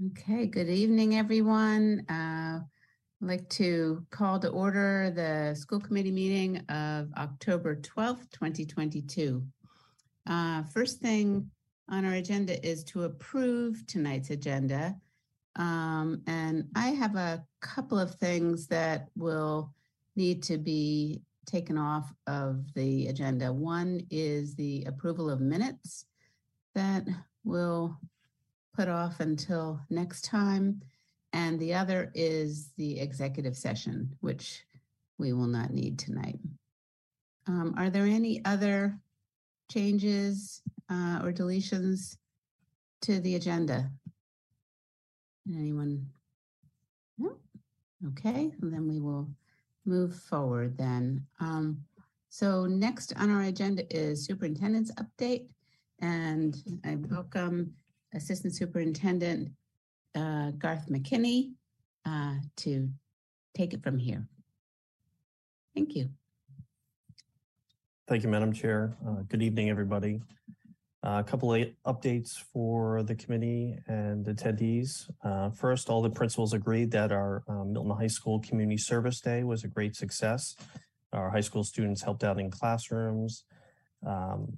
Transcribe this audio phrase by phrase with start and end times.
[0.00, 2.06] Okay, good evening, everyone.
[2.08, 2.64] Uh, I'd
[3.20, 9.44] like to call to order the school committee meeting of October 12th, 2022.
[10.26, 11.50] Uh, First thing
[11.90, 14.96] on our agenda is to approve tonight's agenda.
[15.56, 19.74] Um, And I have a couple of things that will
[20.16, 23.52] need to be taken off of the agenda.
[23.52, 26.06] One is the approval of minutes
[26.74, 27.06] that
[27.44, 27.98] will
[28.74, 30.82] put off until next time.
[31.32, 34.64] And the other is the executive session, which
[35.18, 36.38] we will not need tonight.
[37.46, 38.98] Um, are there any other
[39.70, 42.16] changes uh, or deletions
[43.02, 43.90] to the agenda?
[45.48, 46.06] Anyone?
[47.18, 47.36] No?
[48.08, 49.28] Okay, then we will
[49.86, 51.26] move forward then.
[51.40, 51.84] Um,
[52.28, 55.46] so next on our agenda is superintendent's update.
[56.00, 57.74] And I welcome
[58.14, 59.50] Assistant Superintendent
[60.14, 61.52] uh, Garth McKinney
[62.04, 62.88] uh, to
[63.54, 64.26] take it from here.
[65.74, 66.10] Thank you.
[68.08, 68.96] Thank you, Madam Chair.
[69.06, 70.20] Uh, Good evening, everybody.
[71.04, 75.08] Uh, A couple of updates for the committee and attendees.
[75.24, 79.44] Uh, First, all the principals agreed that our um, Milton High School Community Service Day
[79.44, 80.56] was a great success.
[81.12, 83.44] Our high school students helped out in classrooms,
[84.06, 84.56] um,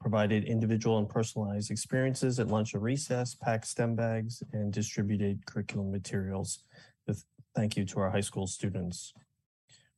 [0.00, 5.90] provided individual and personalized experiences at lunch and recess, packed STEM bags, and distributed curriculum
[5.90, 6.62] materials.
[7.06, 9.12] With thank you to our high school students.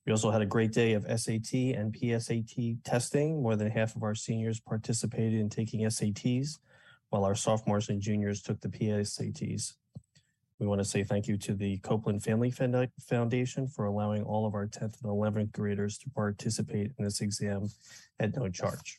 [0.06, 3.42] We also had a great day of SAT and PSAT testing.
[3.42, 6.58] More than half of our seniors participated in taking SATs,
[7.10, 9.74] while our sophomores and juniors took the PSATs.
[10.58, 14.54] We want to say thank you to the Copeland Family Foundation for allowing all of
[14.54, 17.68] our 10th and 11th graders to participate in this exam
[18.18, 18.98] at no charge.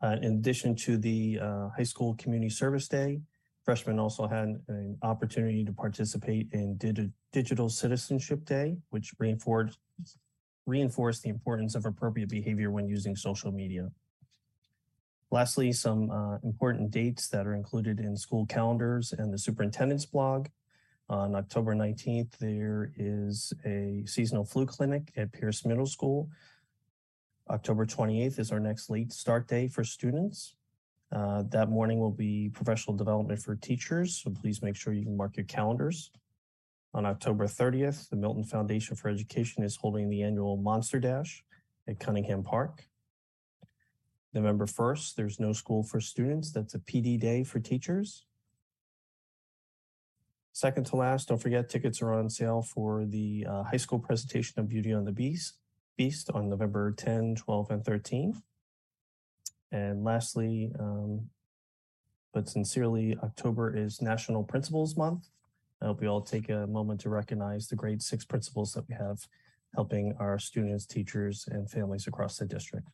[0.00, 3.20] Uh, in addition to the uh, high school community service day,
[3.64, 9.78] freshmen also had an opportunity to participate in Digi- Digital Citizenship Day, which reinforced
[10.66, 13.90] reinforced the importance of appropriate behavior when using social media.
[15.30, 20.48] Lastly, some uh, important dates that are included in school calendars and the superintendent's blog.
[21.08, 26.28] On October 19th, there is a seasonal flu clinic at Pierce Middle School
[27.50, 30.54] October 28th is our next late start day for students.
[31.10, 35.16] Uh, that morning will be professional development for teachers, so please make sure you can
[35.16, 36.10] mark your calendars.
[36.92, 41.42] On October 30th, the Milton Foundation for Education is holding the annual Monster Dash
[41.86, 42.84] at Cunningham Park.
[44.34, 46.52] November 1st, there's no school for students.
[46.52, 48.26] That's a PD day for teachers.
[50.52, 54.60] Second to last, don't forget tickets are on sale for the uh, high school presentation
[54.60, 55.54] of Beauty and the Beast
[55.98, 58.40] Beast on November 10, 12, and 13.
[59.72, 61.28] And lastly, um,
[62.32, 65.26] but sincerely, October is National Principals Month.
[65.82, 68.94] I hope you all take a moment to recognize the grade six principals that we
[68.94, 69.26] have
[69.74, 72.88] helping our students, teachers, and families across the district.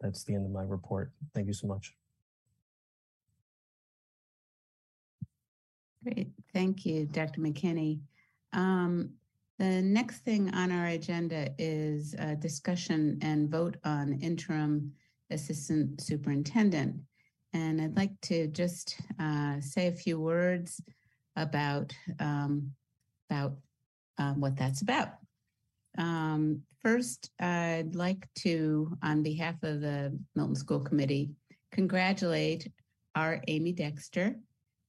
[0.00, 1.12] That's the end of my report.
[1.34, 1.94] Thank you so much.
[6.02, 6.32] Great.
[6.52, 7.40] Thank you, Dr.
[7.40, 8.00] McKinney.
[8.52, 9.10] Um,
[9.62, 14.92] the next thing on our agenda is a discussion and vote on interim
[15.30, 16.96] assistant superintendent.
[17.52, 20.80] And I'd like to just uh, say a few words
[21.36, 22.72] about um,
[23.30, 23.52] about
[24.18, 25.10] um, what that's about.
[25.96, 31.30] Um, first, I'd like to, on behalf of the Milton School Committee,
[31.70, 32.68] congratulate
[33.14, 34.34] our Amy Dexter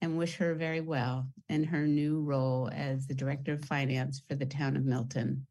[0.04, 4.36] and wish her very well in her new role as the Director of Finance for
[4.36, 5.48] the town of Milton.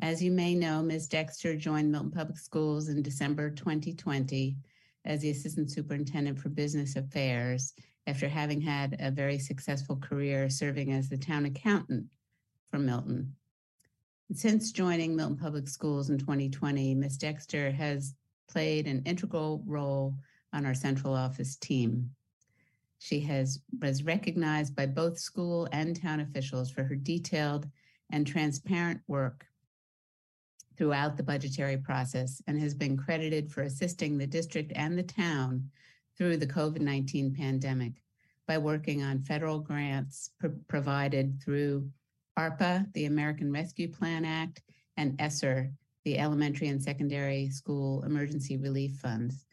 [0.00, 1.08] As you may know, Ms.
[1.08, 4.56] Dexter joined Milton Public Schools in December 2020
[5.04, 7.74] as the Assistant Superintendent for Business Affairs
[8.06, 12.06] after having had a very successful career serving as the town accountant
[12.70, 13.36] for Milton.
[14.32, 17.18] Since joining Milton Public Schools in 2020, Ms.
[17.18, 18.14] Dexter has
[18.48, 20.14] played an integral role
[20.54, 22.10] on our central office team.
[23.02, 27.66] She has was recognized by both school and town officials for her detailed
[28.10, 29.46] and transparent work
[30.76, 35.70] throughout the budgetary process and has been credited for assisting the district and the town
[36.18, 37.94] through the COVID-19 pandemic
[38.46, 41.90] by working on federal grants pr- provided through
[42.38, 44.60] ARPA, the American Rescue Plan Act,
[44.98, 45.72] and ESSER,
[46.04, 49.46] the Elementary and Secondary School Emergency Relief Funds.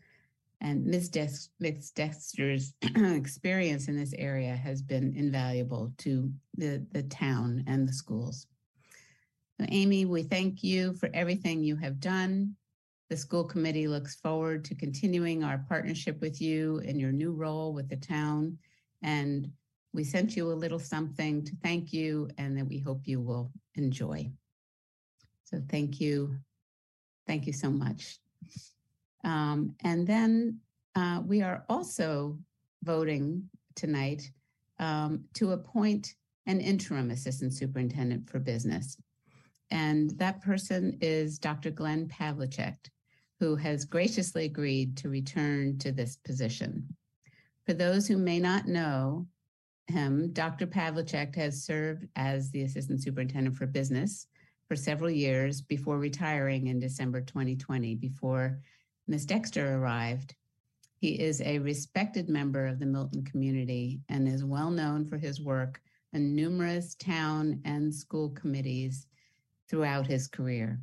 [0.61, 1.11] And Ms.
[1.59, 1.91] Ms.
[1.91, 8.47] Dexter's experience in this area has been invaluable to the, the town and the schools.
[9.59, 12.55] So Amy, we thank you for everything you have done.
[13.09, 17.73] The school committee looks forward to continuing our partnership with you in your new role
[17.73, 18.57] with the town
[19.01, 19.51] And
[19.93, 23.51] we sent you a little something to thank you and that we hope you will
[23.75, 24.29] enjoy.
[25.45, 26.37] So thank you.
[27.25, 28.19] Thank you so much.
[29.23, 30.59] Um, and then
[30.95, 32.37] uh, we are also
[32.83, 34.31] voting tonight
[34.79, 36.15] um, to appoint
[36.45, 38.97] an interim assistant superintendent for business.
[39.69, 41.71] And that person is Dr.
[41.71, 42.77] Glenn Pavlicek,
[43.39, 46.87] who has graciously agreed to return to this position.
[47.65, 49.27] For those who may not know
[49.87, 50.67] him, Dr.
[50.67, 54.27] Pavlicek has served as the assistant superintendent for business
[54.67, 58.59] for several years before retiring in December 2020, before
[59.09, 59.25] Ms.
[59.25, 60.35] Dexter arrived.
[60.99, 65.39] He is a respected member of the Milton community and is well known for his
[65.39, 65.81] work
[66.13, 69.07] on numerous town and school committees
[69.69, 70.81] throughout his career.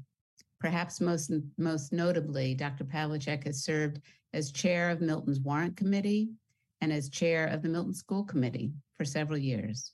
[0.58, 2.84] Perhaps most, most notably, Dr.
[2.84, 4.00] Pavlicek has served
[4.32, 6.30] as chair of Milton's Warrant Committee
[6.80, 9.92] and as chair of the Milton School Committee for several years.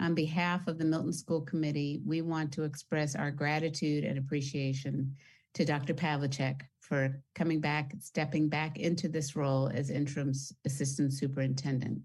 [0.00, 5.14] On behalf of the Milton School Committee, we want to express our gratitude and appreciation
[5.54, 5.94] to Dr.
[5.94, 10.32] Pavlicek for coming back, stepping back into this role as interim
[10.64, 12.00] assistant superintendent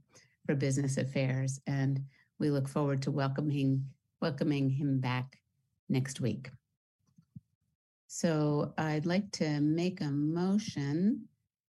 [0.46, 1.60] for business affairs.
[1.68, 2.02] And
[2.40, 3.86] we look forward to welcoming,
[4.22, 5.40] welcoming him back
[5.88, 6.50] next week.
[8.08, 11.28] So I'd like to make a motion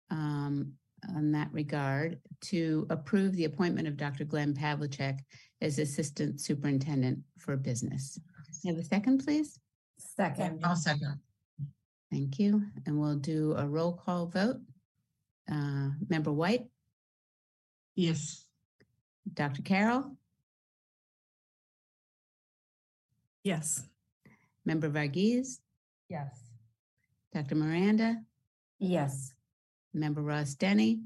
[0.10, 0.74] um,
[1.15, 4.25] on that regard to approve the appointment of Dr.
[4.25, 5.19] Glenn Pavlicek
[5.62, 8.19] as Assistant Superintendent for Business.
[8.65, 9.60] Have a second, please?
[10.00, 10.62] Second.
[10.63, 11.19] I'll second.
[12.13, 12.62] Thank you.
[12.86, 14.57] And we'll do a roll call vote.
[15.51, 16.68] Uh, Member White,
[17.95, 18.45] Yes.
[19.33, 19.63] Dr.
[19.63, 20.15] Carroll,
[23.44, 23.83] Yes.
[24.63, 25.60] Member Varghese,
[26.07, 26.39] Yes.
[27.33, 27.56] Dr.
[27.56, 28.24] Miranda,
[28.77, 29.33] Yes.
[29.94, 31.01] Member Ross Denny,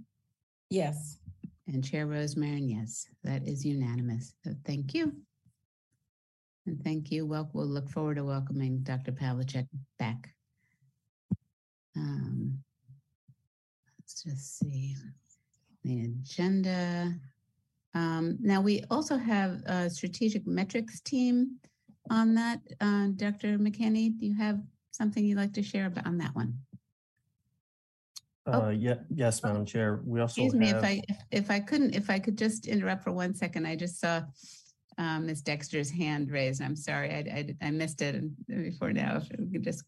[0.70, 1.20] Yes.
[1.68, 4.34] and Chair Rosemarin, yes, that is unanimous.
[4.44, 5.24] So thank you.
[6.66, 7.26] And thank you.
[7.26, 9.14] Well, we'll look forward to welcoming Dr.
[9.14, 9.68] Pavlicek
[9.98, 10.34] back.
[11.98, 12.60] Um,
[14.00, 14.96] let's just see
[15.84, 17.14] the agenda.
[17.94, 21.58] Um, now we also have a strategic metrics team
[22.10, 22.60] on that.
[22.80, 23.58] Uh, Dr.
[23.58, 24.60] McKinney, do you have
[24.92, 26.60] something you'd like to share about on that one?
[28.46, 28.68] Oh.
[28.68, 30.02] Uh, yeah, yes, Madam Chair.
[30.06, 33.04] We also Excuse me if I, if- if I couldn't, if I could just interrupt
[33.04, 34.22] for one second, I just saw
[34.98, 35.42] um, Ms.
[35.42, 36.62] Dexter's hand raised.
[36.62, 39.84] I'm sorry, I, I, I missed it before now, if we could just,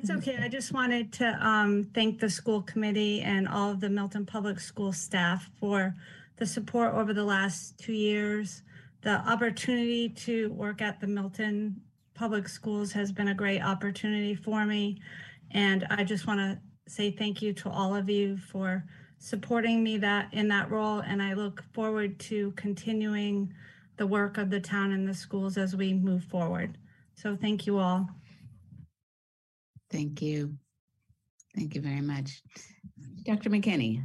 [0.00, 0.38] That's okay.
[0.40, 4.60] I just wanted to um, thank the school committee and all of the Milton Public
[4.60, 5.92] School staff for
[6.36, 8.62] the support over the last two years.
[9.00, 11.80] The opportunity to work at the Milton
[12.14, 15.00] Public Schools has been a great opportunity for me.
[15.50, 18.84] And I just want to say thank you to all of you for
[19.18, 21.00] supporting me that in that role.
[21.00, 23.52] And I look forward to continuing
[23.96, 26.78] the work of the town and the schools as we move forward.
[27.16, 28.08] So thank you all.
[29.90, 30.54] Thank you.
[31.56, 32.42] Thank you very much.
[33.24, 33.50] Dr.
[33.50, 34.02] McKinney,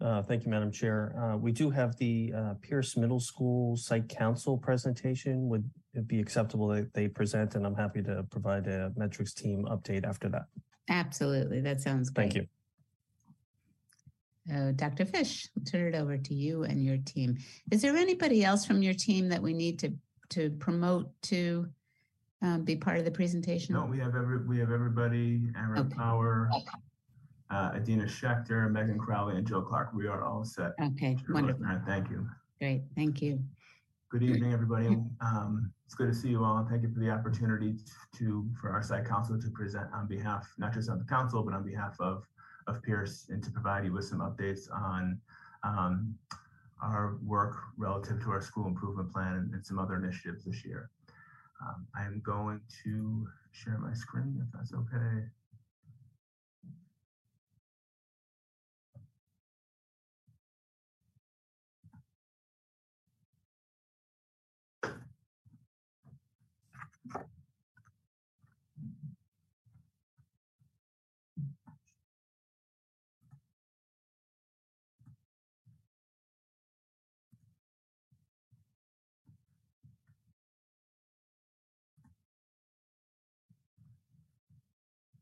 [0.00, 1.14] uh, thank you, Madam Chair.
[1.20, 5.48] Uh, we do have the uh, Pierce Middle School Site Council presentation.
[5.50, 7.54] Would it be acceptable that they present?
[7.54, 10.44] And I'm happy to provide a metrics team update after that.
[10.88, 12.32] absolutely, that sounds great.
[12.32, 12.46] Thank you.
[14.54, 15.04] Uh, Dr.
[15.04, 17.36] Fish, I'll turn it over to you and your team.
[17.70, 19.92] Is there anybody else from your team that we need to,
[20.30, 21.68] to promote to
[22.42, 23.74] um, be part of the presentation?
[23.74, 25.94] No, we have every, we have everybody, Erin Okay.
[25.94, 26.50] Power,
[27.50, 29.92] uh, Adina Schechter, Megan Crowley, and Joe Clark.
[29.92, 30.72] We are all set.
[30.82, 32.26] Okay, Chair wonderful, Thank you.
[32.58, 33.40] great, thank you.
[34.10, 34.98] Good evening, everybody.
[35.20, 36.58] Um, it's good to see you all.
[36.58, 37.76] and Thank you for the opportunity
[38.18, 41.54] to, for our site council to present on behalf, not just of the council, but
[41.54, 42.24] on behalf of,
[42.66, 45.20] of Pierce and to provide you with some updates on,
[45.62, 46.14] um,
[46.82, 50.90] our work relative to our school improvement plan and, and some other initiatives this year.
[51.60, 55.26] Um, I am going to share my screen if that's okay.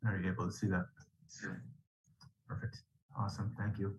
[0.08, 0.86] Are you able to see that?
[2.46, 2.82] Perfect.
[3.18, 3.54] Awesome.
[3.58, 3.96] Thank you.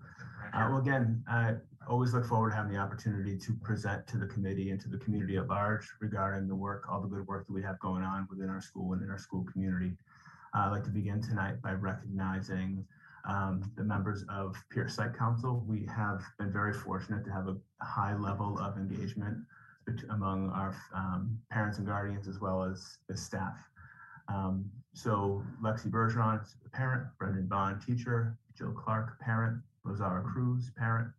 [0.53, 1.55] Uh, well, again, I
[1.87, 4.97] always look forward to having the opportunity to present to the committee and to the
[4.97, 8.27] community at large regarding the work, all the good work that we have going on
[8.29, 9.93] within our school and in our school community.
[10.55, 12.85] Uh, I'd like to begin tonight by recognizing
[13.27, 15.63] um, the members of Pierce Site Council.
[15.67, 19.37] We have been very fortunate to have a high level of engagement
[20.09, 23.57] among our um, parents and guardians as well as the staff.
[24.27, 26.41] Um, so Lexi Bergeron,
[26.72, 31.10] parent, Brendan Bond, teacher, Jill Clark, parent, Rosara Cruz, parent,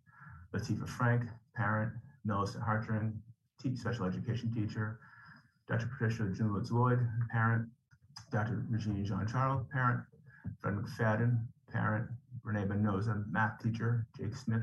[0.53, 1.25] Latifa Frank,
[1.55, 1.93] parent,
[2.25, 3.21] Melissa Hartring,
[3.61, 4.99] te- special education teacher,
[5.69, 5.87] Dr.
[5.87, 6.99] Patricia Junowitz Lloyd,
[7.31, 7.69] parent,
[8.31, 8.65] Dr.
[8.69, 10.00] Regina Jean Charles, parent,
[10.61, 11.39] Fred McFadden,
[11.73, 12.09] parent,
[12.43, 14.62] Renee Mendoza, math teacher, Jake Smith,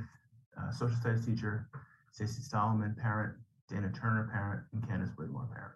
[0.59, 1.69] uh, social studies teacher,
[2.11, 3.33] Stacey Solomon, parent,
[3.69, 5.73] Dana Turner, parent, and Candace Whitmore, parent.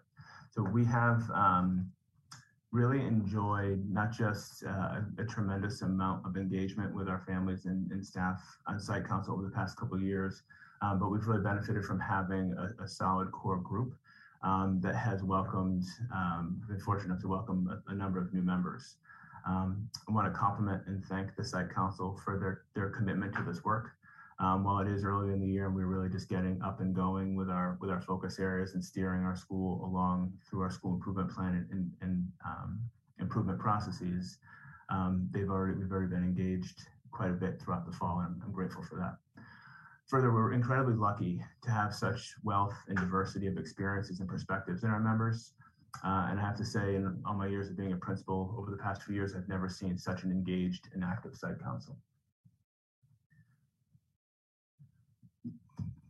[0.50, 1.90] So we have um,
[2.72, 8.04] really enjoyed not just uh, a tremendous amount of engagement with our families and, and
[8.04, 10.42] staff on site council over the past couple of years,
[10.80, 13.94] um, but we've really benefited from having a, a solid core group
[14.42, 18.42] um, that has welcomed, um, been fortunate enough to welcome a, a number of new
[18.42, 18.96] members.
[19.46, 23.42] Um, I want to compliment and thank the site council for their, their commitment to
[23.42, 23.90] this work.
[24.42, 26.92] Um, while it is early in the year and we're really just getting up and
[26.92, 30.94] going with our with our focus areas and steering our school along through our school
[30.94, 32.80] improvement plan and, and, um,
[33.20, 34.38] improvement processes,
[34.90, 38.42] um, they've already we've already been engaged quite a bit throughout the fall, and I'm,
[38.44, 39.42] I'm grateful for that.
[40.08, 44.90] Further, we're incredibly lucky to have such wealth and diversity of experiences and perspectives in
[44.90, 45.52] our members.
[46.04, 48.70] Uh, and I have to say, in all my years of being a principal over
[48.70, 51.96] the past few years, I've never seen such an engaged and active site council.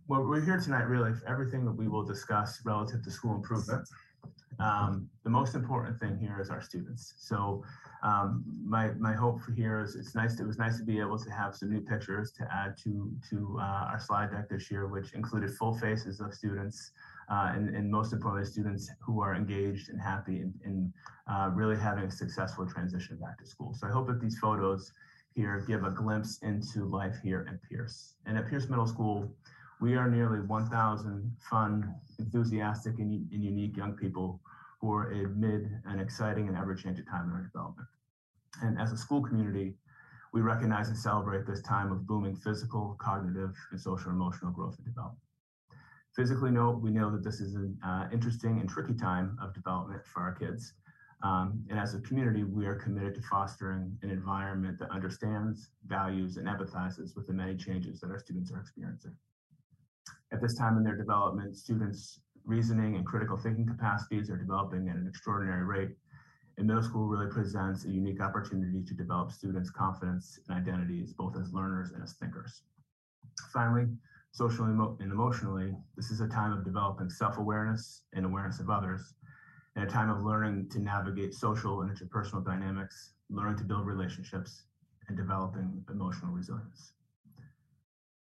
[0.09, 3.89] Well, we're here tonight really for everything that we will discuss relative to school improvement.
[4.59, 7.15] Um, the most important thing here is our students.
[7.19, 7.63] So
[8.03, 10.41] um, my my hope for here is it's nice.
[10.41, 13.57] It was nice to be able to have some new pictures to add to to
[13.61, 16.91] uh, our slide deck this year, which included full faces of students
[17.31, 20.93] uh, and, and most importantly, students who are engaged and happy and, and
[21.31, 23.73] uh, really having a successful transition back to school.
[23.75, 24.93] So I hope that these photos
[25.35, 28.15] here give a glimpse into life here at Pierce.
[28.27, 29.35] And at Pierce Middle School,
[29.83, 34.41] we are nearly 1,000 fun, enthusiastic, and, and unique young people
[34.81, 37.89] who are amid an exciting and ever-changing time in our development.
[38.63, 39.75] And as a school community,
[40.33, 44.87] we recognize and celebrate this time of booming physical, cognitive, and social emotional growth and
[44.87, 45.19] development.
[46.15, 50.03] Physically, no, we know that this is an uh, interesting and tricky time of development
[50.07, 50.75] for our kids.
[51.25, 56.37] Um, and as a community, we are committed to fostering an environment that understands, values,
[56.37, 59.17] and empathizes with the many changes that our students are experiencing.
[60.33, 64.97] At this time in their development, students' reasoning and critical thinking capacities are developing at
[64.97, 65.91] an extraordinary rate.
[66.57, 71.37] And middle school really presents a unique opportunity to develop students' confidence and identities, both
[71.37, 72.63] as learners and as thinkers.
[73.53, 73.89] Finally,
[74.33, 79.15] socially and emotionally, this is a time of developing self-awareness and awareness of others,
[79.77, 84.65] and a time of learning to navigate social and interpersonal dynamics, learning to build relationships,
[85.09, 86.93] and developing emotional resilience.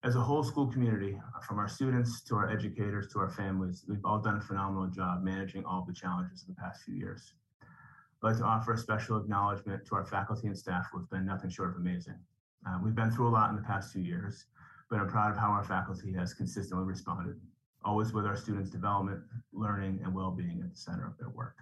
[0.05, 4.05] As a whole school community, from our students to our educators to our families, we've
[4.05, 7.33] all done a phenomenal job managing all the challenges of the past few years.
[7.63, 11.25] I'd like to offer a special acknowledgement to our faculty and staff who have been
[11.25, 12.19] nothing short of amazing.
[12.67, 14.45] Uh, we've been through a lot in the past two years,
[14.91, 17.41] but I'm proud of how our faculty has consistently responded,
[17.83, 19.21] always with our students' development,
[19.53, 21.55] learning, and well-being at the center of their work.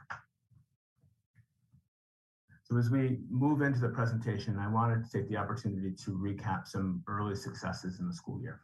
[2.74, 6.68] So as we move into the presentation, I wanted to take the opportunity to recap
[6.68, 8.62] some early successes in the school year.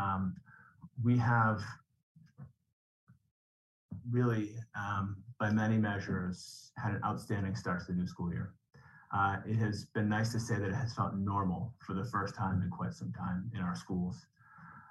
[0.00, 0.36] Um,
[1.02, 1.60] we have
[4.08, 8.52] really, um, by many measures, had an outstanding start to the new school year.
[9.12, 12.36] Uh, it has been nice to say that it has felt normal for the first
[12.36, 14.26] time in quite some time in our schools.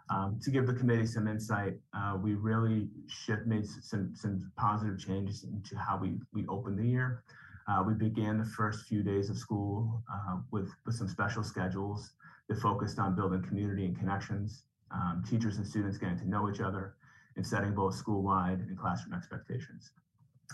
[0.10, 5.00] Um, to give the committee some insight, uh, we really shift, made some, some positive
[5.00, 7.24] changes into how we, we opened the year.
[7.68, 12.12] Uh, we began the first few days of school uh, with, with some special schedules
[12.50, 16.60] that focused on building community and connections, um, teachers and students getting to know each
[16.60, 16.96] other,
[17.36, 19.92] and setting both school-wide and classroom expectations.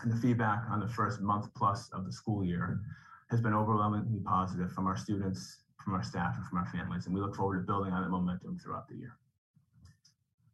[0.03, 2.79] And the feedback on the first month plus of the school year
[3.31, 7.15] has been overwhelmingly positive from our students, from our staff, and from our families, and
[7.15, 9.17] we look forward to building on that momentum throughout the year.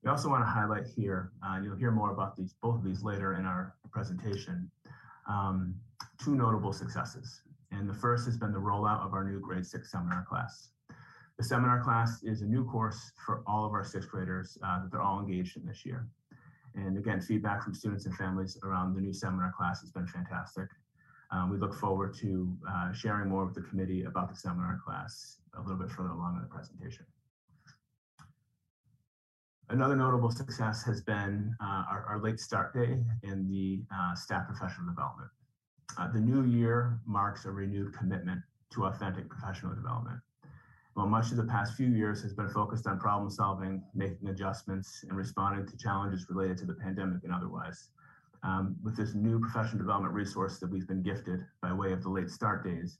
[0.03, 3.01] We also want to highlight here, uh, you'll hear more about these, both of these
[3.01, 4.69] later in our presentation,
[5.27, 5.75] um,
[6.23, 7.41] two notable successes.
[7.71, 10.69] And the first has been the rollout of our new grade six seminar class.
[11.37, 14.91] The seminar class is a new course for all of our sixth graders uh, that
[14.91, 16.07] they're all engaged in this year.
[16.75, 20.67] And again, feedback from students and families around the new seminar class has been fantastic.
[21.31, 25.39] Um, we look forward to uh, sharing more with the committee about the seminar class
[25.57, 27.05] a little bit further along in the presentation.
[29.69, 34.45] Another notable success has been uh, our, our, late start day in the uh, staff
[34.45, 35.29] professional development.
[35.97, 38.41] Uh, the new year marks a renewed commitment
[38.73, 40.19] to authentic professional development.
[40.93, 45.03] While much of the past few years has been focused on problem solving, making adjustments,
[45.07, 47.89] and responding to challenges related to the pandemic and otherwise,
[48.43, 52.09] um, with this new professional development resource that we've been gifted by way of the
[52.09, 52.99] late start days,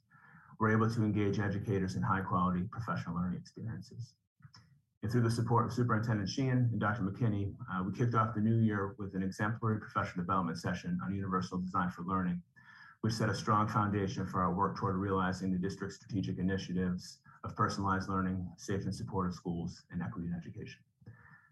[0.59, 4.15] we're able to engage educators in high quality professional learning experiences.
[5.03, 7.03] And through the support of Superintendent Sheehan and Dr.
[7.03, 11.13] McKinney, uh, we kicked off the new year with an exemplary professional development session on
[11.13, 12.41] universal design for learning,
[13.01, 17.55] which set a strong foundation for our work toward realizing the district's strategic initiatives of
[17.55, 20.79] personalized learning, safe and supportive schools, and equity in education.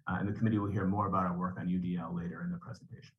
[0.07, 2.57] Uh, and the committee will hear more about our work on UDL later in the
[2.57, 3.13] presentation.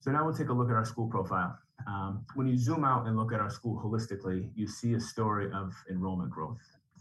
[0.00, 1.58] So now we'll take a look at our school profile.
[1.86, 5.50] Um, when you zoom out and look at our school holistically, you see a story
[5.52, 6.60] of enrollment growth.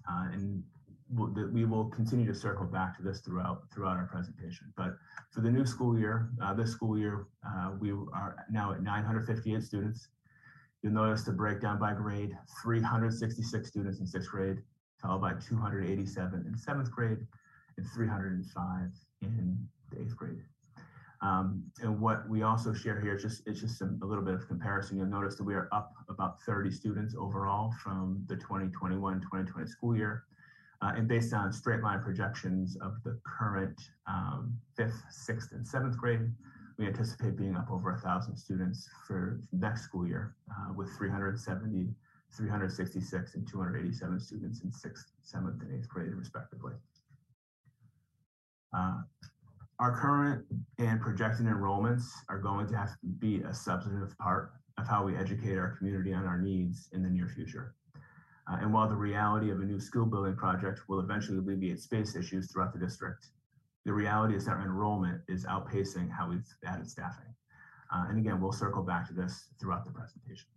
[0.09, 0.63] Uh, and
[1.09, 4.71] we'll, we will continue to circle back to this throughout throughout our presentation.
[4.75, 4.95] But
[5.31, 9.63] for the new school year, uh, this school year, uh, we are now at 958
[9.63, 10.09] students.
[10.81, 14.57] You'll notice the breakdown by grade, 366 students in sixth grade,
[15.01, 17.17] followed by 287 in seventh grade,
[17.77, 18.89] and 305
[19.21, 19.57] in
[19.91, 20.43] the eighth grade.
[21.21, 24.35] Um, and what we also share here is just it's just a, a, little bit
[24.35, 24.97] of comparison.
[24.97, 30.25] You'll notice that we are up about 30 students overall from the 2021-2020 school year.
[30.81, 35.97] Uh, and based on straight line projections of the current um, fifth, sixth, and seventh
[35.97, 36.21] grade,
[36.77, 41.87] we anticipate being up over a thousand students for next school year uh, with 370,
[42.35, 46.73] 366, and 287 students in sixth, seventh, and eighth grade respectively.
[48.77, 48.97] Uh,
[49.79, 50.45] our current
[50.77, 55.15] and projected enrollments are going to have to be a substantive part of how we
[55.15, 57.73] educate our community on our needs in the near future.
[58.49, 62.15] Uh, and while the reality of a new skill building project will eventually alleviate space
[62.15, 63.27] issues throughout the district,
[63.85, 67.33] the reality is that our enrollment is outpacing how we've added staffing.
[67.93, 70.47] Uh, and again, we'll circle back to this throughout the presentation.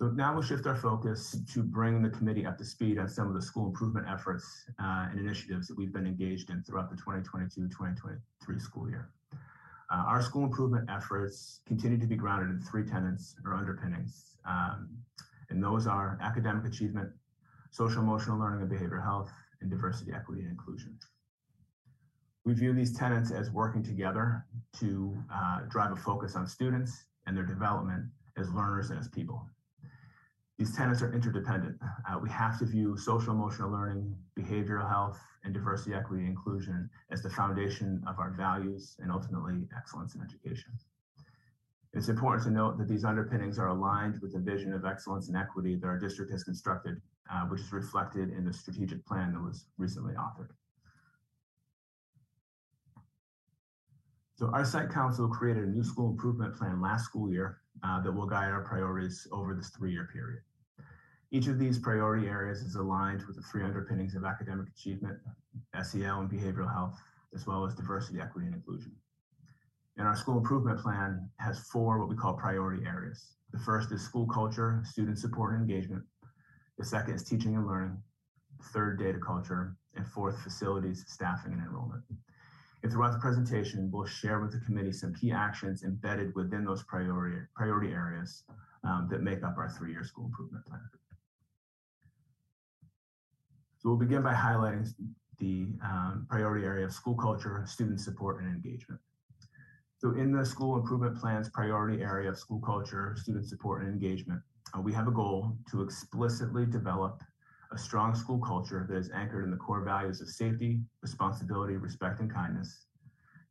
[0.00, 3.28] So now we'll shift our focus to bring the committee up to speed on some
[3.28, 6.96] of the school improvement efforts uh, and initiatives that we've been engaged in throughout the
[6.96, 9.10] 2022-2023 school year.
[9.90, 14.88] Uh, our school improvement efforts continue to be grounded in three tenets or underpinnings, um,
[15.48, 17.10] and those are academic achievement,
[17.70, 20.96] social emotional learning and behavioral health, and diversity, equity, and inclusion.
[22.44, 24.46] We view these tenets as working together
[24.78, 29.44] to uh, drive a focus on students and their development as learners and as people.
[30.60, 31.78] These tenets are interdependent.
[31.82, 37.22] Uh, we have to view social emotional learning, behavioral health, and diversity, equity, inclusion as
[37.22, 40.70] the foundation of our values and ultimately excellence in education.
[41.94, 45.36] It's important to note that these underpinnings are aligned with the vision of excellence and
[45.38, 47.00] equity that our district has constructed,
[47.32, 50.50] uh, which is reflected in the strategic plan that was recently authored.
[54.40, 58.10] So our site council created a new school improvement plan last school year uh, that
[58.10, 60.40] will guide our priorities over this three-year period.
[61.30, 65.18] Each of these priority areas is aligned with the three underpinnings of academic achievement,
[65.82, 66.98] SEL and behavioral health,
[67.34, 68.92] as well as diversity, equity, and inclusion.
[69.98, 73.34] And our school improvement plan has four what we call priority areas.
[73.52, 76.02] The first is school culture, student support and engagement.
[76.78, 77.98] The second is teaching and learning.
[78.72, 79.76] Third, data culture.
[79.96, 82.04] And fourth, facilities, staffing, and enrollment.
[82.82, 86.82] And throughout the presentation, we'll share with the committee some key actions embedded within those
[86.84, 88.44] priority, priority areas
[88.84, 90.80] um, that make up our three-year school improvement plan.
[93.78, 94.92] So we'll begin by highlighting
[95.38, 99.00] the um, priority area of school culture, student support, and engagement.
[99.98, 104.40] So in the school improvement plan's priority area of school culture, student support, and engagement,
[104.74, 107.22] uh, we have a goal to explicitly develop
[107.72, 112.20] a strong school culture that is anchored in the core values of safety, responsibility, respect,
[112.20, 112.86] and kindness.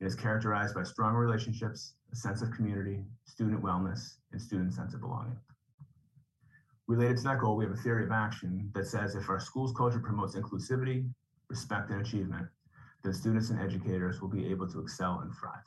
[0.01, 4.93] It is characterized by strong relationships, a sense of community, student wellness, and student sense
[4.93, 5.37] of belonging.
[6.87, 9.73] Related to that goal, we have a theory of action that says if our school's
[9.73, 11.07] culture promotes inclusivity,
[11.49, 12.47] respect, and achievement,
[13.03, 15.63] then students and educators will be able to excel and thrive.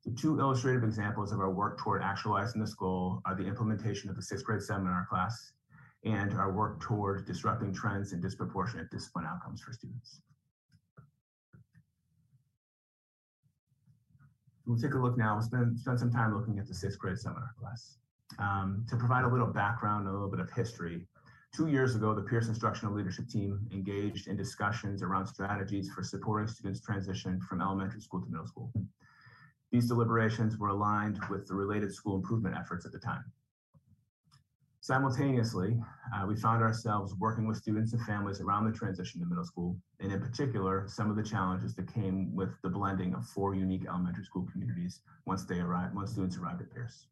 [0.00, 4.16] So two illustrative examples of our work toward actualizing this goal are the implementation of
[4.16, 5.52] the sixth grade seminar class
[6.04, 10.20] and our work toward disrupting trends and disproportionate discipline outcomes for students.
[14.66, 17.18] We'll take a look now, we'll spend, spend some time looking at the sixth grade
[17.18, 17.96] seminar class.
[18.38, 21.06] Um, to provide a little background, a little bit of history,
[21.56, 26.46] two years ago, the Pierce Instructional Leadership Team engaged in discussions around strategies for supporting
[26.46, 28.70] students transition from elementary school to middle school.
[29.72, 33.24] These deliberations were aligned with the related school improvement efforts at the time.
[34.80, 35.76] Simultaneously,
[36.14, 39.76] uh, we found ourselves working with students and families around the transition to middle school,
[39.98, 43.86] and in particular, some of the challenges that came with the blending of four unique
[43.88, 47.08] elementary school communities once they arrived, once students arrived at Pierce.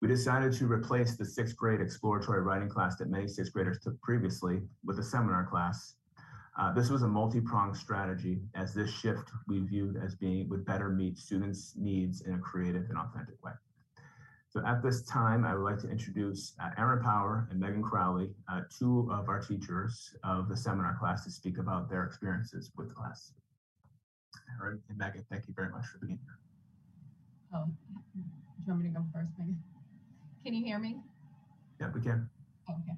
[0.00, 4.00] We decided to replace the sixth grade exploratory writing class that many sixth graders took
[4.00, 5.94] previously with a seminar class.
[6.56, 10.90] Uh, this was a multi-pronged strategy as this shift we viewed as being would better
[10.90, 13.52] meet students' needs in a creative and authentic way.
[14.56, 18.30] So at this time, I would like to introduce uh, Erin Power and Megan Crowley,
[18.50, 22.88] uh, two of our teachers of the seminar class to speak about their experiences with
[22.88, 23.32] the class.
[24.58, 26.38] Erin and Megan, thank you very much for being here.
[27.52, 28.22] Oh, do
[28.66, 29.62] you want me to go first, Megan?
[30.42, 30.96] Can you hear me?
[31.78, 32.26] Yeah, we can.
[32.70, 32.96] Okay.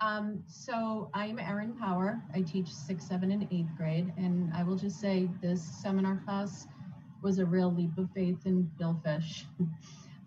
[0.00, 2.22] Um, so I'm Erin Power.
[2.32, 6.68] I teach sixth, seven, and eighth grade, and I will just say this seminar class
[7.22, 9.46] was a real leap of faith in Bill Fish.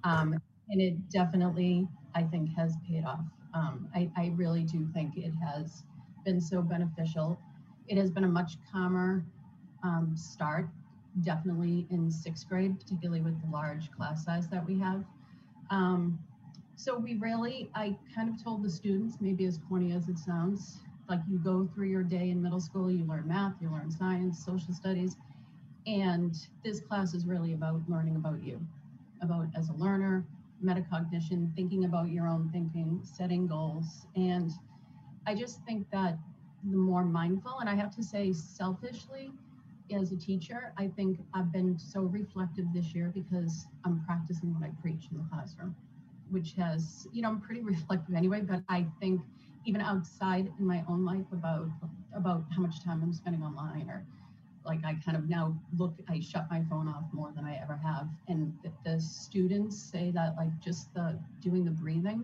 [0.03, 3.25] Um, and it definitely, I think, has paid off.
[3.53, 5.83] Um, I, I really do think it has
[6.25, 7.39] been so beneficial.
[7.87, 9.23] It has been a much calmer
[9.83, 10.67] um, start,
[11.21, 15.03] definitely in sixth grade, particularly with the large class size that we have.
[15.69, 16.19] Um,
[16.75, 20.79] so we really, I kind of told the students, maybe as corny as it sounds,
[21.07, 24.43] like you go through your day in middle school, you learn math, you learn science,
[24.43, 25.15] social studies,
[25.87, 28.59] and this class is really about learning about you,
[29.21, 30.25] about as a learner,
[30.63, 34.07] metacognition, thinking about your own thinking, setting goals.
[34.15, 34.51] And
[35.27, 36.17] I just think that
[36.63, 39.31] the more mindful, and I have to say selfishly,
[39.93, 44.63] as a teacher, I think I've been so reflective this year because I'm practicing what
[44.63, 45.75] I preach in the classroom,
[46.31, 49.21] which has, you know, I'm pretty reflective anyway, but I think
[49.65, 51.67] even outside in my own life about
[52.15, 54.05] about how much time I'm spending online or
[54.65, 57.75] like I kind of now look, I shut my phone off more than I ever
[57.77, 58.07] have.
[58.27, 62.23] And the, students say that like just the doing the breathing,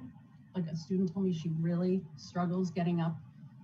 [0.55, 3.15] like a student told me she really struggles getting up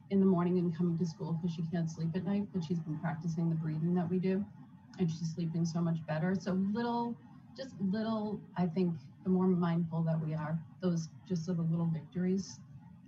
[0.10, 2.80] in the morning and coming to school because she can't sleep at night, but she's
[2.80, 4.46] been practicing the breathing that we do
[5.00, 6.36] and she's sleeping so much better.
[6.40, 7.16] So little,
[7.56, 11.88] just little, I think the more mindful that we are, those just sort of little
[11.88, 12.60] victories,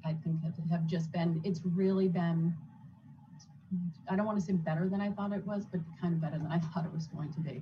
[0.06, 2.54] I think have, have just been, it's really been
[4.10, 6.38] I don't want to say better than I thought it was, but kind of better
[6.38, 7.62] than I thought it was going to be.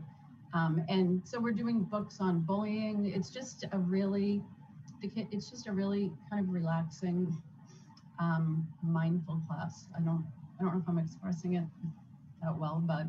[0.53, 3.11] Um, and so we're doing books on bullying.
[3.13, 4.41] It's just a really,
[5.01, 7.35] it's just a really kind of relaxing,
[8.19, 9.87] um, mindful class.
[9.95, 10.25] I don't,
[10.59, 11.63] I don't know if I'm expressing it
[12.41, 13.05] that well, but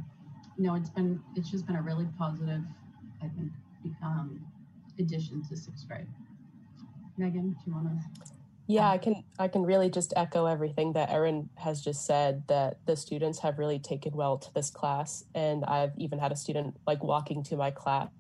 [0.58, 2.62] no, it's been, it's just been a really positive,
[3.22, 3.52] I think,
[4.02, 4.44] um,
[4.98, 6.06] addition to sixth grade.
[7.16, 8.37] Megan, do you want to?
[8.68, 12.46] Yeah, um, I can I can really just echo everything that Erin has just said
[12.48, 16.36] that the students have really taken well to this class and I've even had a
[16.36, 18.10] student like walking to my class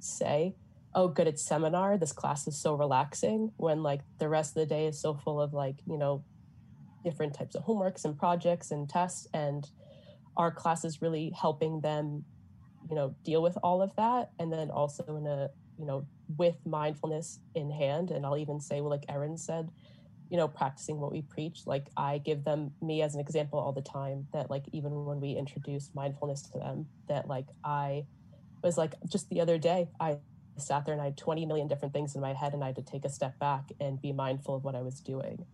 [0.00, 0.56] say,
[0.92, 1.96] "Oh, good it's seminar.
[1.98, 5.40] This class is so relaxing." When like the rest of the day is so full
[5.40, 6.24] of like, you know,
[7.04, 9.70] different types of homeworks and projects and tests and
[10.36, 12.24] our class is really helping them,
[12.90, 16.56] you know, deal with all of that and then also in a, you know, with
[16.64, 19.70] mindfulness in hand and i'll even say well like erin said
[20.28, 23.72] you know practicing what we preach like i give them me as an example all
[23.72, 28.04] the time that like even when we introduce mindfulness to them that like i
[28.62, 30.16] was like just the other day i
[30.56, 32.76] sat there and i had 20 million different things in my head and i had
[32.76, 35.44] to take a step back and be mindful of what i was doing.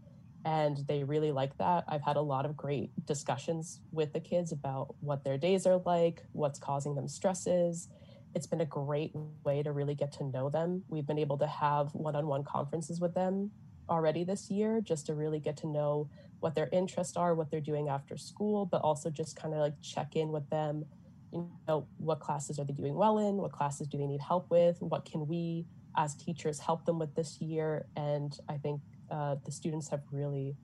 [0.45, 1.85] And they really like that.
[1.87, 5.81] I've had a lot of great discussions with the kids about what their days are
[5.87, 7.89] like what's causing them stresses
[8.35, 9.13] it's been a great
[9.45, 10.83] way to really get to know them.
[10.89, 13.51] We've been able to have one on one conferences with them
[13.89, 16.09] already this year just to really get to know
[16.41, 19.75] what their interests are, what they're doing after school, but also just kind of like
[19.81, 20.85] check in with them.
[21.33, 23.37] You know, what classes are they doing well in?
[23.37, 24.81] What classes do they need help with?
[24.81, 25.67] What can we
[25.97, 27.87] as teachers help them with this year?
[27.97, 30.57] And I think uh, the students have really,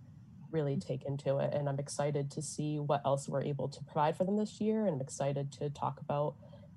[0.50, 1.54] really taken to it.
[1.54, 4.84] And I'm excited to see what else we're able to provide for them this year.
[4.86, 6.34] And I'm excited to talk about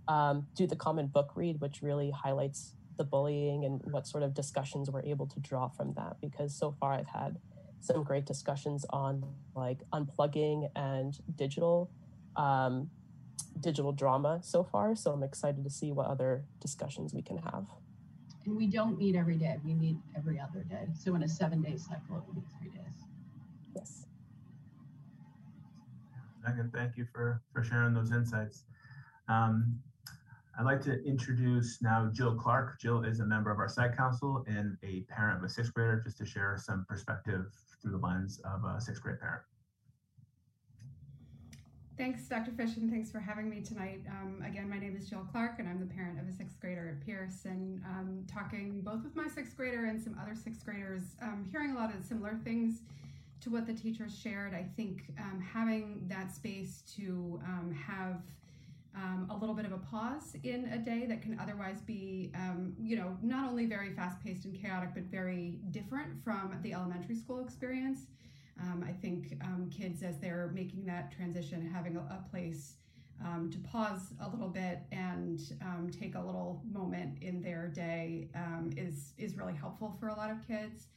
[0.08, 4.34] um, do the common book read, which really highlights the bullying and what sort of
[4.34, 6.18] discussions we're able to draw from that.
[6.22, 7.38] Because so far I've had
[7.80, 9.24] some great discussions on
[9.56, 11.90] like unplugging and digital
[12.36, 12.90] um,
[13.60, 14.96] digital drama so far.
[14.96, 17.66] So I'm excited to see what other discussions we can have.
[18.46, 19.58] And we don't meet every day.
[19.64, 20.88] We meet every other day.
[20.98, 23.06] So in a seven day cycle, it would be three days.
[23.76, 24.06] Yes.
[26.44, 28.64] Megan, thank you for, for sharing those insights.
[29.28, 29.80] Um,
[30.60, 32.80] I'd like to introduce now Jill Clark.
[32.80, 36.02] Jill is a member of our site council and a parent of a sixth grader,
[36.04, 37.46] just to share some perspective
[37.82, 39.44] through the lens of a sixth grade parent.
[41.98, 42.52] Thanks, Dr.
[42.52, 44.02] Fish, and thanks for having me tonight.
[44.10, 46.90] Um, again, my name is Jill Clark, and I'm the parent of a sixth grader
[46.90, 47.46] at Pierce.
[47.46, 51.72] And um, talking both with my sixth grader and some other sixth graders, um, hearing
[51.72, 52.82] a lot of similar things
[53.42, 54.54] to what the teachers shared.
[54.54, 58.22] I think um, having that space to um, have
[58.96, 62.74] um, a little bit of a pause in a day that can otherwise be, um,
[62.80, 67.16] you know, not only very fast paced and chaotic, but very different from the elementary
[67.16, 68.02] school experience.
[68.60, 72.76] Um, I think um, kids, as they're making that transition, having a, a place
[73.24, 78.28] um, to pause a little bit and um, take a little moment in their day
[78.76, 80.88] is is really helpful for a lot of kids.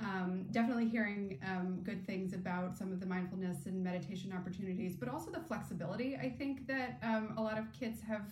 [0.00, 5.08] Um, definitely hearing um, good things about some of the mindfulness and meditation opportunities, but
[5.08, 6.16] also the flexibility.
[6.16, 8.22] I think that um, a lot of kids have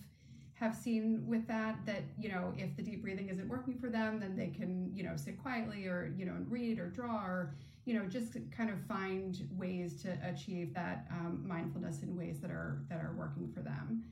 [0.54, 4.20] have seen with that that you know if the deep breathing isn't working for them,
[4.20, 7.94] then they can you know sit quietly or you know read or draw or you
[7.94, 12.82] know just kind of find ways to achieve that um, mindfulness in ways that are
[12.88, 14.04] that are working for them.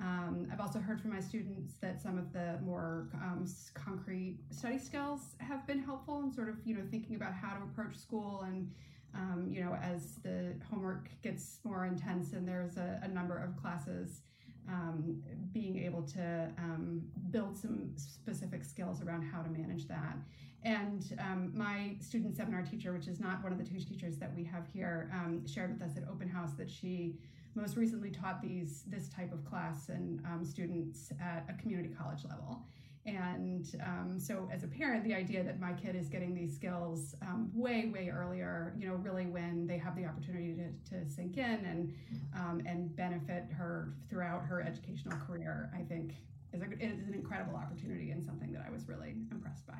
[0.00, 4.78] Um, I've also heard from my students that some of the more um, concrete study
[4.78, 8.42] skills have been helpful in sort of, you know, thinking about how to approach school
[8.46, 8.70] and,
[9.14, 13.56] um, you know, as the homework gets more intense and there's a, a number of
[13.60, 14.20] classes,
[14.68, 15.20] um,
[15.52, 20.16] being able to um, build some specific skills around how to manage that.
[20.64, 24.34] And um, my student seminar teacher, which is not one of the two teachers that
[24.36, 25.10] we have here,
[25.46, 27.14] shared with us at Open House that she
[27.54, 32.24] most recently taught these this type of class and um, students at a community college
[32.28, 32.62] level.
[33.06, 37.14] And um, so, as a parent, the idea that my kid is getting these skills
[37.22, 41.38] um, way, way earlier, you know, really when they have the opportunity to, to sink
[41.38, 41.94] in and
[42.36, 46.16] um, and benefit her throughout her educational career, I think
[46.52, 49.78] is, a, is an incredible opportunity and something that I was really impressed by.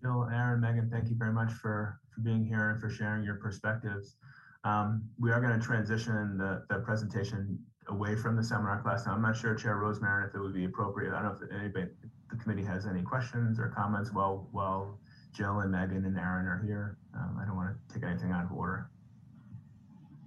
[0.00, 3.34] Jill, Erin, Megan, thank you very much for, for being here and for sharing your
[3.34, 4.16] perspectives.
[4.64, 9.06] Um, we are going to transition the, the presentation away from the seminar class.
[9.06, 11.14] Now, I'm not sure, Chair Rosemarin, if it would be appropriate.
[11.14, 11.86] I don't know if anybody,
[12.30, 14.98] the committee has any questions or comments while while
[15.32, 16.98] Jill and Megan and Erin are here.
[17.14, 18.90] Um, I don't want to take anything out of order.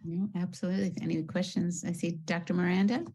[0.03, 0.87] No, absolutely.
[0.87, 2.53] If any questions, I see Dr.
[2.53, 3.05] Miranda.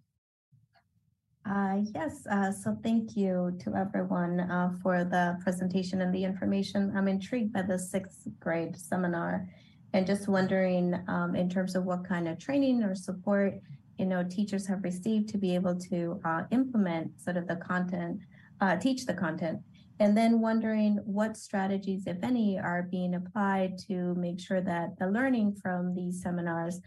[1.45, 6.93] Uh, yes, uh, so thank you to everyone uh, for the presentation and the information.
[6.95, 9.49] I'm intrigued by the sixth grade seminar
[9.93, 13.55] and just wondering um, in terms of what kind of training or support
[13.99, 18.21] you know teachers have received to be able to uh, implement sort of the content
[18.61, 19.61] uh, teach the content.
[20.01, 25.09] And then wondering what strategies if any are being applied to make sure that the
[25.09, 26.81] learning from these seminars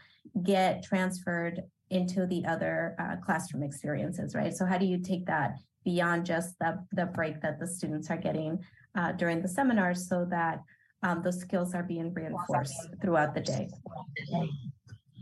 [0.44, 4.56] get transferred into the other uh, classroom experiences right?
[4.56, 8.18] So how do you take that beyond just the, the break that the students are
[8.18, 8.60] getting
[8.96, 10.62] uh, during the seminars so that
[11.04, 13.70] um, those skills are being reinforced throughout the day?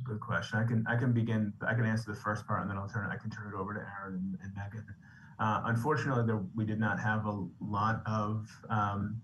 [0.03, 0.59] Good question.
[0.59, 1.53] I can I can begin.
[1.65, 3.09] I can answer the first part, and then I'll turn.
[3.11, 4.85] I can turn it over to Erin and, and Megan.
[5.39, 9.21] Uh, unfortunately, there, we did not have a lot of um,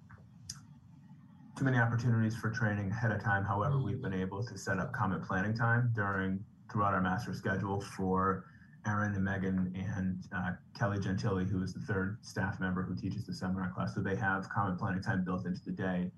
[1.57, 3.43] too many opportunities for training ahead of time.
[3.43, 6.39] However, we've been able to set up common planning time during
[6.71, 8.45] throughout our master schedule for
[8.85, 13.25] Erin and Megan and uh, Kelly Gentili, who is the third staff member who teaches
[13.25, 13.95] the seminar class.
[13.95, 16.11] So they have common planning time built into the day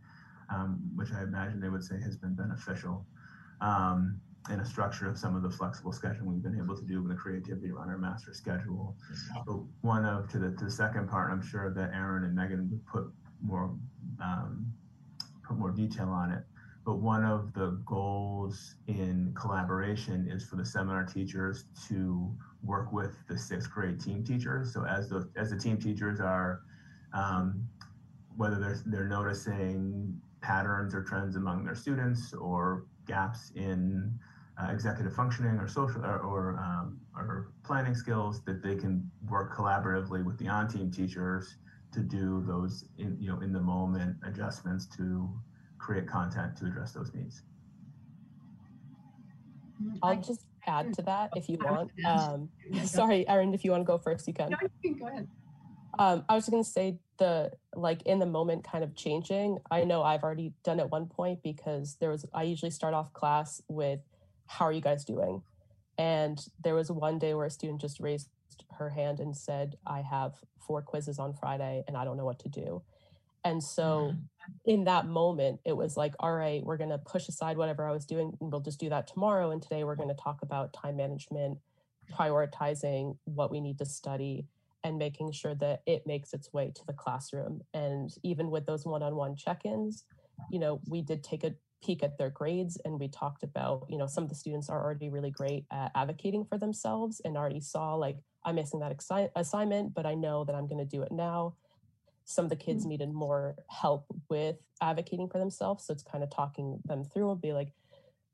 [0.54, 3.06] um, which I imagine they would say has been beneficial.
[3.62, 7.02] Um, in a structure of some of the flexible scheduling we've been able to do
[7.02, 8.96] with the creativity around our master schedule.
[9.46, 12.70] But one of to the, to the second part, I'm sure that Erin and Megan
[12.70, 13.76] would put more
[14.22, 14.72] um,
[15.46, 16.44] put more detail on it.
[16.86, 22.34] But one of the goals in collaboration is for the seminar teachers to
[22.64, 24.74] work with the sixth grade team teachers.
[24.74, 26.62] So as the as the team teachers are
[27.14, 27.68] um,
[28.38, 34.18] whether they're they're noticing patterns or trends among their students or gaps in
[34.62, 39.54] uh, executive functioning or social or, or, um, or, planning skills that they can work
[39.54, 41.58] collaboratively with the on-team teachers
[41.92, 45.30] to do those in, you know in the moment adjustments to
[45.78, 47.44] create content to address those needs.
[50.02, 51.92] I'll just add to that if you want.
[52.06, 52.50] Um,
[52.86, 54.50] sorry, Erin, if you want to go first, you can.
[54.50, 55.28] No, you can go ahead.
[56.00, 59.60] Um, I was going to say the like in the moment kind of changing.
[59.72, 63.14] I know I've already done at one point because there was I usually start off
[63.14, 64.00] class with
[64.46, 65.42] how are you guys doing?
[65.98, 68.30] And there was one day where a student just raised
[68.78, 72.40] her hand and said, I have four quizzes on Friday and I don't know what
[72.40, 72.82] to do.
[73.44, 74.70] And so mm-hmm.
[74.70, 77.92] in that moment, it was like, all right, we're going to push aside whatever I
[77.92, 79.52] was doing and we'll just do that tomorrow.
[79.52, 81.58] And today we're going to talk about time management,
[82.12, 84.46] prioritizing what we need to study
[84.84, 87.62] and making sure that it makes its way to the classroom.
[87.74, 90.06] And even with those one on one check ins,
[90.52, 93.98] you know, we did take a peek at their grades and we talked about, you
[93.98, 97.60] know, some of the students are already really great at advocating for themselves and already
[97.60, 101.02] saw like, I'm missing that exi- assignment, but I know that I'm going to do
[101.02, 101.56] it now.
[102.26, 102.90] Some of the kids mm-hmm.
[102.90, 105.86] needed more help with advocating for themselves.
[105.86, 107.74] So it's kind of talking them through and be like,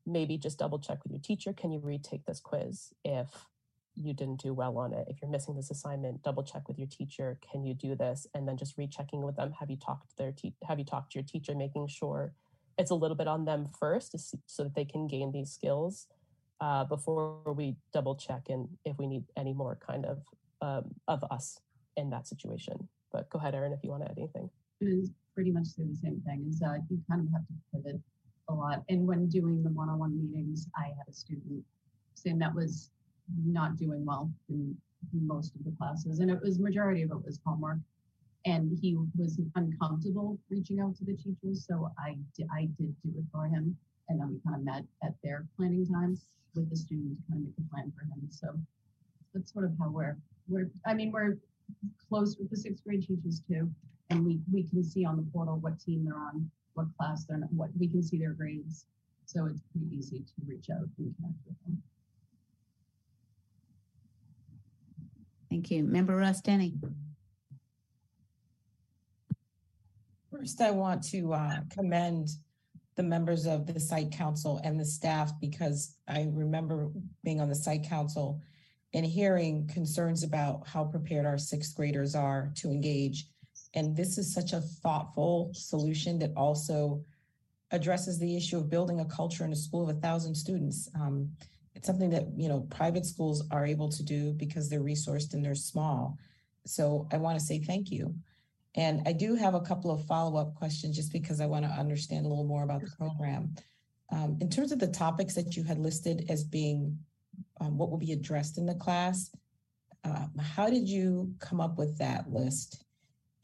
[0.06, 1.54] maybe just double check with your teacher.
[1.54, 3.30] Can you retake this quiz if
[3.96, 5.08] you didn't do well on it?
[5.10, 7.38] If you're missing this assignment, double check with your teacher.
[7.52, 8.28] Can you do this?
[8.34, 9.54] And then just rechecking with them.
[9.60, 12.34] Have you talked to their te- have you talked to your teacher, making sure
[12.78, 16.08] it's a little bit on them first see, so that they can gain these skills
[16.60, 20.24] uh, before we double check and if we need any more kind of
[20.62, 21.60] um, of us
[21.98, 22.88] in that situation.
[23.12, 24.50] But go ahead, Erin, if you want to add anything.
[24.82, 28.02] is pretty much the same thing is that you kind of have to pivot
[28.50, 28.84] a lot.
[28.90, 31.64] And when doing the one-on-one meetings, I had a student
[32.16, 32.90] saying that was
[33.46, 34.76] not doing well in
[35.14, 36.20] most of the classes.
[36.20, 37.78] And it was majority of it was homework.
[38.46, 41.66] And he was uncomfortable reaching out to the teachers.
[41.66, 42.18] So I
[42.52, 43.78] I did do it for him.
[44.10, 47.42] And then we kind of met at their planning times with the student to kind
[47.42, 48.28] of make a plan for him.
[48.30, 48.48] So
[49.34, 51.38] that's sort of how we're, we're, I mean, we're
[52.10, 53.70] close with the sixth grade teachers too.
[54.10, 57.38] And we, we can see on the portal what team they're on, what class they're
[57.38, 58.86] in, what, we can see their grades.
[59.26, 61.82] So it's pretty easy to reach out and connect with them.
[65.54, 65.84] Thank you.
[65.84, 66.74] Member Rostani.
[70.32, 72.30] First, I want to uh, commend
[72.96, 76.90] the members of the site council and the staff because I remember
[77.24, 78.42] being on the site council
[78.96, 83.28] and hearing concerns about how prepared our sixth graders are to engage.
[83.76, 87.06] And this is such a thoughtful solution that also
[87.70, 90.90] addresses the issue of building a culture in a school of a thousand students.
[90.96, 91.30] Um,
[91.76, 95.44] it's something that you know private schools are able to do because they're resourced and
[95.44, 96.18] they're small.
[96.66, 98.16] So I want to say thank you.
[98.76, 102.26] And I do have a couple of follow-up questions just because I want to understand
[102.26, 103.54] a little more about the program.
[104.12, 106.98] Um, in terms of the topics that you had listed as being
[107.62, 109.30] um, what will be addressed in the class,
[110.04, 112.84] uh, how did you come up with that list?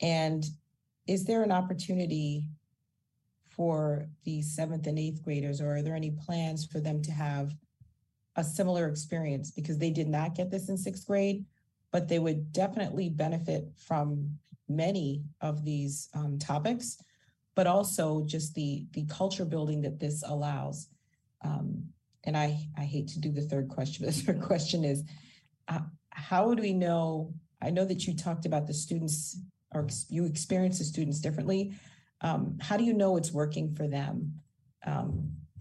[0.01, 0.45] And
[1.07, 2.45] is there an opportunity
[3.47, 7.51] for the seventh and eighth graders, or are there any plans for them to have
[8.39, 9.52] a similar experience?
[9.52, 11.45] Because they did not get this in sixth grade,
[11.91, 16.97] but they would definitely benefit from many of these um, topics,
[17.56, 20.88] but also just the the culture building that this allows.
[21.43, 21.84] Um,
[22.23, 24.06] and I I hate to do the third question.
[24.06, 25.04] But the third question is,
[25.67, 27.34] uh, how do we know?
[27.62, 29.38] I know that you talked about the students
[29.75, 31.73] or you experience the students differently.
[32.21, 34.39] Um, how do you know it's working for them?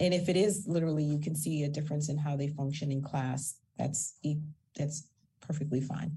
[0.00, 3.02] And if it is literally, you can see a difference in how they function in
[3.02, 3.56] class.
[3.76, 4.14] That's
[4.76, 5.08] that's
[5.40, 6.16] perfectly fine.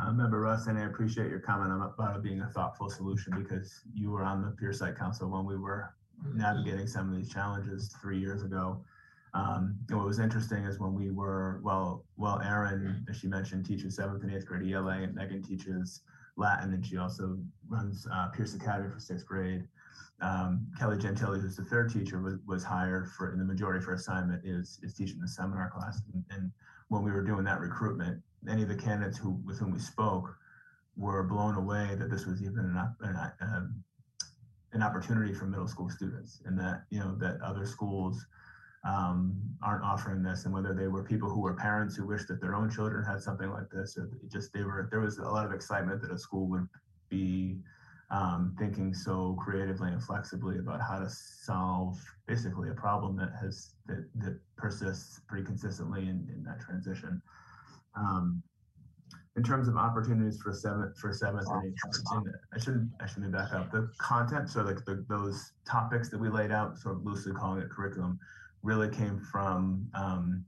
[0.00, 3.82] Uh, Member Russ, and I appreciate your comment about it being a thoughtful solution because
[3.92, 5.94] you were on the Pierce Site Council when we were
[6.32, 8.82] navigating some of these challenges three years ago.
[9.32, 13.64] Um, and what was interesting is when we were, well, well, Erin, as she mentioned,
[13.64, 16.02] teaches seventh and eighth grade ELA, and Megan teaches
[16.36, 17.38] Latin, and she also
[17.68, 19.68] runs uh, Pierce Academy for sixth grade.
[20.20, 23.94] Um, Kelly Gentili, who's the third teacher, was, was hired for, in the majority for
[23.94, 26.02] assignment, is, is teaching the seminar class.
[26.12, 26.50] And, and
[26.88, 30.34] when we were doing that recruitment, any of the candidates who with whom we spoke
[30.96, 33.84] were blown away that this was even an, an, um,
[34.72, 38.26] an opportunity for middle school students, and that you know that other schools
[38.84, 42.40] um, aren't offering this, and whether they were people who were parents who wished that
[42.40, 45.44] their own children had something like this, or just they were there was a lot
[45.44, 46.66] of excitement that a school would
[47.08, 47.58] be
[48.10, 53.74] um, thinking so creatively and flexibly about how to solve basically a problem that has
[53.86, 57.20] that that persists pretty consistently in, in that transition.
[57.94, 58.42] Um,
[59.36, 61.78] in terms of opportunities for seventh for seventh and eighth,
[62.54, 64.48] I shouldn't I shouldn't back up the content.
[64.48, 68.18] So like the, those topics that we laid out, sort of loosely calling it curriculum,
[68.62, 70.44] really came from um,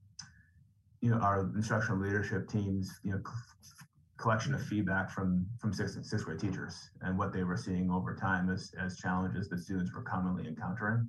[1.01, 6.05] you know our instructional leadership teams, you know, c- collection of feedback from from sixth
[6.05, 9.93] sixth grade teachers and what they were seeing over time as as challenges that students
[9.95, 11.09] were commonly encountering,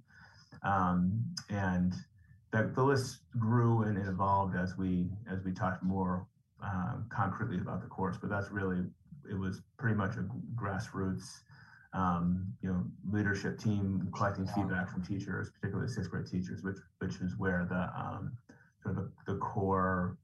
[0.64, 1.94] um, and
[2.52, 6.28] the, the list grew and evolved as we as we talked more
[6.64, 8.18] um, concretely about the course.
[8.20, 8.84] But that's really
[9.30, 10.26] it was pretty much a
[10.56, 11.42] grassroots,
[11.94, 17.16] um, you know, leadership team collecting feedback from teachers, particularly sixth grade teachers, which which
[17.22, 18.36] is where the um,
[18.82, 20.18] sort of the, the core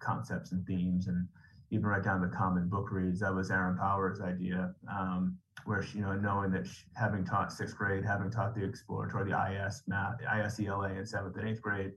[0.00, 1.28] concepts and themes and
[1.70, 3.20] even right down to common book reads.
[3.20, 4.74] That was Erin Powers' idea.
[4.90, 8.64] Um, where she, you know, knowing that she, having taught sixth grade, having taught the
[8.64, 11.92] exploratory, the IS math, ISELA in seventh and eighth grade,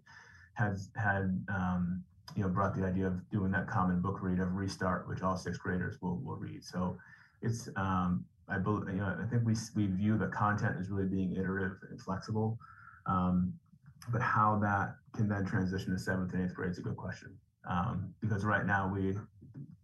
[0.54, 2.04] has had um,
[2.36, 5.38] you know brought the idea of doing that common book read of restart, which all
[5.38, 6.64] sixth graders will will read.
[6.64, 6.98] So
[7.42, 11.08] it's um, I believe, you know, I think we, we view the content as really
[11.08, 12.60] being iterative and flexible.
[13.06, 13.54] Um,
[14.12, 17.38] but how that can then transition to seventh and eighth grade is a good question.
[17.70, 19.16] Um, because right now we,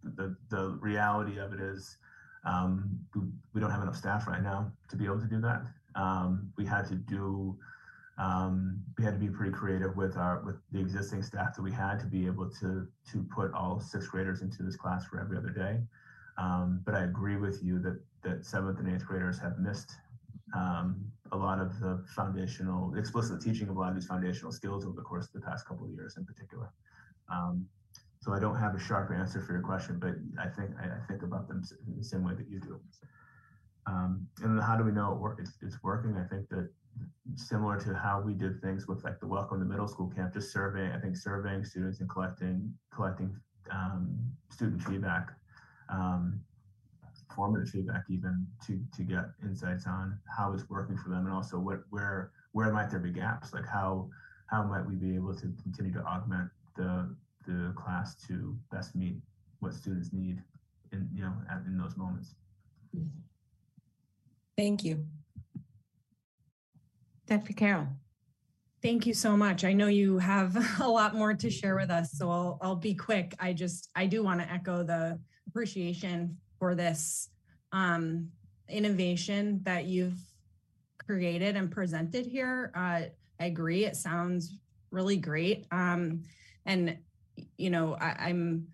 [0.02, 1.96] the, the reality of it is
[2.44, 2.98] um,
[3.54, 5.62] we, don't have enough staff right now to be able to do that.
[5.94, 7.56] Um, we had to do,
[8.18, 11.72] um, we had to be pretty creative with our with the existing staff that we
[11.72, 15.36] had to be able to to put all sixth graders into this class for every
[15.36, 15.80] other day.
[16.38, 19.92] Um, but I agree with you that that seventh and eighth graders have missed
[20.54, 24.84] um, a lot of the foundational, explicit teaching of a lot of these foundational skills
[24.84, 26.70] over the course of the past couple of years in particular.
[27.32, 27.66] Um,
[28.20, 31.06] so I don't have a sharp answer for your question, but I think I, I
[31.08, 32.78] think about them in the same way that you do.
[33.86, 35.40] Um, and then how do we know it?
[35.40, 36.16] It's, it's working.
[36.16, 36.68] I think that
[37.36, 40.52] similar to how we did things with like the welcome to middle school camp, just
[40.52, 43.34] surveying, I think surveying students and collecting collecting
[43.70, 44.18] um,
[44.50, 45.30] student feedback,
[45.88, 46.40] um,
[47.34, 51.58] formative feedback even to to get insights on how it's working for them and also
[51.58, 53.52] what where where might there be gaps?
[53.52, 54.08] Like how
[54.46, 57.14] how might we be able to continue to augment the
[57.46, 59.16] the class to best meet
[59.60, 60.42] what students need
[60.92, 62.34] in you know at, in those moments.
[64.56, 65.06] Thank you.
[67.26, 67.52] Dr.
[67.52, 67.86] Carroll.
[68.82, 69.64] Thank you so much.
[69.64, 72.94] I know you have a lot more to share with us, so I'll, I'll be
[72.94, 73.34] quick.
[73.38, 77.30] I just, I do want to echo the appreciation for this
[77.72, 78.28] um,
[78.68, 80.20] innovation that you've
[81.04, 82.70] created and presented here.
[82.76, 83.02] Uh,
[83.40, 83.84] I agree.
[83.86, 84.58] It sounds
[84.92, 85.66] really great.
[85.72, 86.22] Um,
[86.66, 86.98] and,
[87.56, 88.68] you know, I, I'm,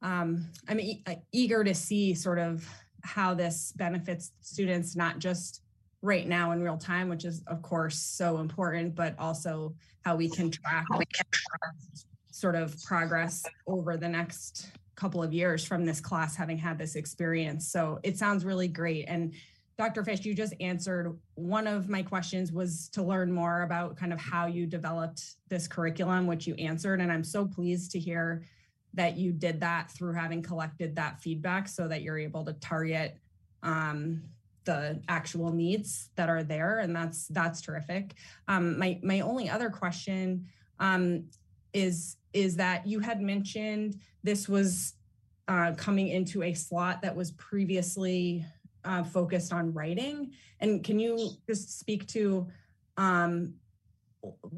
[0.00, 2.66] um, I'm e- eager to see sort of
[3.02, 5.62] how this benefits students, not just
[6.00, 9.74] right now in real time, which is of course so important, but also
[10.04, 10.84] how we can track
[12.30, 16.96] sort of progress over the next couple of years from this class having had this
[16.96, 17.68] experience.
[17.68, 19.04] So it sounds really great.
[19.08, 19.34] And
[19.78, 20.04] Dr.
[20.04, 24.20] Fish, you just answered one of my questions was to learn more about kind of
[24.20, 27.00] how you developed this curriculum, which you answered.
[27.00, 28.44] And I'm so pleased to hear
[28.94, 33.16] that you did that through having collected that feedback so that you're able to target
[33.62, 34.22] um,
[34.64, 38.14] the actual needs that are there and that's that's terrific
[38.48, 40.46] um, my my only other question
[40.78, 41.24] um,
[41.72, 44.94] is is that you had mentioned this was
[45.48, 48.44] uh, coming into a slot that was previously
[48.84, 50.32] uh, focused on writing.
[50.60, 52.46] And can you just speak to
[52.96, 53.54] um,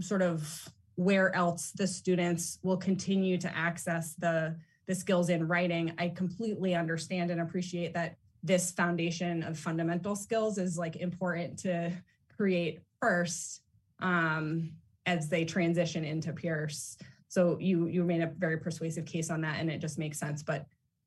[0.01, 4.57] sort of where else the students will continue to access the
[4.87, 5.93] the skills in writing?
[5.99, 11.91] I completely understand and appreciate that this foundation of fundamental skills is like important to
[12.37, 13.62] create first
[14.01, 14.72] um,
[15.07, 16.99] as they transition into Pierce.
[17.35, 20.45] So you you made a very persuasive case on that, and it just makes sense.
[20.45, 20.66] But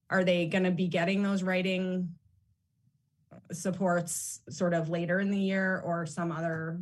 [0.09, 2.09] are they going to be getting those writing
[3.53, 6.81] supports sort of later in the year or some other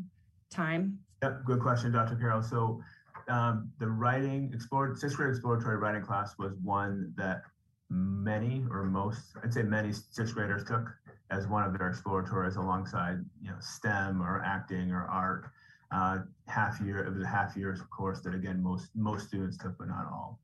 [0.49, 0.97] time?
[1.21, 2.15] Yep, good question, Dr.
[2.15, 2.41] Carroll.
[2.41, 2.81] So
[3.27, 7.43] um, the writing explore sixth grade exploratory writing class was one that
[7.91, 10.91] many or most, I'd say many sixth graders took
[11.29, 15.51] as one of their exploratories alongside, you know, STEM or acting or art.
[15.95, 16.17] Uh,
[16.47, 19.87] half year, it was a half year course that again most most students took, but
[19.87, 20.39] not all.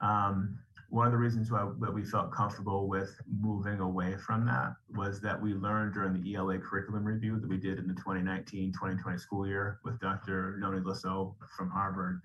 [0.00, 0.58] Um,
[0.90, 5.20] one of the reasons why that we felt comfortable with moving away from that was
[5.20, 9.46] that we learned during the ELA curriculum review that we did in the 2019-2020 school
[9.46, 10.56] year with Dr.
[10.58, 12.20] Nonie Lesaux from Harvard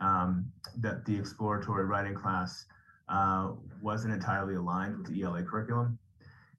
[0.00, 2.64] um, that the exploratory writing class
[3.08, 3.50] uh,
[3.82, 5.98] wasn't entirely aligned with the ELA curriculum,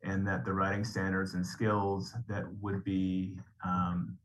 [0.03, 4.17] and that the writing standards and skills that would be um,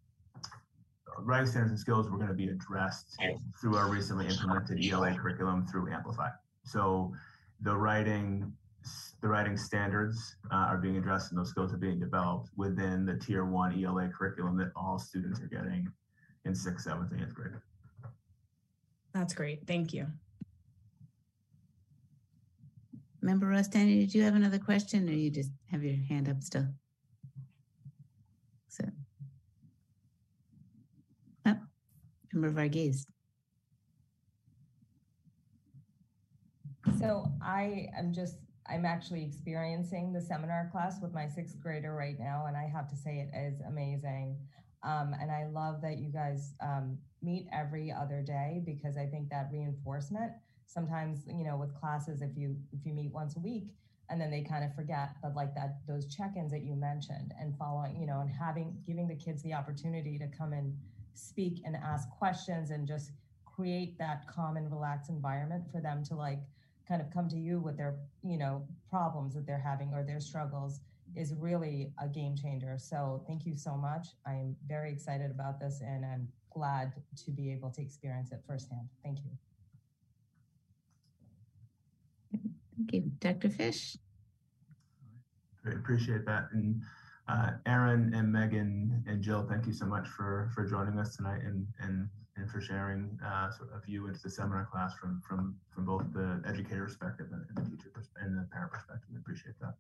[1.24, 3.18] writing standards and skills were going to be addressed
[3.60, 6.28] through our recently implemented ELA curriculum through Amplify.
[6.64, 7.12] So
[7.60, 8.52] the writing
[9.20, 13.16] the writing standards uh, are being addressed and those skills are being developed within the
[13.18, 15.86] tier one ELA curriculum that all students are getting
[16.46, 17.52] in sixth, seventh, and eighth grade.
[19.12, 19.66] That's great.
[19.66, 20.06] Thank you.
[23.22, 26.66] Member Rostani, did you have another question or you just have your hand up still?
[28.68, 28.84] So.
[31.44, 31.56] Oh,
[32.32, 33.06] Member Varghese.
[36.98, 38.36] So I am just,
[38.68, 42.88] I'm actually experiencing the seminar class with my sixth grader right now, and I have
[42.90, 44.36] to say it is amazing.
[44.82, 49.28] Um, and I love that you guys um, meet every other day because I think
[49.30, 50.32] that reinforcement
[50.66, 53.74] sometimes you know with classes if you if you meet once a week
[54.08, 57.56] and then they kind of forget but like that those check-ins that you mentioned and
[57.58, 60.72] following you know and having giving the kids the opportunity to come and
[61.20, 63.12] speak and ask questions and just
[63.44, 66.40] create that calm and relaxed environment for them to like
[66.88, 70.20] kind of come to you with their you know problems that they're having or their
[70.20, 70.80] struggles
[71.16, 72.76] is really a game changer.
[72.78, 74.08] So thank you so much.
[74.26, 76.92] I'm very excited about this and I'm glad
[77.24, 78.88] to be able to experience it firsthand.
[79.02, 79.30] Thank you.
[82.76, 83.12] Thank you.
[83.18, 83.50] Dr.
[83.50, 83.96] Fish?
[85.62, 86.48] Great, appreciate that.
[86.52, 86.80] And
[87.30, 91.42] uh, Erin and Megan and Jill, thank you so much for for joining us tonight
[91.44, 95.22] and and and for sharing uh, sort of a view into the seminar class from
[95.26, 99.08] from from both the educator perspective and the teacher and the parent perspective.
[99.14, 99.74] I appreciate that.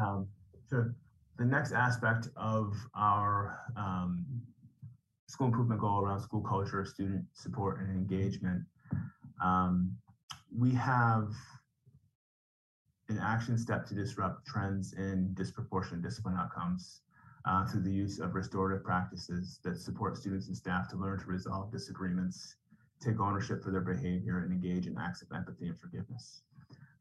[0.00, 0.26] Um,
[0.68, 0.90] so
[1.38, 4.24] the next aspect of our um,
[5.28, 8.62] school improvement goal around school culture, student support, and engagement,
[9.42, 9.96] um,
[10.56, 11.28] we have
[13.08, 17.02] an action step to disrupt trends in disproportionate discipline outcomes
[17.44, 21.26] uh, through the use of restorative practices that support students and staff to learn to
[21.26, 22.56] resolve disagreements,
[23.00, 26.42] take ownership for their behavior, and engage in acts of empathy and forgiveness.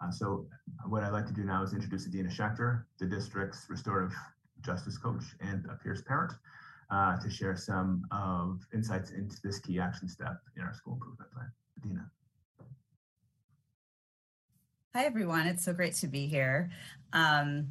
[0.01, 0.45] Uh, so
[0.85, 4.13] what I'd like to do now is introduce Adina Schechter, the district's restorative
[4.61, 6.33] justice coach and a Pierce parent,
[6.91, 11.31] uh, to share some of insights into this key action step in our school improvement
[11.31, 11.51] plan.
[11.83, 12.11] Adina.
[14.95, 15.47] Hi, everyone.
[15.47, 16.69] It's so great to be here.
[17.13, 17.65] Um,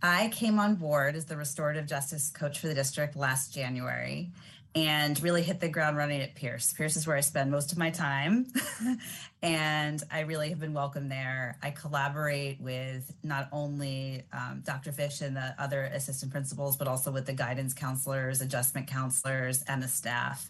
[0.00, 4.30] I came on board as the restorative justice coach for the district last January
[4.72, 6.72] and really hit the ground running at Pierce.
[6.72, 8.46] Pierce is where I spend most of my time,
[9.42, 11.58] and I really have been welcome there.
[11.60, 14.92] I collaborate with not only um, Dr.
[14.92, 19.82] Fish and the other assistant principals, but also with the guidance counselors, adjustment counselors, and
[19.82, 20.48] the staff.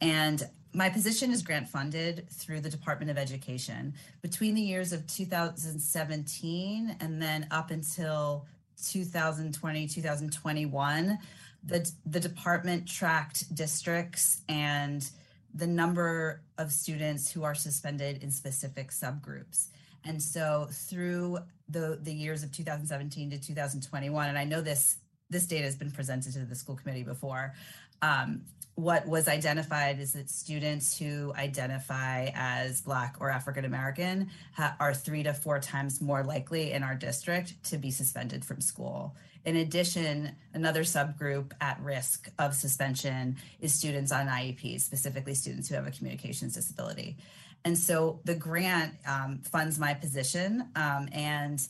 [0.00, 3.94] And my position is grant funded through the Department of Education.
[4.22, 8.46] Between the years of 2017 and then up until
[8.82, 11.18] 2020, 2021,
[11.64, 15.08] the, the department tracked districts and
[15.54, 19.68] the number of students who are suspended in specific subgroups.
[20.04, 24.96] And so through the, the years of 2017 to 2021, and I know this
[25.32, 27.54] this data has been presented to the school committee before.
[28.02, 28.42] Um,
[28.74, 34.94] what was identified is that students who identify as Black or African American ha- are
[34.94, 39.14] three to four times more likely in our district to be suspended from school.
[39.44, 45.74] In addition, another subgroup at risk of suspension is students on IEPs, specifically students who
[45.74, 47.16] have a communications disability.
[47.64, 51.60] And so the grant um, funds my position um, and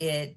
[0.00, 0.36] it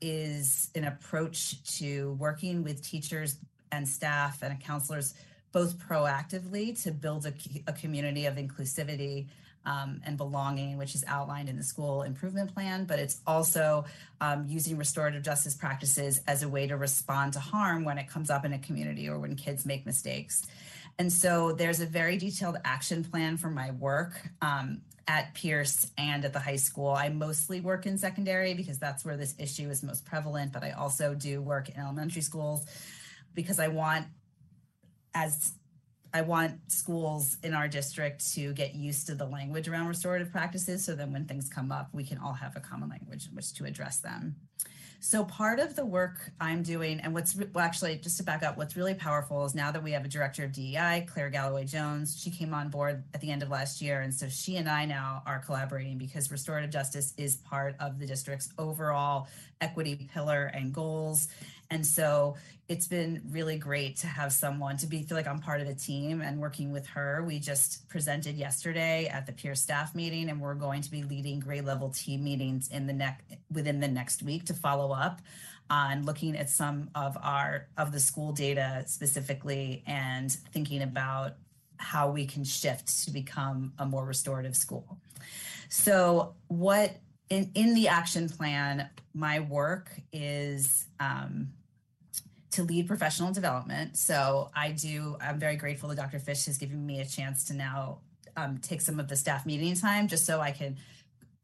[0.00, 3.36] is an approach to working with teachers
[3.72, 5.14] and staff and counselors
[5.52, 7.32] both proactively to build a,
[7.66, 9.26] a community of inclusivity
[9.66, 13.84] um, and belonging, which is outlined in the school improvement plan, but it's also
[14.20, 18.30] um, using restorative justice practices as a way to respond to harm when it comes
[18.30, 20.46] up in a community or when kids make mistakes.
[20.98, 24.12] And so there's a very detailed action plan for my work
[24.42, 26.90] um, at Pierce and at the high school.
[26.90, 30.72] I mostly work in secondary because that's where this issue is most prevalent, but I
[30.72, 32.66] also do work in elementary schools
[33.34, 34.06] because I want
[35.14, 35.52] as
[36.12, 40.84] I want schools in our district to get used to the language around restorative practices
[40.84, 43.54] so then when things come up, we can all have a common language in which
[43.54, 44.34] to address them.
[45.02, 48.58] So part of the work I'm doing, and what's well, actually just to back up,
[48.58, 52.20] what's really powerful is now that we have a director of DEI, Claire Galloway Jones.
[52.22, 54.84] She came on board at the end of last year, and so she and I
[54.84, 59.26] now are collaborating because restorative justice is part of the district's overall
[59.62, 61.28] equity pillar and goals.
[61.70, 62.36] And so
[62.70, 65.74] it's been really great to have someone to be feel like I'm part of a
[65.74, 67.20] team and working with her.
[67.26, 71.40] We just presented yesterday at the Pierce staff meeting, and we're going to be leading
[71.40, 75.20] grade level team meetings in the next within the next week to follow up
[75.68, 81.32] on looking at some of our of the school data specifically and thinking about
[81.76, 85.00] how we can shift to become a more restorative school.
[85.70, 86.94] So what
[87.30, 91.48] in, in the action plan, my work is um,
[92.52, 93.96] to lead professional development.
[93.96, 96.18] So I do, I'm very grateful that Dr.
[96.18, 97.98] Fish has given me a chance to now
[98.36, 100.76] um, take some of the staff meeting time just so I can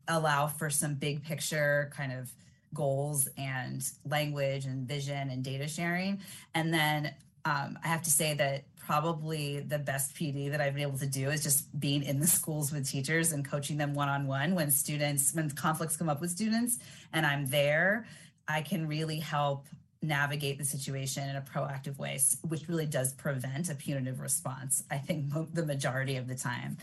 [0.09, 2.33] allow for some big picture kind of
[2.75, 6.21] goals and language and vision and data sharing.
[6.55, 10.83] And then um, I have to say that probably the best PD that I've been
[10.83, 14.09] able to do is just being in the schools with teachers and coaching them one
[14.09, 16.79] on one when students, when conflicts come up with students
[17.13, 18.07] and I'm there.
[18.49, 19.67] I can really help
[20.03, 22.19] navigate the situation in a proactive way,
[22.49, 26.77] which really does prevent a punitive response, I think the majority of the time.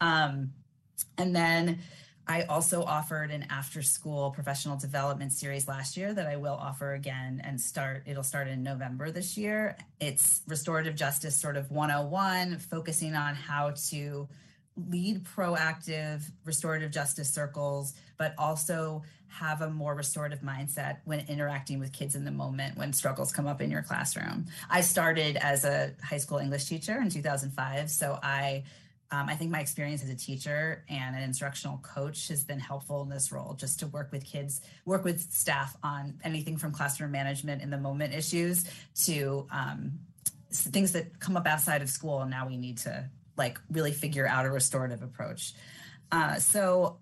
[0.00, 0.52] Um,
[1.18, 1.80] and then
[2.26, 6.92] I also offered an after school professional development series last year that I will offer
[6.94, 9.76] again and start, it'll start in November this year.
[10.00, 14.28] It's restorative justice sort of 101, focusing on how to
[14.76, 21.92] lead proactive restorative justice circles, but also have a more restorative mindset when interacting with
[21.92, 24.46] kids in the moment when struggles come up in your classroom.
[24.68, 28.64] I started as a high school English teacher in 2005, so I
[29.12, 33.02] um, I think my experience as a teacher and an instructional coach has been helpful
[33.02, 37.10] in this role, just to work with kids, work with staff on anything from classroom
[37.10, 38.64] management in the moment issues
[39.06, 39.98] to um,
[40.52, 42.20] things that come up outside of school.
[42.20, 43.10] And now we need to
[43.40, 45.54] like really figure out a restorative approach.
[46.12, 46.98] Uh, so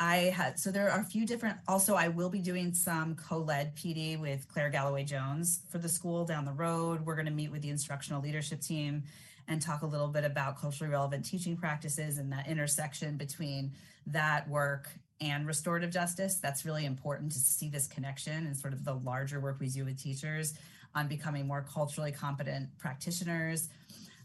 [0.00, 3.38] I had, so there are a few different, also, I will be doing some co
[3.38, 7.04] led PD with Claire Galloway Jones for the school down the road.
[7.04, 9.04] We're going to meet with the instructional leadership team
[9.48, 13.72] and talk a little bit about culturally relevant teaching practices and that intersection between
[14.06, 14.88] that work
[15.20, 16.36] and restorative justice.
[16.36, 19.84] That's really important to see this connection and sort of the larger work we do
[19.84, 20.54] with teachers
[20.94, 23.68] on becoming more culturally competent practitioners.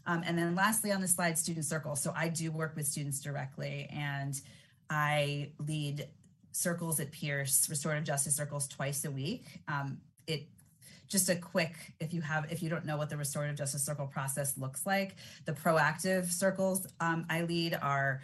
[0.08, 2.02] Um, and then lastly on the slide, student circles.
[2.02, 4.40] So I do work with students directly and
[4.88, 6.08] I lead
[6.50, 9.44] circles at Pierce, restorative justice circles twice a week.
[9.68, 10.48] Um, it
[11.08, 14.06] just a quick if you have if you don't know what the restorative justice circle
[14.06, 18.20] process looks like the proactive circles um, i lead are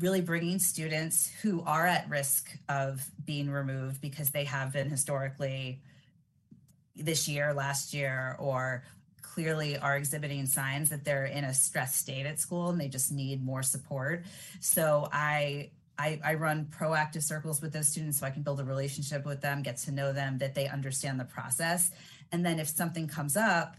[0.00, 5.80] really bringing students who are at risk of being removed because they have been historically
[6.96, 8.82] this year last year or
[9.34, 13.10] clearly are exhibiting signs that they're in a stress state at school and they just
[13.10, 14.24] need more support
[14.60, 18.64] so i I, I, run proactive circles with those students so I can build a
[18.64, 21.92] relationship with them, get to know them, that they understand the process.
[22.32, 23.76] And then if something comes up,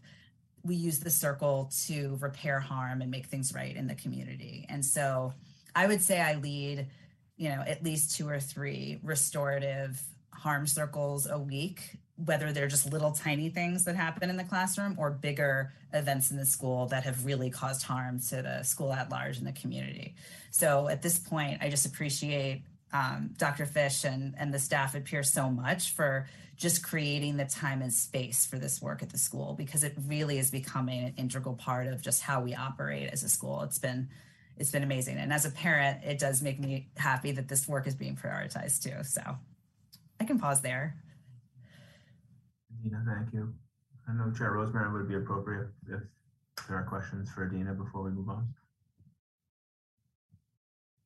[0.63, 4.65] we use the circle to repair harm and make things right in the community.
[4.69, 5.33] And so
[5.75, 6.87] I would say I lead,
[7.35, 10.01] you know, at least two or three restorative
[10.33, 14.95] harm circles a week, whether they're just little tiny things that happen in the classroom
[14.97, 19.09] or bigger events in the school that have really caused harm to the school at
[19.09, 20.15] large and the community.
[20.51, 22.63] So at this point, I just appreciate
[22.93, 23.65] um, Dr.
[23.65, 27.91] Fish and, and the staff at Pierce so much for just creating the time and
[27.91, 31.87] space for this work at the school because it really is becoming an integral part
[31.87, 33.61] of just how we operate as a school.
[33.63, 34.07] It's been
[34.57, 35.17] it's been amazing.
[35.17, 38.83] And as a parent, it does make me happy that this work is being prioritized
[38.83, 39.03] too.
[39.03, 39.21] So
[40.17, 40.95] I can pause there.
[43.05, 43.53] Dina, thank you.
[44.07, 46.01] I know Chair Rosemarin would be appropriate if
[46.67, 48.47] there are questions for Adina before we move on.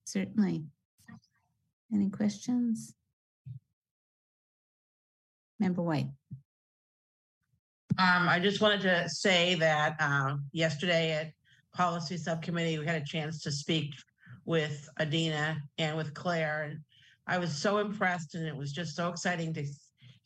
[0.05, 0.65] Certainly.
[1.93, 2.93] Any questions?
[5.59, 6.07] Member White.
[7.97, 11.31] Um, I just wanted to say that um, yesterday at
[11.73, 13.93] policy subcommittee, we had a chance to speak
[14.45, 16.63] with Adina and with Claire.
[16.63, 16.79] And
[17.27, 19.65] I was so impressed and it was just so exciting to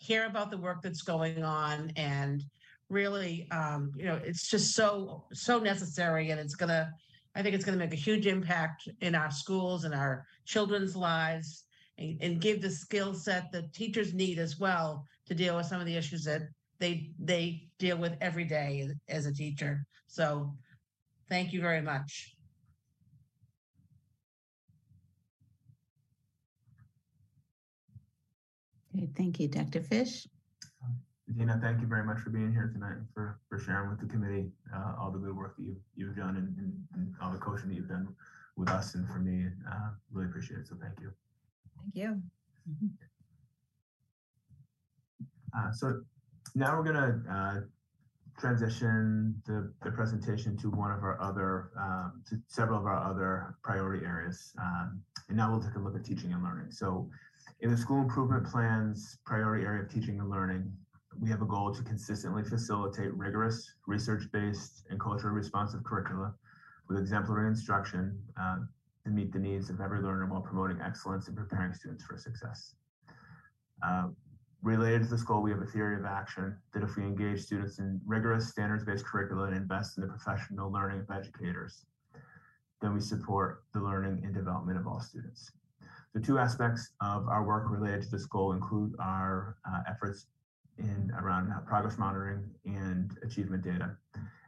[0.04, 2.43] hear about the work that's going on and
[2.89, 6.91] really, um, you know, it's just so, so necessary and it's gonna,
[7.36, 11.64] I think it's gonna make a huge impact in our schools and our children's lives
[11.97, 15.80] and, and give the skill set that teachers need as well to deal with some
[15.80, 16.41] of the issues that
[16.80, 19.86] they they deal with every day as a teacher.
[20.08, 20.54] So
[21.30, 22.36] thank you very much.
[28.96, 29.82] Okay, thank you, Dr.
[29.82, 30.28] Fish.
[31.36, 34.06] Dina, thank you very much for being here tonight and for, for sharing with the
[34.06, 37.38] committee uh, all the good work that you've, you've done and, and, and, all the
[37.38, 38.08] coaching that you've done
[38.58, 39.48] with us and for me.
[39.68, 40.68] Uh, really appreciate it.
[40.68, 41.12] So thank you.
[41.82, 42.22] Thank you.
[45.58, 46.02] Uh, so
[46.56, 47.60] now we're going to uh,
[48.38, 53.56] transition the, the, presentation to one of our other, um, to several of our other
[53.64, 54.54] priority areas.
[54.60, 56.72] Um, and now we'll take a look at teaching and learning.
[56.72, 57.10] So
[57.64, 60.70] in the school improvement plans priority area of teaching and learning,
[61.22, 66.36] we have a goal to consistently facilitate rigorous, research-based, and culturally responsive curricula
[66.89, 68.57] with exemplary instruction uh,
[69.05, 72.76] to meet the needs of every learner while promoting excellence and preparing students for success.
[73.82, 74.09] Uh,
[74.61, 77.80] Related to this goal, we have a theory of action that if we engage students
[77.80, 81.86] in rigorous standards-based curricula and invest in the professional learning of educators,
[82.82, 85.51] then we support the learning and development of all students.
[86.14, 90.28] The two aspects of our work related to this goal include our uh, efforts
[90.78, 93.95] in around progress monitoring and achievement data,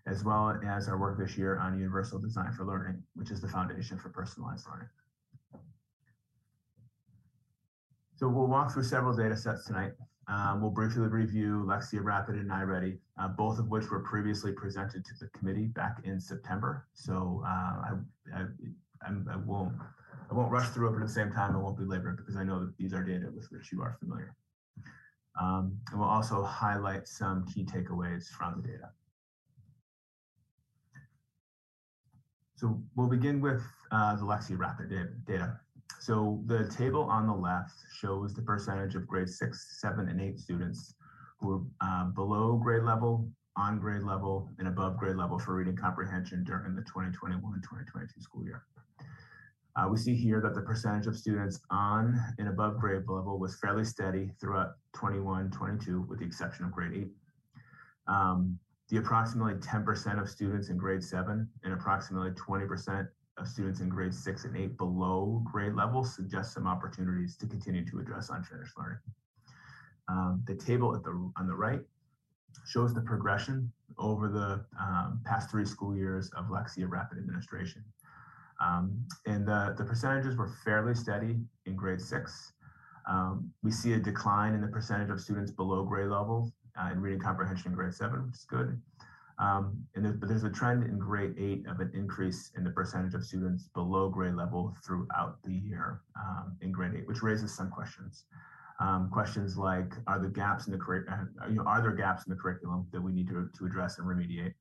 [0.05, 3.47] as well as our work this year on universal design for learning, which is the
[3.47, 4.89] foundation for personalized learning.
[8.15, 9.91] So we'll walk through several data sets tonight.
[10.27, 15.03] Um, we'll briefly review Lexia Rapid and iReady, uh, both of which were previously presented
[15.05, 16.87] to the committee back in September.
[16.93, 17.91] So uh, I,
[18.33, 18.45] I,
[19.07, 19.73] I, won't
[20.29, 22.35] I won't rush through it, but at the same time, I won't belabor it because
[22.35, 24.35] I know that these are data with which you are familiar.
[25.39, 28.89] Um, and we'll also highlight some key takeaways from the data.
[32.55, 34.89] So we'll begin with uh, the Lexia Rapid
[35.27, 35.59] data.
[35.99, 40.39] So the table on the left shows the percentage of grade six, seven, and eight
[40.39, 40.95] students
[41.39, 45.75] who are uh, below grade level, on grade level, and above grade level for reading
[45.75, 48.63] comprehension during the 2021-2022 school year.
[49.75, 53.59] Uh, we see here that the percentage of students on and above grade level was
[53.59, 57.07] fairly steady throughout 21-22, with the exception of grade eight.
[58.07, 58.57] Um,
[58.89, 63.07] the approximately 10% of students in grade seven and approximately 20%
[63.37, 67.85] of students in grade six and eight below grade level suggest some opportunities to continue
[67.85, 68.99] to address unfinished learning.
[70.07, 71.81] Um, the table at the on the right
[72.65, 77.83] shows the progression over the um, past three school years of Lexia Rapid Administration.
[78.63, 82.53] Um, and the, the percentages were fairly steady in grade six.
[83.07, 86.99] Um, we see a decline in the percentage of students below grade level uh, in
[86.99, 88.81] reading comprehension in grade seven, which is good.
[89.37, 92.69] Um, and there, but there's a trend in grade eight of an increase in the
[92.69, 97.53] percentage of students below grade level throughout the year um, in grade eight, which raises
[97.55, 98.23] some questions.
[98.79, 102.25] Um, questions like, are the gaps in the curriculum, uh, you know, are there gaps
[102.27, 104.53] in the curriculum that we need to, to address and remediate?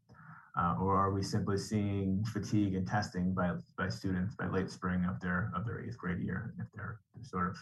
[0.56, 5.04] Uh, or are we simply seeing fatigue and testing by, by students by late spring
[5.04, 7.56] of their of their eighth grade year if they're sort of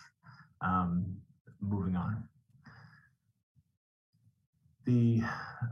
[0.60, 1.16] um,
[1.60, 2.22] moving on?
[4.84, 5.22] The,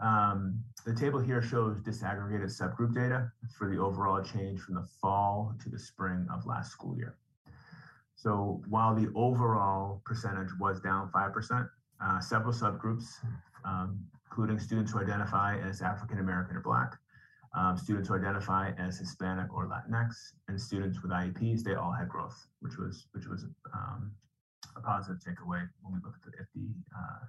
[0.01, 5.55] um, the table here shows disaggregated subgroup data for the overall change from the fall
[5.63, 7.17] to the spring of last school year.
[8.15, 11.69] So while the overall percentage was down 5%,
[12.03, 13.07] uh, several subgroups,
[13.65, 16.97] um, including students who identify as African American or Black,
[17.55, 20.15] um, students who identify as Hispanic or Latinx,
[20.49, 24.13] and students with IEPs, they all had growth, which was which was um,
[24.77, 27.25] a positive takeaway when we looked at the, uh,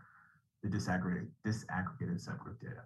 [0.64, 2.84] the disaggregated, disaggregated subgroup data.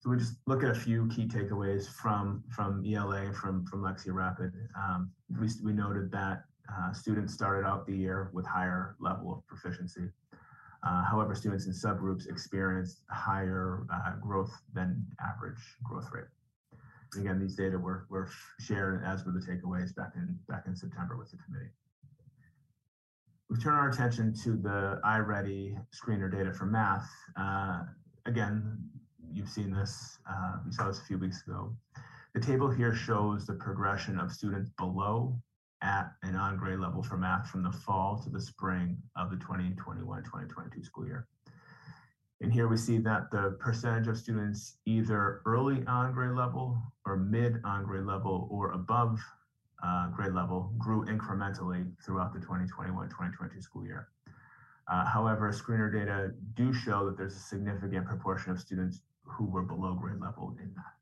[0.00, 4.12] So we just look at a few key takeaways from, from ELA, from, from Lexia
[4.12, 4.52] Rapid.
[4.76, 5.10] Um,
[5.40, 10.08] we, we noted that uh, students started out the year with higher level of proficiency.
[10.86, 16.28] Uh, however, students in subgroups experienced higher uh, growth than average growth rate.
[17.18, 18.28] Again, these data were, were
[18.60, 21.70] shared as were the takeaways back in, back in September with the committee
[23.50, 27.08] we turn our attention to the iReady screener data for math.
[27.36, 27.84] Uh,
[28.26, 28.78] again,
[29.32, 31.74] you've seen this, uh, we saw this a few weeks ago.
[32.34, 35.40] The table here shows the progression of students below
[35.82, 39.36] at an on grade level for math from the fall to the spring of the
[39.36, 41.26] 2021-2022 school year.
[42.40, 47.16] And here we see that the percentage of students either early on grade level or
[47.16, 49.20] mid on grade level or above
[49.84, 54.08] uh, grade level grew incrementally throughout the 2021-2022 school year.
[54.90, 59.62] Uh, however, screener data do show that there's a significant proportion of students who were
[59.62, 60.97] below grade level in that.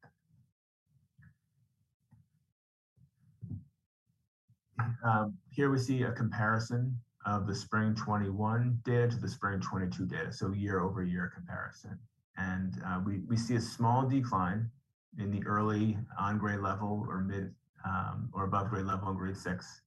[5.05, 10.07] Um, here we see a comparison of the spring 21 data to the spring 22
[10.07, 11.99] data, so year over year comparison.
[12.37, 14.71] And uh, we, we see a small decline
[15.19, 17.55] in the early on grade level or mid
[17.85, 19.81] um, or above grade level in grade six.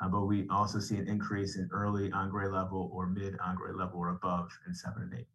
[0.00, 3.56] Uh, but we also see an increase in early on grade level or mid on
[3.56, 5.26] grade level or above in seven and eight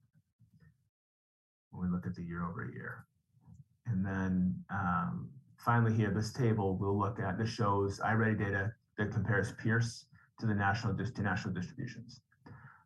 [1.72, 3.06] when we look at the year over year.
[3.88, 9.12] And then um, finally here, this table we'll look at, this shows iReady data that
[9.12, 10.06] compares Pierce
[10.40, 12.22] to the national, to national distributions.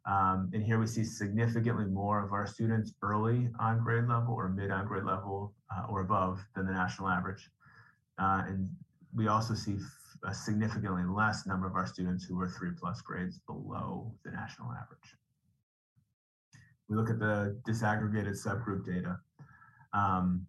[0.06, 4.48] Um, and here we see significantly more of our students early on grade level or
[4.48, 7.50] mid on grade level uh, or above than the national average.
[8.18, 8.70] Uh, and
[9.14, 9.78] we also see
[10.24, 14.72] a significantly less number of our students who are three plus grades below the national
[14.72, 15.16] average.
[16.88, 19.20] We look at the disaggregated subgroup data.
[19.94, 20.48] Um,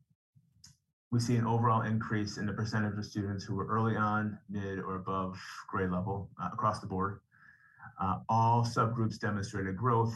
[1.11, 4.79] we see an overall increase in the percentage of students who were early on, mid,
[4.79, 5.39] or above
[5.69, 7.21] grade level uh, across the board.
[8.01, 10.15] Uh, all subgroups demonstrated growth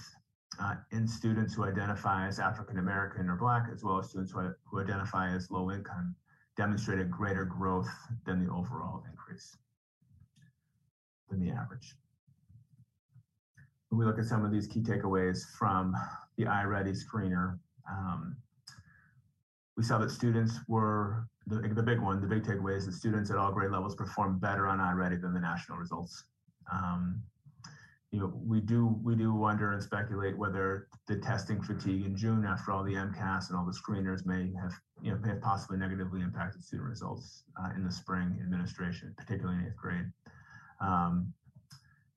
[0.60, 4.52] uh, in students who identify as African American or Black, as well as students who,
[4.64, 6.14] who identify as low income
[6.56, 7.88] demonstrated greater growth
[8.26, 9.56] than the overall increase,
[11.30, 11.94] than the average.
[13.88, 15.96] When we look at some of these key takeaways from
[16.36, 17.58] the iReady screener,
[17.90, 18.36] um,
[19.76, 23.30] we saw that students were, the, the big one, the big takeaway is that students
[23.30, 26.24] at all grade levels performed better on iReady than the national results.
[26.72, 27.22] Um,
[28.12, 32.44] you know, we do we do wonder and speculate whether the testing fatigue in June
[32.44, 35.78] after all the MCAS and all the screeners may have you know may have possibly
[35.78, 40.12] negatively impacted student results uh, in the spring administration, particularly in eighth grade.
[40.82, 41.32] Um,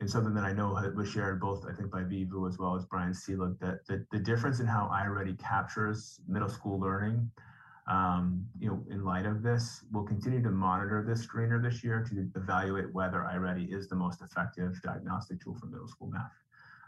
[0.01, 2.85] and something that I know was shared both I think by Vivu as well as
[2.85, 7.31] Brian Seelig that the, difference in how iReady captures middle school learning
[7.87, 12.03] Um, you know, in light of this, we'll continue to monitor this screener this year
[12.09, 16.33] to evaluate whether iReady is the most effective diagnostic tool for middle school math.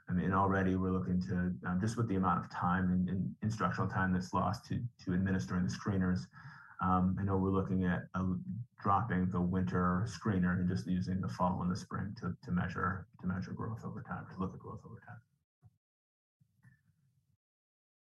[0.10, 3.36] I mean, already we're looking to um, just with the amount of time and, and,
[3.44, 6.22] instructional time that's lost to to administering the screeners.
[6.82, 8.24] Um, I know we're looking at uh,
[8.82, 13.08] dropping the winter screener and just using the fall and the spring to, to measure
[13.22, 15.18] to measure growth over time, to look at growth over time.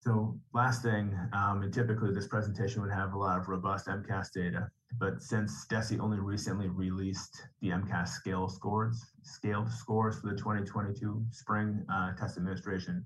[0.01, 4.31] So last thing, um, and typically this presentation would have a lot of robust MCAS
[4.31, 4.69] data,
[4.99, 11.25] but since DESE only recently released the MCAS scale scores, scaled scores for the 2022
[11.31, 13.05] spring uh, test administration,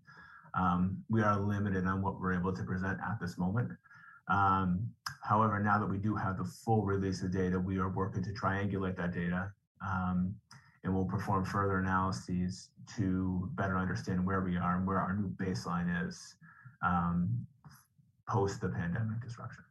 [0.53, 3.71] um, we are limited on what we're able to present at this moment.
[4.31, 4.89] Um,
[5.23, 8.29] however, now that we do have the full release of data, we are working to
[8.29, 9.51] triangulate that data
[9.85, 10.33] um,
[10.83, 15.29] and we'll perform further analyses to better understand where we are and where our new
[15.29, 16.35] baseline is
[16.81, 17.45] um,
[18.27, 19.63] post the pandemic disruption.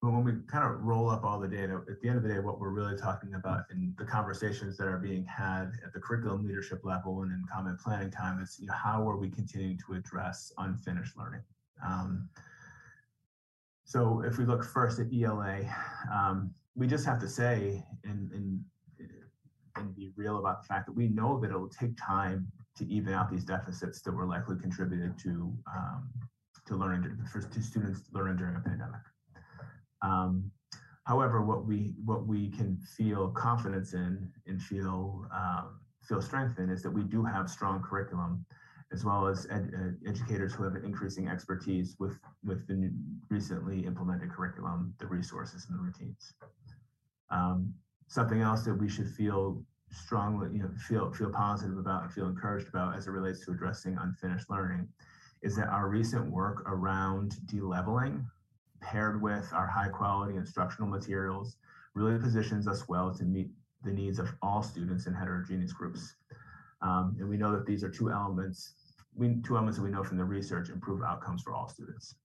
[0.00, 2.28] But when we kind of roll up all the data, at the end of the
[2.28, 5.98] day, what we're really talking about in the conversations that are being had at the
[5.98, 9.78] curriculum leadership level and in common planning time is you know, how are we continuing
[9.86, 11.40] to address unfinished learning?
[11.84, 12.28] Um,
[13.84, 15.60] so if we look first at ELA,
[16.12, 18.60] um, we just have to say and, and,
[19.76, 22.86] and be real about the fact that we know that it will take time to
[22.86, 26.10] even out these deficits that were likely contributed to um,
[26.66, 29.00] to learning for to students learning during a pandemic.
[30.02, 30.50] Um,
[31.04, 36.70] however, what we what we can feel confidence in and feel um, feel strength in
[36.70, 38.44] is that we do have strong curriculum,
[38.94, 42.90] as well as ed, uh, educators who have an increasing expertise with with the
[43.28, 46.32] recently implemented curriculum, the resources and the routines.
[47.30, 47.74] Um,
[48.06, 52.28] something else that we should feel strongly, you know, feel feel positive about and feel
[52.28, 54.88] encouraged about as it relates to addressing unfinished learning
[55.42, 58.24] is that our recent work around deleveling
[58.80, 61.56] paired with our high quality instructional materials
[61.94, 63.48] really positions us well to meet
[63.82, 66.16] the needs of all students in heterogeneous groups.
[66.80, 68.74] Um, and we know that these are two elements,
[69.16, 72.16] we, two elements that we know from the research improve outcomes for all students.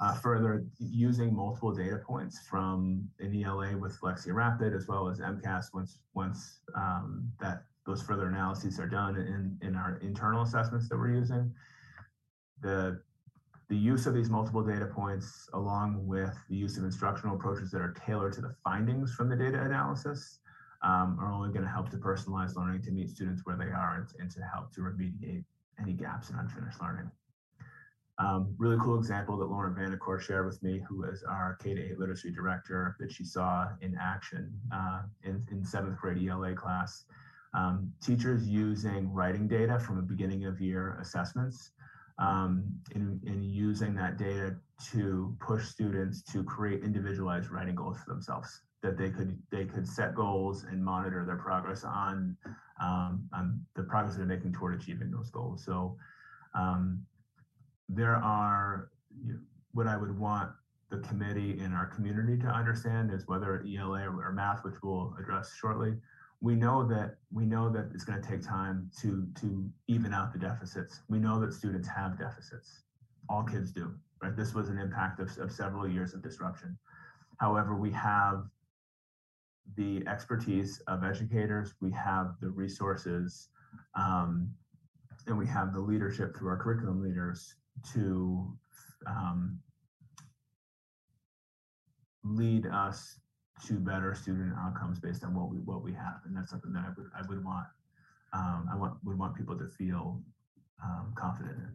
[0.00, 5.20] Uh, further, using multiple data points from an ELA with Lexia Rapid as well as
[5.20, 10.88] MCAS once once um, that those further analyses are done in, in our internal assessments
[10.88, 11.52] that we're using.
[12.60, 13.00] The,
[13.68, 17.80] the use of these multiple data points along with the use of instructional approaches that
[17.80, 20.40] are tailored to the findings from the data analysis
[20.84, 24.06] um, are only going to help to personalize learning to meet students where they are
[24.20, 25.44] and, to help to remediate
[25.80, 27.10] any gaps in unfinished learning.
[28.18, 31.98] Um, really cool example that Lauren Vanacore shared with me, who is our K 8
[31.98, 37.06] literacy director, that she saw in action uh, in, in seventh grade ELA class.
[37.54, 41.70] Um, teachers using writing data from a beginning of year assessments
[42.18, 42.64] um,
[42.94, 44.56] and using that data
[44.92, 49.88] to push students to create individualized writing goals for themselves that they could they could
[49.88, 52.36] set goals and monitor their progress on
[52.80, 55.64] um, on the progress they're making toward achieving those goals.
[55.64, 55.96] So
[56.54, 57.04] um,
[57.88, 58.90] there are
[59.24, 59.38] you know,
[59.72, 60.50] what I would want
[60.90, 65.14] the committee and our community to understand is whether ELA or, or math, which we'll
[65.18, 65.94] address shortly.
[66.42, 70.34] We know that we know that it's going to take time to to even out
[70.34, 71.00] the deficits.
[71.08, 72.82] We know that students have deficits.
[73.30, 74.36] All kids do, right?
[74.36, 76.76] This was an impact of, of several years of disruption.
[77.38, 78.44] However, we have
[79.76, 83.48] the expertise of educators, we have the resources,
[83.94, 84.50] um,
[85.26, 87.54] and we have the leadership through our curriculum leaders
[87.92, 88.52] to
[89.06, 89.58] um,
[92.24, 93.18] lead us
[93.66, 96.84] to better student outcomes based on what we what we have, and that's something that
[96.86, 97.66] I would I would want
[98.32, 100.20] um, I want would want people to feel
[100.82, 101.72] um, confident in.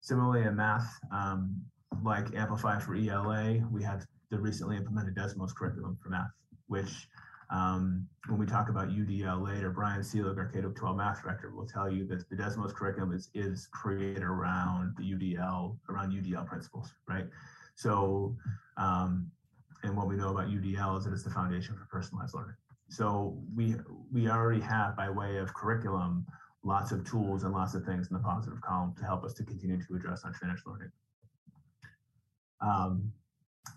[0.00, 1.60] Similarly, in math, um,
[2.02, 6.30] like Amplify for ELA, we have the recently implemented Desmos curriculum for math,
[6.70, 7.08] which
[7.50, 11.90] um, when we talk about UDL later, Brian Seelig, our K-12 math director, will tell
[11.90, 17.26] you that the Desmos curriculum is, is created around the UDL, around UDL principles, right?
[17.74, 18.36] So,
[18.76, 19.30] um,
[19.82, 22.54] and what we know about UDL is that it's the foundation for personalized learning.
[22.88, 23.74] So we
[24.12, 26.26] we already have, by way of curriculum,
[26.62, 29.44] lots of tools and lots of things in the positive column to help us to
[29.44, 30.90] continue to address unfinished learning.
[32.60, 33.12] Um,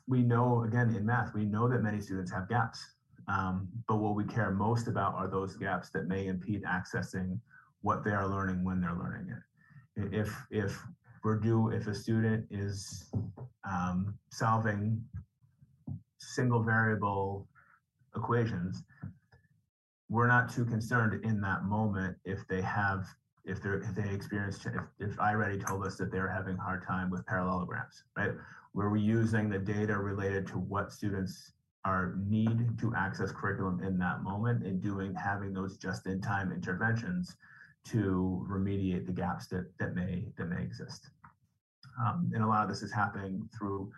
[0.07, 2.93] we know, again, in math, we know that many students have gaps
[3.27, 7.39] um, but what we care most about are those gaps that may impede accessing
[7.81, 10.13] what they are learning when they're learning it.
[10.13, 10.81] If if
[11.23, 13.11] we're due, if a student is
[13.69, 15.01] um, solving
[16.19, 17.47] single variable
[18.15, 18.83] equations,
[20.09, 23.05] we're not too concerned in that moment if they have
[23.45, 27.09] if if they experience if, if iReady told us that they're having a hard time
[27.09, 28.31] with parallelograms, right?
[28.73, 31.53] Where we're using the data related to what students
[31.85, 37.35] are need to access curriculum in that moment and doing having those just-in-time interventions
[37.85, 41.09] to remediate the gaps that that may that may exist.
[42.03, 43.91] Um, and a lot of this is happening through,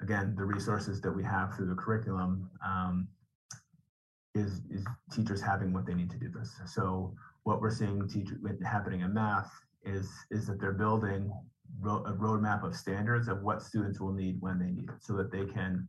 [0.00, 2.50] again, the resources that we have through the curriculum.
[2.64, 3.08] Um,
[4.36, 6.60] is is teachers having what they need to do this.
[6.66, 7.14] So
[7.44, 9.50] what we're seeing teacher happening in math
[9.84, 11.32] is is that they're building
[11.80, 15.14] ro- a roadmap of standards of what students will need when they need it, so
[15.14, 15.88] that they can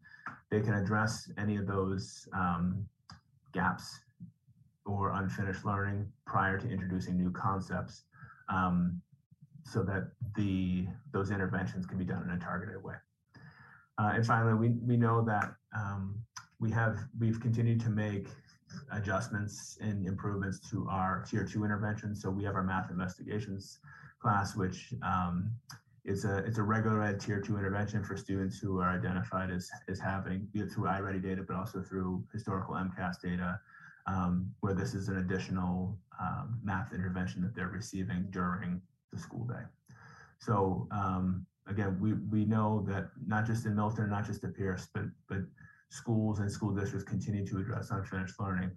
[0.49, 2.86] they can address any of those um,
[3.53, 3.99] gaps
[4.86, 8.03] or unfinished learning prior to introducing new concepts,
[8.49, 9.01] um,
[9.63, 12.95] so that the those interventions can be done in a targeted way.
[13.97, 16.15] Uh, and finally, we we know that um,
[16.59, 18.28] we have we've continued to make
[18.91, 22.21] adjustments and improvements to our tier two interventions.
[22.21, 23.80] So we have our math investigations
[24.22, 25.51] class, which um,
[26.05, 29.70] is a it's a regular ed tier two intervention for students who are identified as
[29.89, 33.59] as having through iReady data, but also through historical MCAS data,
[34.07, 39.45] um, where this is an additional um, math intervention that they're receiving during the school
[39.45, 39.63] day.
[40.39, 44.88] So um, again, we we know that not just in Milton, not just at Pierce,
[44.93, 45.39] but but
[45.89, 48.72] schools and school districts continue to address unfinished learning.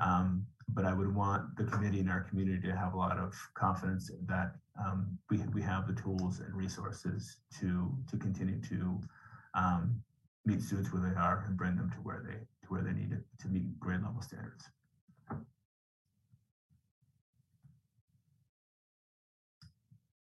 [0.00, 3.34] Um, but I would want the committee and our community to have a lot of
[3.54, 9.00] confidence that um, we, we have the tools and resources to to continue to
[9.54, 10.02] um,
[10.44, 13.12] meet students where they are and bring them to where they to where they need
[13.12, 14.64] it to meet grade level standards.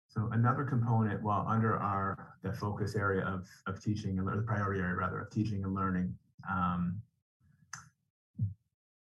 [0.08, 4.80] So another component, while under our the focus area of, of teaching and the priority
[4.80, 6.14] area rather of teaching and learning,
[6.50, 7.02] um,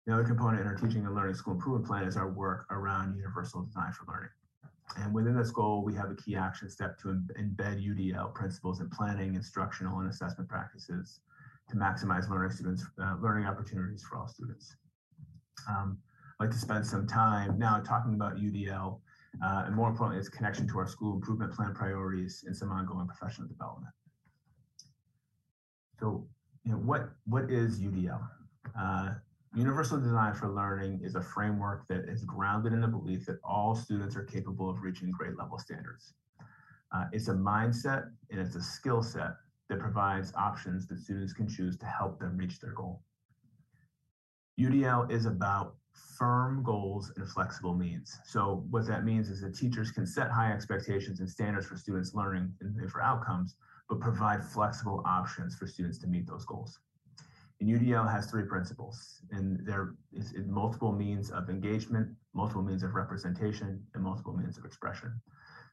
[0.06, 3.18] the other component in our teaching and learning school improvement plan is our work around
[3.18, 4.30] universal design for learning.
[4.98, 8.90] And within this goal, we have a key action step to embed UDL principles in
[8.90, 11.22] planning, instructional, and assessment practices
[11.70, 14.76] to maximize learning students, uh, learning opportunities for all students.
[15.70, 15.98] Um,
[16.40, 19.00] I'd like to spend some time now talking about UDL
[19.44, 23.08] uh, and more importantly, its connection to our school improvement plan priorities and some ongoing
[23.08, 23.94] professional development.
[26.00, 26.28] So,
[26.64, 28.22] you know, what what is UDL?
[28.78, 29.14] Uh,
[29.54, 33.76] Universal Design for Learning is a framework that is grounded in the belief that all
[33.76, 36.14] students are capable of reaching grade level standards.
[36.94, 39.32] Uh, it's a mindset and it's a skill set
[39.68, 43.02] that provides options that students can choose to help them reach their goal.
[44.58, 45.76] UDL is about
[46.18, 48.20] firm goals and flexible means.
[48.26, 52.14] So what that means is that teachers can set high expectations and standards for students
[52.14, 53.56] learning and for outcomes,
[53.90, 56.80] but provide flexible options for students to meet those goals.
[57.62, 62.96] And UDL has three principles, and there is multiple means of engagement, multiple means of
[62.96, 65.22] representation, and multiple means of expression.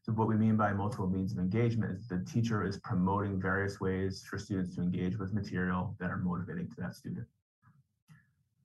[0.03, 3.81] So what we mean by multiple means of engagement is the teacher is promoting various
[3.81, 7.27] ways for students to engage with material that are motivating to that student.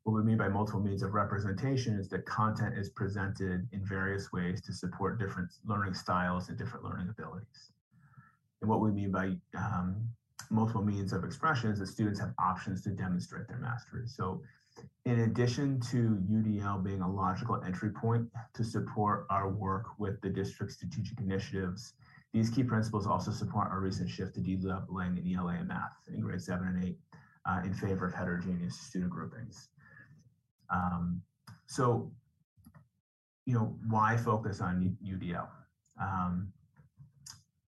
[0.03, 4.33] What we mean by multiple means of representation is that content is presented in various
[4.33, 7.71] ways to support different learning styles and different learning abilities.
[8.59, 10.09] And what we mean by um,
[10.49, 14.07] multiple means of expressions, the students have options to demonstrate their mastery.
[14.07, 14.41] So
[15.05, 20.29] in addition to UDL being a logical entry point to support our work with the
[20.29, 21.93] district's strategic initiatives,
[22.33, 26.19] these key principles also support our recent shift to de-leveling in ELA and math in
[26.19, 26.97] grade seven and eight
[27.45, 29.69] uh, in favor of heterogeneous student groupings.
[30.69, 31.21] Um,
[31.67, 32.11] so,
[33.45, 35.47] you know, why focus on UDL?
[36.01, 36.51] Um,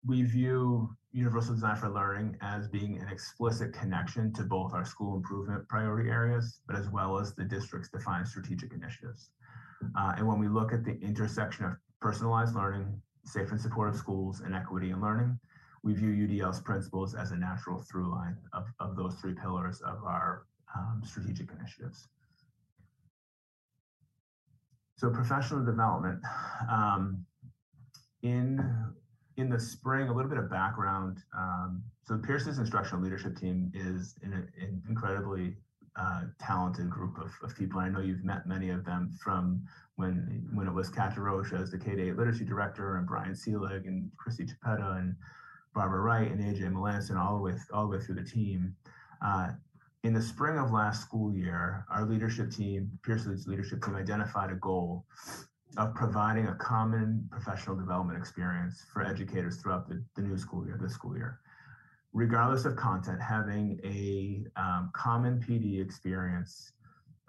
[0.05, 5.16] we view Universal Design for Learning as being an explicit connection to both our school
[5.16, 9.32] improvement priority areas, but as well as the district's defined strategic initiatives.
[9.97, 14.41] Uh, and when we look at the intersection of personalized learning, safe and supportive schools,
[14.41, 15.39] and equity in learning,
[15.84, 20.03] we view UDL's principles as a natural through line of, of those three pillars of
[20.03, 20.45] our
[20.76, 22.07] um, strategic initiatives.
[24.97, 26.20] So professional development.
[26.70, 27.26] Um,
[28.22, 28.60] in
[29.39, 31.17] in the spring, a little bit of background.
[31.37, 35.55] Um, so Pierce's instructional leadership team is an, an incredibly
[35.95, 37.79] uh, talented group of, of people.
[37.79, 39.61] I know you've met many of them from
[39.95, 44.09] when when it was Katja Roche as the K-8 literacy director and Brian Seelig and
[44.17, 45.15] Christy Chapetta and
[45.73, 48.75] Barbara Wright and AJ Melanson all the way all the way through the team.
[49.21, 49.49] Uh,
[50.03, 54.55] in the spring of last school year, our leadership team, Pierce leadership team, identified a
[54.55, 55.05] goal
[55.78, 60.80] of providing a common professional development experience for educators throughout the, the new school year,
[60.82, 61.39] this school year.
[62.11, 66.72] Regardless of content, having a um, common PD experience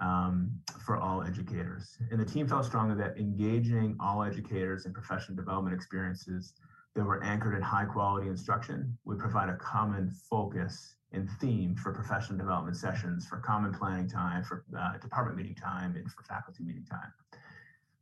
[0.01, 0.51] um,
[0.84, 1.99] for all educators.
[2.11, 6.55] And the team felt strongly that engaging all educators in professional development experiences
[6.95, 11.93] that were anchored in high quality instruction would provide a common focus and theme for
[11.93, 16.64] professional development sessions, for common planning time, for uh, department meeting time, and for faculty
[16.64, 17.12] meeting time.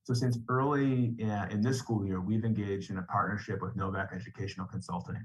[0.08, 4.66] So since early in this school year, we've engaged in a partnership with Novak Educational
[4.66, 5.22] Consulting,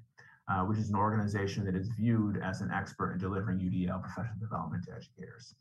[0.50, 4.38] uh, which is an organization that is viewed as an expert in delivering UDL professional
[4.42, 5.56] development to educators.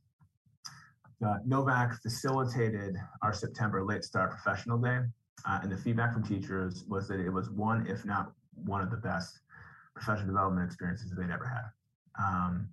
[1.25, 4.99] Uh, Novak facilitated our September Late Start Professional Day,
[5.49, 8.33] uh, and the feedback from teachers was that it was one, if not
[8.65, 9.39] one of the best
[9.95, 11.71] professional development experiences they'd ever had.
[12.21, 12.69] Um,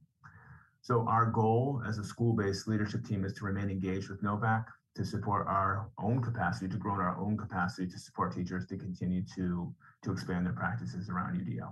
[0.82, 4.68] so our goal as a school-based leadership team is to remain engaged with Novak,
[5.00, 8.76] to support our own capacity, to grow in our own capacity to support teachers to
[8.76, 9.74] continue to,
[10.04, 11.72] to expand their practices around UDL.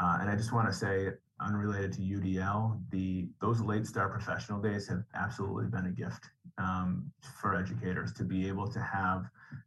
[0.00, 1.08] Uh, and I just want to say,
[1.40, 7.10] unrelated to UDL, the those late start professional days have absolutely been a gift um,
[7.40, 9.24] for educators to be able to have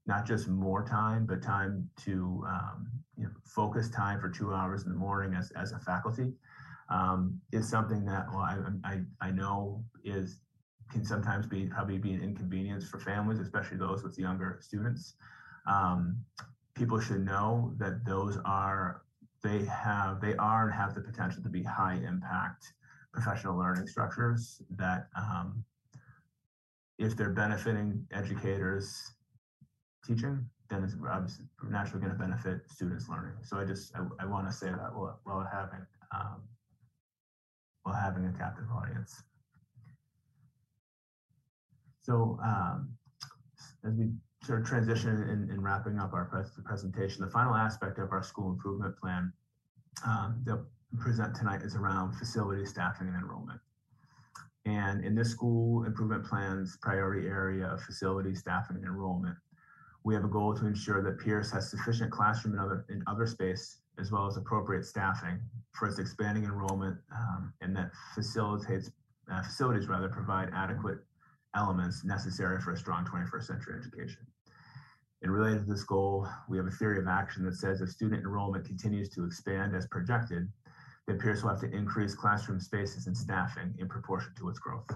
[0.07, 4.85] not just more time, but time to um, you know, focus time for two hours
[4.85, 6.31] in the morning as, as a faculty
[6.89, 10.39] um, is something that well, I, I, I know is
[10.91, 15.15] can sometimes be probably be an inconvenience for families, especially those with younger students.
[15.67, 16.23] Um,
[16.75, 19.03] people should know that those are
[19.43, 22.73] they have they are and have the potential to be high impact
[23.13, 25.63] professional learning structures that um,
[26.97, 29.11] if they're benefiting educators
[30.05, 34.25] teaching then it's obviously naturally going to benefit students learning so i just i, I
[34.25, 35.85] want to say that while, while having
[36.15, 36.41] um,
[37.83, 39.23] while having a captive audience
[42.01, 42.89] so um,
[43.85, 44.09] as we
[44.43, 48.23] sort of transition in, in wrapping up our pres presentation, the final aspect of our
[48.23, 49.31] school improvement plan
[50.05, 53.59] um, that we present tonight is around facility staffing and enrollment.
[54.65, 59.35] And in this school improvement plan's priority area of facility staffing and enrollment,
[60.03, 63.25] we have a goal to ensure that Pierce has sufficient classroom and other, in other
[63.25, 65.39] space, as well as appropriate staffing
[65.73, 68.91] for its expanding enrollment um, and that facilitates
[69.31, 70.99] uh, facilities rather provide adequate
[71.55, 74.25] elements necessary for a strong 21st century education.
[75.21, 78.21] And related to this goal, we have a theory of action that says if student
[78.21, 80.47] enrollment continues to expand as projected,
[81.07, 84.87] then Pierce will have to increase classroom spaces and staffing in proportion to its growth.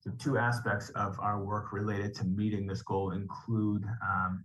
[0.00, 4.44] So two aspects of our work related to meeting this goal include um,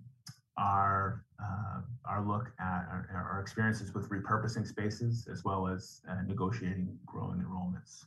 [0.57, 6.21] our, uh, our look at our, our, experiences with repurposing spaces, as well as uh,
[6.25, 8.05] negotiating growing enrollments.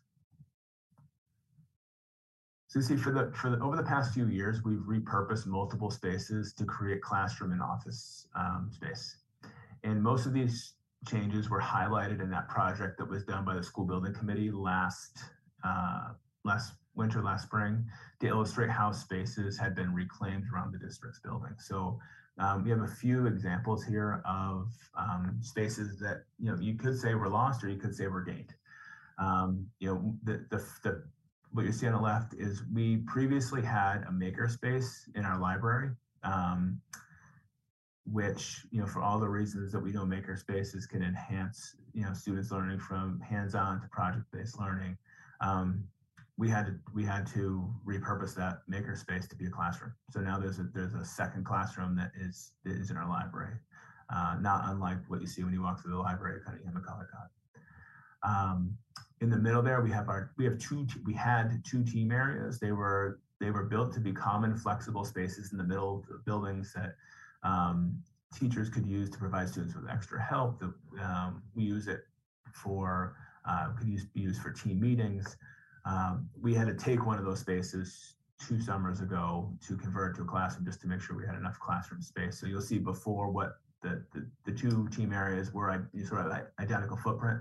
[2.73, 5.91] So you see, for the for the over the past few years, we've repurposed multiple
[5.91, 9.19] spaces to create classroom and office um, space,
[9.85, 10.73] and most of these
[11.07, 15.19] changes were highlighted in that project that was done by the school building committee last
[15.63, 16.13] uh,
[16.45, 17.85] last winter, last spring,
[18.21, 21.55] to illustrate how spaces had been reclaimed around the district's building.
[21.59, 21.99] So
[22.39, 26.99] um, we have a few examples here of um, spaces that you know you could
[26.99, 28.55] say were lost or you could say were gained.
[29.19, 31.03] Um, you know the, the the
[31.53, 35.91] what you see on the left is we previously had a makerspace in our library,
[36.23, 36.81] um,
[38.11, 42.13] which, you know, for all the reasons that we know makerspaces can enhance, you know,
[42.15, 44.97] students learning from hands-on to project-based learning.
[45.41, 45.85] Um,
[46.39, 49.93] we had to we had to repurpose that makerspace to be a classroom.
[50.11, 53.57] So now there's a there's a second classroom that is that is in our library,
[54.11, 57.07] uh, not unlike what you see when you walk through the library at Cunningham McCulloch.
[58.27, 58.77] Um,
[59.23, 62.59] in the middle there, we have our we have two we had two team areas.
[62.59, 66.21] They were they were built to be common flexible spaces in the middle of the
[66.27, 66.97] buildings that
[67.45, 67.97] um,
[68.37, 70.59] teachers could use to provide students with extra help.
[70.59, 72.01] That um, we use it
[72.53, 73.15] for
[73.49, 75.37] uh, could use be used for team meetings.
[75.87, 80.23] Um, we had to take one of those spaces two summers ago to convert to
[80.23, 82.41] a classroom just to make sure we had enough classroom space.
[82.41, 86.33] So you'll see before what the the, the two team areas were I sort of
[86.59, 87.39] identical footprint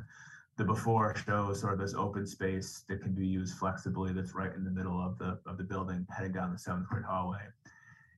[0.61, 4.53] the before shows sort of this open space that can be used flexibly that's right
[4.53, 7.41] in the middle of the of the building heading down the seventh grade hallway.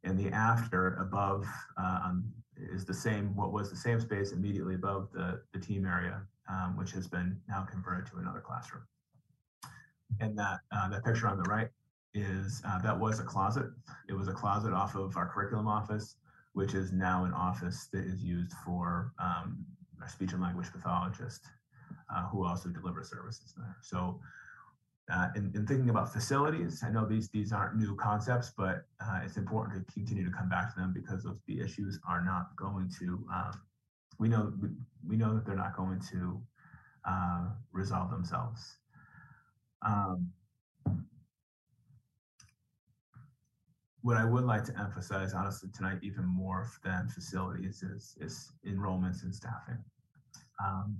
[0.03, 1.47] And the after above
[1.77, 5.85] uh, um, is the same what was the same space immediately above the the team
[5.85, 8.83] area um, which has been now converted to another classroom.
[10.19, 11.69] And that uh, that picture on the right
[12.13, 13.67] is uh, that was a closet.
[14.09, 16.17] It was a closet off of our curriculum office
[16.51, 19.65] which is now an office that is used for um,
[20.01, 21.47] our speech and language pathologist
[22.13, 23.77] uh, who also deliver services there.
[23.81, 24.19] So
[25.11, 29.19] uh, in, in, thinking about facilities, I know these these aren't new concepts, but uh,
[29.23, 32.55] it's important to continue to come back to them because those the issues are not
[32.55, 33.25] going to.
[33.33, 33.61] Um,
[34.19, 34.53] we know
[35.05, 36.41] we, know that they're not going to
[37.05, 38.77] uh, resolve themselves.
[39.81, 40.31] Um,
[44.03, 49.23] what I would like to emphasize, honestly, tonight, even more than facilities, is, is enrollments
[49.23, 49.77] and staffing.
[50.63, 50.97] Um,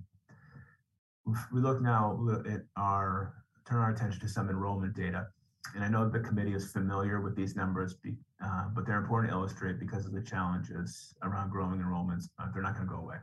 [1.26, 2.20] we look now
[2.50, 3.34] at our
[3.68, 5.28] turn our attention to some enrollment data.
[5.76, 9.32] And I know the committee is familiar with these numbers, be, uh, but they're important
[9.32, 12.26] to illustrate because of the challenges around growing enrollments.
[12.38, 13.18] Uh, they're not going to go away.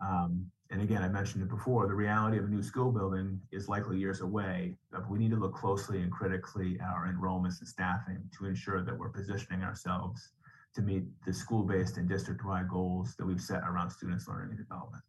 [0.00, 3.68] Um, and again, I mentioned it before, the reality of a new school building is
[3.68, 7.68] likely years away, but we need to look closely and critically at our enrollments and
[7.68, 10.30] staffing to ensure that we're positioning ourselves
[10.74, 15.02] to meet the school-based and district-wide goals that we've set around students' learning and development.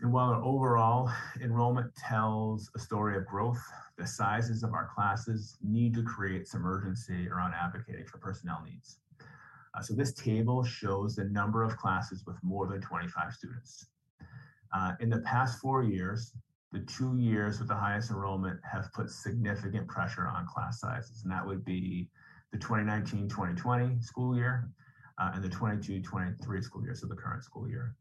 [0.00, 1.10] And while our overall
[1.40, 3.62] enrollment tells a story of growth,
[3.96, 8.98] the sizes of our classes need to create some urgency around advocating for personnel needs.
[9.74, 13.86] Uh, so this table shows the number of classes with more than 25 students.
[14.74, 16.32] Uh, in the past four years,
[16.72, 21.32] the two years with the highest enrollment have put significant pressure on class sizes, and
[21.32, 22.08] that would be
[22.52, 24.68] the 2019-2020 school year
[25.18, 27.94] uh, and the 22-23 school year, so the current school year.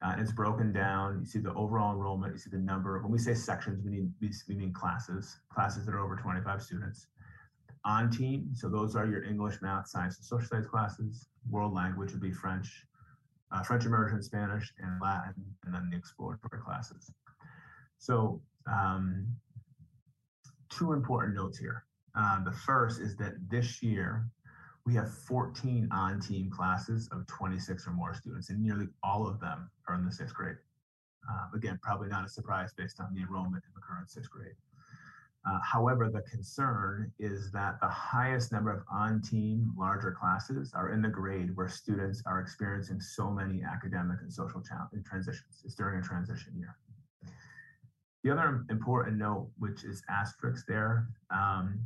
[0.00, 1.18] Uh, it's broken down.
[1.20, 2.32] You see the overall enrollment.
[2.32, 3.00] You see the number.
[3.02, 7.08] When we say sections, we mean we mean classes, classes that are over 25 students.
[7.84, 11.28] On team, so those are your English, math, science, and social studies classes.
[11.48, 12.84] World language would be French,
[13.50, 15.34] uh, French immersion, Spanish, and Latin,
[15.64, 17.10] and then the exploratory classes.
[17.98, 19.26] So um,
[20.68, 21.84] two important notes here.
[22.14, 24.28] Uh, the first is that this year
[24.88, 29.70] we have 14 on-team classes of 26 or more students, and nearly all of them
[29.86, 30.56] are in the sixth grade.
[31.30, 34.54] Uh, again, probably not a surprise based on the enrollment in the current sixth grade.
[35.46, 41.02] Uh, however, the concern is that the highest number of on-team larger classes are in
[41.02, 44.62] the grade where students are experiencing so many academic and social
[45.04, 45.62] transitions.
[45.66, 46.78] It's during a transition year.
[48.24, 51.78] The other important note, which is asterisk there, um,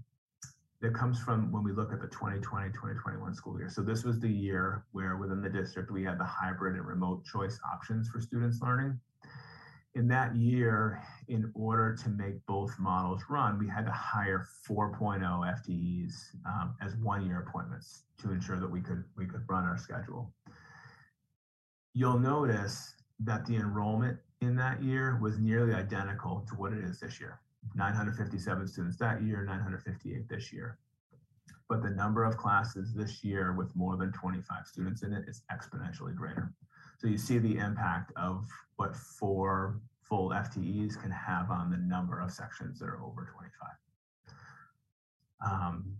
[0.82, 3.70] that comes from when we look at the 2020 2021 school year.
[3.70, 7.24] So this was the year where within the district we had the hybrid and remote
[7.24, 8.98] choice options for students learning.
[9.94, 15.20] In that year, in order to make both models run, we had to hire 4.0
[15.22, 16.12] FTEs
[16.46, 20.32] um, as one-year appointments to ensure that we could we could run our schedule.
[21.94, 26.98] You'll notice that the enrollment in that year was nearly identical to what it is
[26.98, 27.38] this year.
[27.74, 30.78] 957 students that year, 958 this year.
[31.68, 35.42] But the number of classes this year with more than 25 students in it is
[35.50, 36.52] exponentially greater.
[36.98, 42.20] So you see the impact of what four full FTEs can have on the number
[42.20, 43.70] of sections that are over 25.
[45.44, 45.96] Um,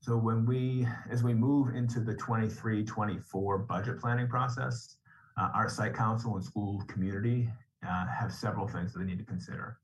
[0.00, 4.96] so when we, as we move into the 23-24 budget planning process,
[5.36, 7.48] uh, our site council and school community
[7.88, 9.78] uh, have several things that they need to consider.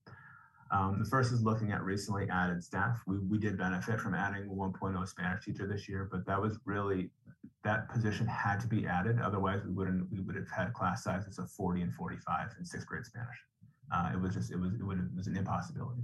[0.70, 3.00] Um, the first is looking at recently added staff.
[3.06, 7.10] We, we did benefit from adding 1.0 Spanish teacher this year, but that was really,
[7.64, 9.18] that position had to be added.
[9.20, 12.86] Otherwise we wouldn't, we would have had class sizes of 40 and 45 in sixth
[12.86, 13.36] grade Spanish.
[13.90, 16.02] Uh, it was just, it was, it, would, it was an impossibility.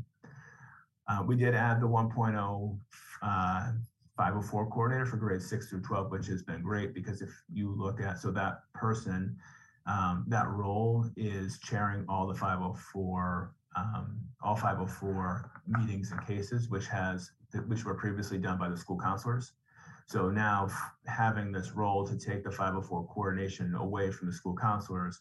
[1.06, 2.78] Uh, we did add the 1.0
[3.22, 3.72] uh,
[4.16, 8.00] 504 coordinator for grades 6 through 12, which has been great because if you look
[8.00, 9.36] at, so that person,
[9.86, 16.86] um, that role is chairing all the 504, um, all 504 meetings and cases, which
[16.86, 17.32] has,
[17.66, 19.52] which were previously done by the school counselors.
[20.06, 20.68] So now
[21.06, 25.20] having this role to take the 504 coordination away from the school counselors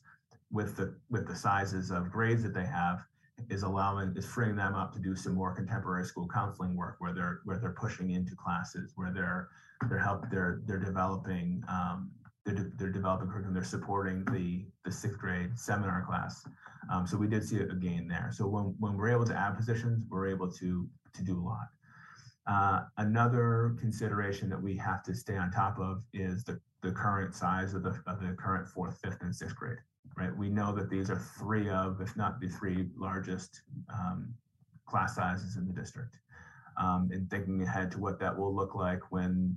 [0.51, 3.03] with the, with the sizes of grades that they have,
[3.49, 7.13] is allowing is freeing them up to do some more contemporary school counseling work where
[7.13, 9.49] they're where they're pushing into classes where they're
[9.89, 12.11] they're help they're they're developing um,
[12.45, 16.45] they're, de- they're developing curriculum they're supporting the the sixth grade seminar class.
[16.91, 18.29] Um, so we did see a gain there.
[18.33, 21.67] So when when we're able to add positions we're able to to do a lot.
[22.45, 27.33] Uh, another consideration that we have to stay on top of is the the current
[27.33, 29.77] size of the of the current fourth fifth and sixth grade
[30.15, 30.35] right?
[30.35, 33.61] We know that these are three of, if not the three largest
[33.93, 34.33] um,
[34.85, 36.17] class sizes in the district.
[36.77, 39.55] Um, and thinking ahead to what that will look like when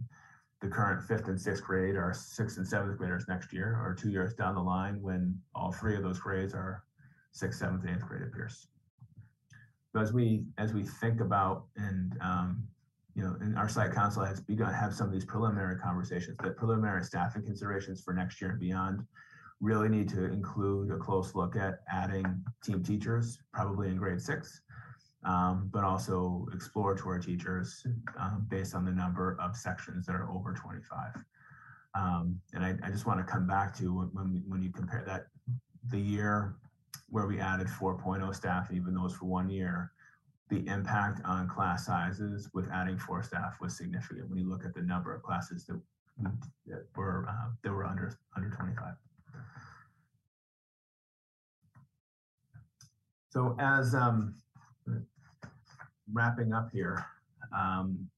[0.61, 4.11] the current fifth and sixth grade are sixth and seventh graders next year, or two
[4.11, 6.85] years down the line when all three of those grades are
[7.33, 8.67] sixth, seventh, and eighth grade at Pierce.
[9.93, 12.69] So as we as we think about and um,
[13.15, 16.37] you know, and our site council has begun to have some of these preliminary conversations,
[16.43, 19.07] the preliminary staffing considerations for next year and beyond
[19.61, 24.61] really need to include a close look at adding team teachers, probably in grade six,
[25.25, 27.85] um, but also exploratory teachers
[28.19, 31.25] um, based on the number of sections that are over 25.
[31.95, 35.29] Um, and I, I, just want to come back to when, when, you compare that
[35.89, 36.57] the year
[37.09, 39.93] where we added 4.0 staff, even those for one year,
[40.51, 44.75] the impact on class sizes with adding four staff was significant when you look at
[44.75, 45.81] the number of classes that,
[46.67, 48.95] that were uh, that were under under 25.
[53.37, 54.35] So as um,
[56.11, 57.05] wrapping up here,
[57.55, 58.09] um,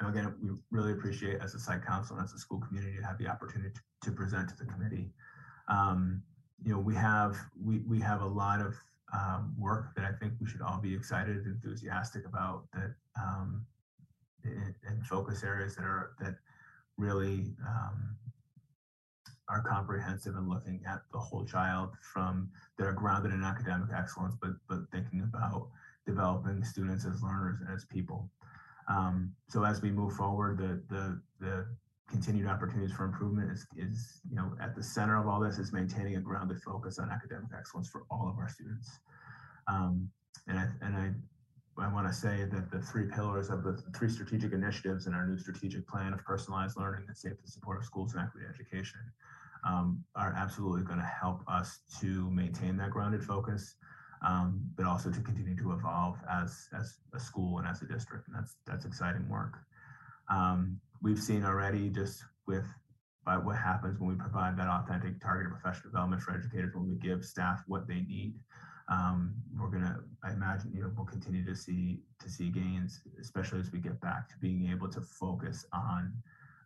[0.00, 3.06] and again, we really appreciate as a site council and as a school community to
[3.06, 5.12] have the opportunity to, to present to the committee.
[5.68, 6.20] Um,
[6.64, 8.74] you know, we have we we have a lot of
[9.14, 13.64] um, work that I think we should all be excited and enthusiastic about that um,
[14.42, 16.38] and focus areas that are that
[16.96, 18.16] really um,
[19.48, 22.48] are comprehensive and looking at the whole child from
[22.78, 25.68] that are grounded in academic excellence, but but thinking about
[26.06, 28.30] developing students as learners and as people.
[28.88, 31.66] Um, so as we move forward, the the the
[32.08, 35.72] continued opportunities for improvement is, is you know at the center of all this is
[35.72, 38.98] maintaining a grounded focus on academic excellence for all of our students.
[39.68, 40.08] Um,
[40.48, 41.10] and I and I
[41.78, 45.26] I want to say that the three pillars of the three strategic initiatives in our
[45.26, 49.00] new strategic plan of personalized learning and safe and supportive schools and equity education
[49.66, 53.74] um, are absolutely going to help us to maintain that grounded focus,
[54.26, 58.28] um, but also to continue to evolve as as a school and as a district,
[58.28, 59.58] and that's that's exciting work.
[60.30, 62.64] Um, we've seen already just with
[63.24, 66.94] by what happens when we provide that authentic targeted professional development for educators when we
[66.94, 68.34] give staff what they need
[68.88, 73.60] um, we're gonna i imagine you know we'll continue to see to see gains especially
[73.60, 76.12] as we get back to being able to focus on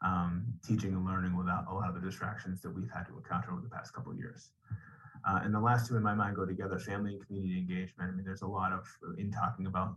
[0.03, 3.53] um, teaching and learning without a lot of the distractions that we've had to encounter
[3.53, 4.51] over the past couple of years
[5.29, 8.11] uh, and the last two in my mind go together family and community engagement.
[8.11, 8.87] I mean, there's a lot of
[9.19, 9.97] in talking about,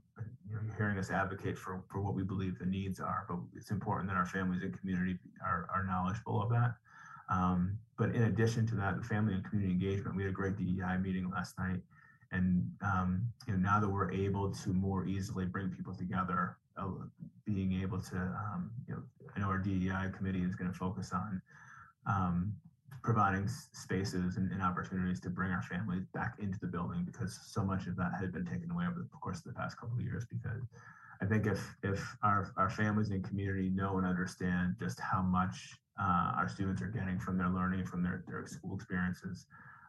[0.50, 3.72] you know, hearing us advocate for, for what we believe the needs are, but it's
[3.72, 6.76] important that our families and community are, are knowledgeable of that.
[7.30, 10.58] Um, but in addition to that, the family and community engagement, we had a great
[10.58, 11.80] DEI meeting last night.
[12.34, 16.88] And um, you know, now that we're able to more easily bring people together, uh,
[17.46, 19.04] being able to, um, you know,
[19.36, 21.42] I know our DEI committee is going to focus on
[22.08, 22.54] um,
[23.04, 27.64] providing spaces and, and, opportunities to bring our families back into the building because so
[27.64, 30.02] much of that had been taken away over the course of the past couple of
[30.02, 30.64] years because
[31.22, 35.78] I think if if our, our families and community know and understand just how much
[36.00, 39.46] uh, our students are getting from their learning, from their, their school experiences,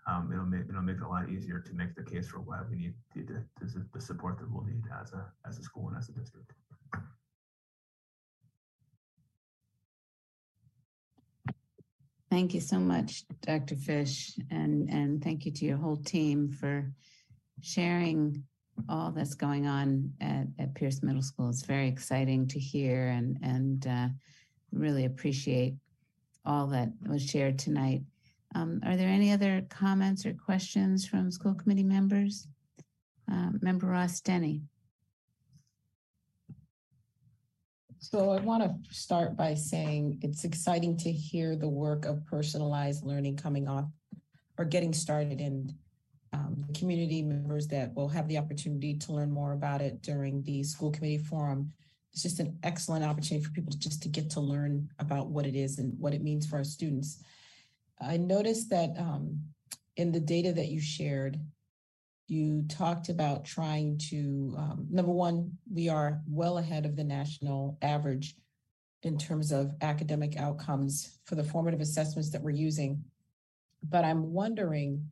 [0.06, 2.60] um, it'll make it'll make it a lot easier to make the case for why
[2.70, 5.96] we need the, the, the support that we'll need as a as a school and
[5.96, 6.52] as a district.
[12.34, 13.76] Thank you so much, Dr.
[13.76, 16.90] Fish, and, and thank you to your whole team for
[17.62, 18.42] sharing
[18.88, 21.48] all that's going on at, at Pierce Middle School.
[21.48, 24.08] It's very exciting to hear and, and uh,
[24.72, 25.76] really appreciate
[26.44, 28.02] all that was shared tonight.
[28.54, 32.46] Um, are there any other comments or questions from school committee members?
[33.30, 34.62] Uh, Member Ross Denny.
[37.98, 43.04] So I want to start by saying it's exciting to hear the work of personalized
[43.04, 43.86] learning coming off
[44.58, 45.72] or getting started and
[46.34, 50.62] um, community members that will have the opportunity to learn more about it during the
[50.62, 51.72] school committee forum.
[52.12, 55.46] It's just an excellent opportunity for people to just to get to learn about what
[55.46, 57.24] it is and what it means for our students.
[58.00, 59.40] I noticed that um,
[59.96, 61.38] in the data that you shared,
[62.26, 67.78] you talked about trying to, um, number one, we are well ahead of the national
[67.82, 68.34] average
[69.02, 73.04] in terms of academic outcomes for the formative assessments that we're using.
[73.82, 75.10] But I'm wondering,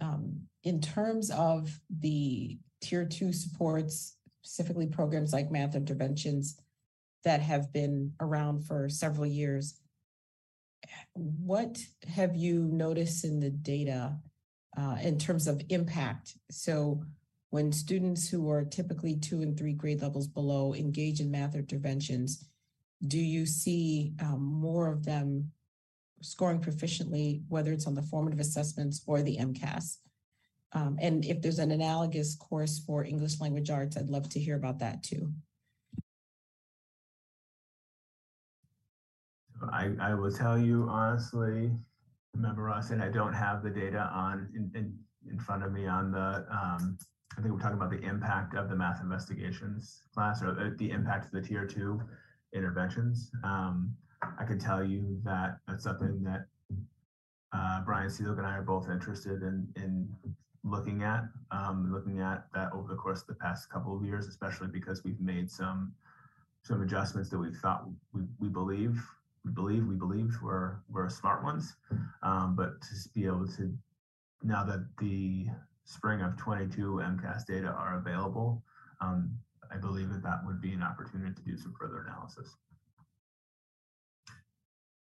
[0.00, 6.60] um, in terms of the tier two supports, specifically programs like math interventions
[7.24, 9.80] that have been around for several years,
[11.14, 11.78] what
[12.08, 14.16] have you noticed in the data
[14.76, 16.34] uh, in terms of impact.
[16.50, 17.02] So
[17.50, 22.48] when students who are typically two and three grade levels below engage in math interventions,
[23.06, 25.50] do you see um, more of them
[26.22, 29.98] scoring proficiently, whether it's on the formative assessments or the MCAS?
[30.72, 34.56] Um, and if there's an analogous course for English language arts, I'd love to hear
[34.56, 35.32] about that too.
[39.72, 41.70] I, I will tell you honestly,
[42.34, 44.98] Member Ross, and I don't have the data on in, in,
[45.30, 46.98] in front of me on the, um,
[47.36, 50.90] I think we're talking about the impact of the math investigations class or the, the
[50.90, 52.00] impact of the tier two
[52.54, 53.30] interventions.
[53.44, 53.94] Um,
[54.38, 56.46] I can tell you that that's something that
[57.52, 60.08] uh, Brian Seelig and I are both interested in, in
[60.64, 64.26] looking at, um, looking at that over the course of the past couple of years,
[64.26, 65.92] especially because we've made some
[66.64, 69.04] some adjustments that we thought we, we believe
[69.44, 71.74] we believe we believed were were smart ones,
[72.22, 73.72] um, but to be able to
[74.42, 75.46] now that the
[75.84, 78.62] spring of 22 MCAS data are available,
[79.00, 79.36] um,
[79.72, 82.56] I believe that that would be an opportunity to do some further analysis.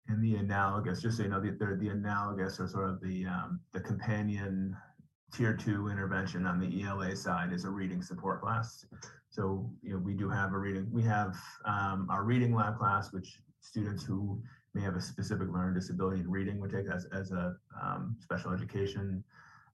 [0.08, 3.60] And the analogous, just so you know, the, the, analogous or sort of the, um,
[3.72, 4.76] the companion
[5.32, 8.84] tier two intervention on the ELA side is a reading support class.
[9.28, 13.12] So, you know, we do have a reading, we have um, our reading lab class,
[13.12, 14.42] which students who
[14.74, 18.52] may have a specific learning disability in reading would take as, as a um, special
[18.52, 19.22] education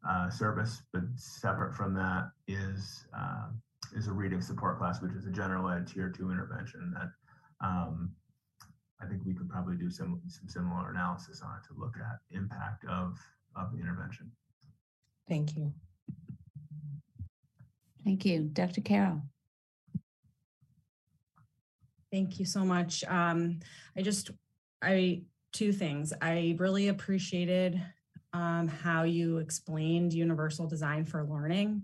[0.08, 0.82] uh, service.
[0.92, 3.48] But separate from that is uh,
[3.94, 8.10] is a reading support class, which is a general ed tier two intervention that um,
[9.00, 12.84] I think we could probably do some some similar analysis on to look at impact
[12.86, 13.18] of
[13.54, 14.30] of the intervention.
[15.28, 15.72] Thank you.
[18.04, 18.42] Thank you.
[18.52, 18.82] Dr.
[18.82, 19.22] Carroll.
[22.12, 23.04] Thank you so much.
[23.04, 23.60] Um,
[23.96, 24.30] I just,
[24.82, 25.22] I,
[25.52, 26.12] two things.
[26.20, 27.82] I really appreciated
[28.32, 31.82] um, how you explained universal design for learning.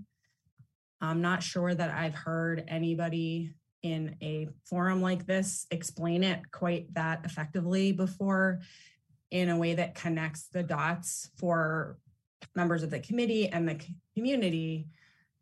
[1.00, 6.92] I'm not sure that I've heard anybody in a forum like this explain it quite
[6.94, 8.60] that effectively before
[9.32, 11.98] in a way that connects the dots for
[12.54, 13.80] members of the committee and the
[14.14, 14.86] community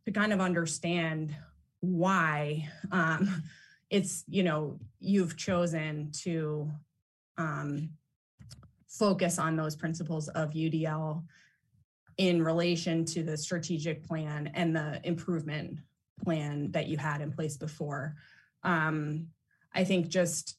[0.07, 1.35] to kind of understand
[1.81, 3.43] why um,
[3.91, 6.71] it's you know you've chosen to
[7.37, 7.91] um,
[8.89, 11.23] focus on those principles of UDL
[12.19, 15.79] in relation to the strategic plan and the improvement
[16.23, 18.15] plan that you had in place before.
[18.63, 19.29] Um,
[19.75, 20.57] I think just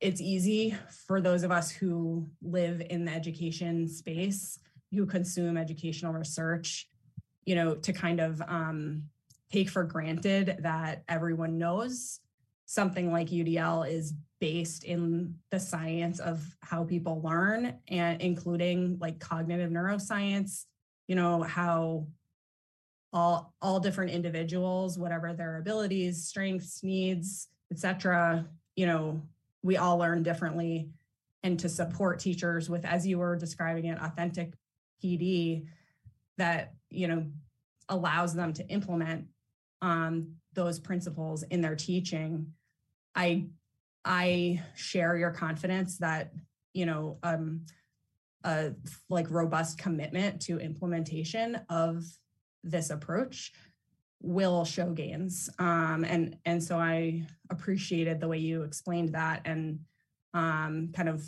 [0.00, 0.76] it's easy
[1.06, 4.58] for those of us who live in the education space,
[4.90, 6.88] who consume educational research,
[7.44, 9.04] you know, to kind of um,
[9.52, 12.20] take for granted that everyone knows
[12.66, 19.18] something like UDL is based in the science of how people learn and including like
[19.18, 20.64] cognitive neuroscience,
[21.06, 22.06] you know, how
[23.12, 28.46] all all different individuals, whatever their abilities, strengths, needs, etc.,
[28.76, 29.22] you know,
[29.62, 30.90] we all learn differently
[31.42, 34.52] and to support teachers with as you were describing it authentic
[35.02, 35.66] PD
[36.38, 37.26] that, you know,
[37.88, 39.26] allows them to implement
[39.84, 42.46] um, those principles in their teaching
[43.14, 43.44] i
[44.04, 46.32] i share your confidence that
[46.72, 47.60] you know um
[48.44, 48.72] a
[49.08, 52.04] like robust commitment to implementation of
[52.62, 53.52] this approach
[54.20, 55.50] will show gains.
[55.58, 59.80] Um and and so i appreciated the way you explained that and
[60.32, 61.24] um kind of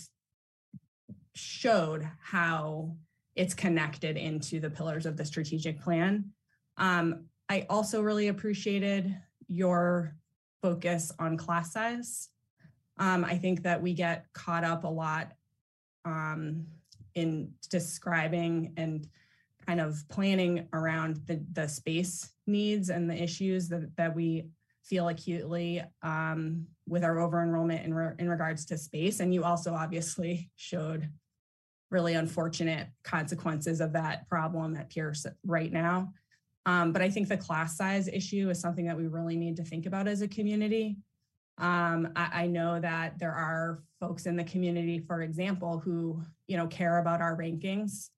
[1.35, 2.97] showed how
[3.35, 6.33] it's connected into the pillars of the strategic plan.
[6.79, 9.17] Um I also really appreciated
[9.49, 10.17] your
[10.63, 12.29] focus on class size.
[12.99, 15.33] Um, I think that we get caught up a lot
[16.05, 16.67] um,
[17.15, 19.07] in describing and
[19.67, 24.47] kind of planning around the, the space needs and the issues that, that we
[24.83, 29.21] feel acutely um, with our over enrollment in, re- in regards to space.
[29.21, 31.09] And you also obviously showed
[31.91, 36.13] really unfortunate consequences of that problem at Pierce right now.
[36.67, 39.65] Um, but I think the class size issue is something that we really need to
[39.65, 40.97] think about as a community.
[41.59, 46.57] Um, I, I, know that there are folks in the community, for example, who you
[46.59, 48.11] know care about our rankings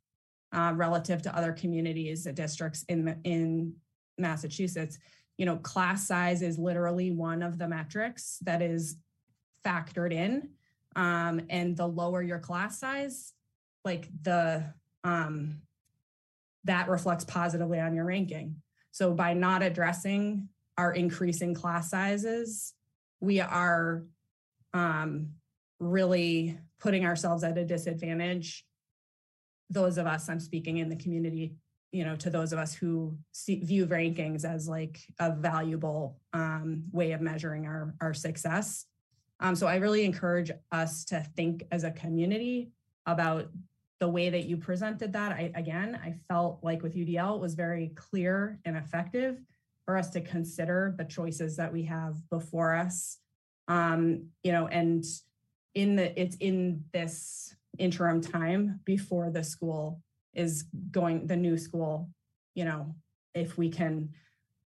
[0.52, 3.74] uh, relative to other communities, and districts in in
[4.16, 4.98] Massachusetts.
[5.36, 8.96] You know, class size is literally one of the metrics that is
[9.64, 10.48] factored in,
[10.96, 13.34] um, and the lower your class size,
[13.84, 14.64] like the
[15.04, 15.60] um,
[16.68, 18.56] that reflects positively on your ranking.
[18.90, 22.74] So by not addressing our increasing class sizes,
[23.20, 24.04] we are
[24.72, 25.30] um,
[25.80, 28.64] really putting ourselves at a disadvantage.
[29.70, 31.56] Those of us, I'm speaking in the community,
[31.90, 36.84] you know, to those of us who see, view rankings as like a valuable um,
[36.92, 38.86] way of measuring our, our success.
[39.40, 42.72] Um, so I really encourage us to think as a community
[43.06, 43.48] about
[44.00, 47.54] the way that you presented that, I, again, I felt like with UDL it was
[47.54, 49.40] very clear and effective
[49.84, 53.18] for us to consider the choices that we have before us.
[53.66, 55.04] Um, you know, and
[55.74, 60.00] in the it's in this interim time before the school
[60.34, 62.08] is going the new school,
[62.54, 62.94] you know,
[63.34, 64.10] if we can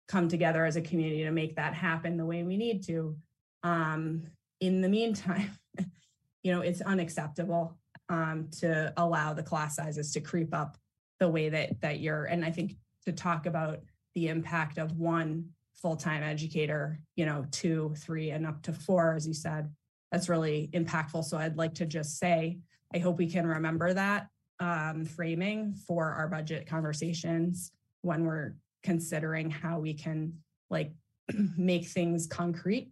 [0.08, 3.16] come together as a community to make that happen the way we need to.
[3.64, 4.24] Um,
[4.60, 5.52] in the meantime,
[6.44, 7.78] you know, it's unacceptable
[8.10, 10.78] um, to allow the class sizes to creep up
[11.20, 12.76] the way that that you're and i think
[13.06, 13.80] to talk about
[14.16, 19.28] the impact of one full-time educator you know two three and up to four as
[19.28, 19.70] you said
[20.12, 21.24] that's really impactful.
[21.24, 22.60] So i'd like to just say
[22.94, 24.28] i hope we can remember that
[24.60, 27.72] um, framing for our budget conversations
[28.02, 30.34] when we're considering how we can
[30.70, 30.92] like
[31.58, 32.92] make things concrete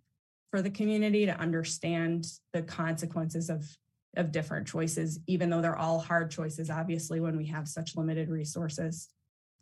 [0.50, 3.66] for the community to understand the consequences of
[4.18, 8.30] of different choices even though they're all hard choices obviously when we have such limited
[8.30, 9.10] resources.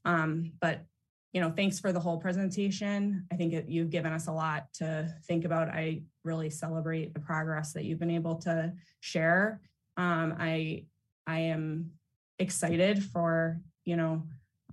[0.06, 0.86] Um, but
[1.34, 3.26] you know thanks for the whole presentation.
[3.32, 5.70] I think it, you've given us a lot to think about.
[5.70, 9.62] I really celebrate the progress that you've been able to share.
[9.98, 10.86] Um, i
[11.28, 11.92] i am
[12.40, 14.24] excited for you know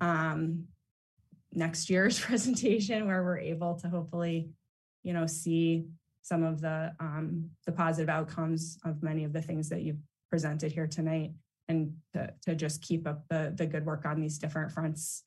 [0.01, 0.65] um,
[1.53, 4.51] next year's presentation where we're able to hopefully
[5.03, 5.87] you know see
[6.27, 10.73] some of the um, the positive outcomes of many of the things that you've presented
[10.73, 11.31] here tonight
[11.69, 15.23] and to, to just keep up the, the good work on these different fronts.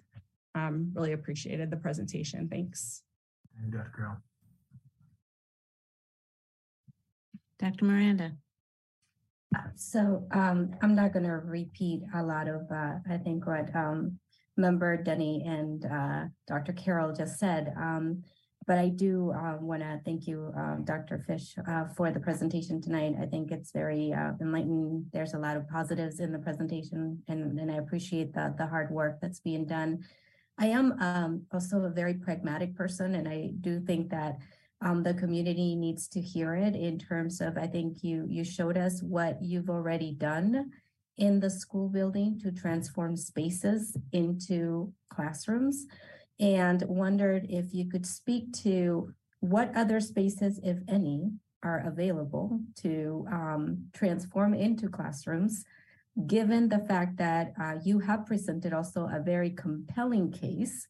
[0.56, 2.50] Um, really appreciated the presentation.
[2.50, 3.04] Thanks.
[3.58, 3.94] And Dr.
[3.96, 4.18] Carroll.
[7.60, 7.86] Dr.
[7.86, 8.32] Miranda.
[9.76, 14.20] So um, I'm not going to repeat a lot of, uh, I think, what um,
[14.58, 16.74] Member Denny and uh, Dr.
[16.74, 17.74] Carroll just said.
[17.78, 18.24] Um,
[18.68, 21.24] but I do uh, want to thank you, uh, Dr.
[21.26, 23.16] Fish, uh, for the presentation tonight.
[23.20, 25.06] I think it's very uh, enlightening.
[25.12, 28.92] There's a lot of positives in the presentation, and, and I appreciate the, the hard
[28.92, 30.04] work that's being done.
[30.58, 34.38] I am um, also a very pragmatic person, and I do think that
[34.82, 38.78] um, the community needs to hear it in terms of, I think you, you showed
[38.78, 40.72] us what you've already done
[41.18, 45.86] in the school building to transform spaces into classrooms
[46.40, 51.32] and wondered if you could speak to what other spaces, if any,
[51.64, 55.66] are available to um, transform into classrooms,
[56.28, 60.88] given the fact that uh, you have presented also a very compelling case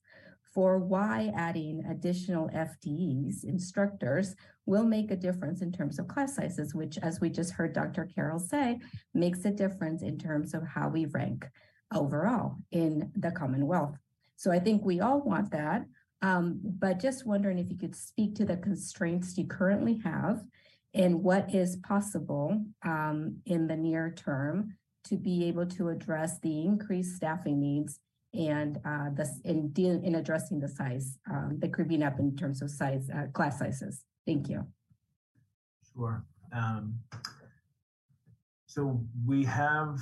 [0.54, 4.36] for why adding additional FTEs, instructors,
[4.66, 8.10] will make a difference in terms of class sizes, which, as we just heard Dr.
[8.14, 8.80] Carroll say,
[9.14, 11.46] makes a difference in terms of how we rank
[11.94, 13.96] overall in the Commonwealth.
[14.40, 15.86] So I think we all want that.
[16.22, 20.42] Um, but just wondering if you could speak to the constraints you currently have
[20.94, 26.62] and what is possible um, in the near term to be able to address the
[26.62, 28.00] increased staffing needs
[28.34, 29.10] and uh,
[29.44, 33.60] in in addressing the size, um, the creeping up in terms of size, uh, class
[33.60, 34.04] sizes.
[34.26, 34.66] Thank you.
[35.94, 36.24] Sure.
[36.54, 37.00] Um,
[38.68, 40.00] so we have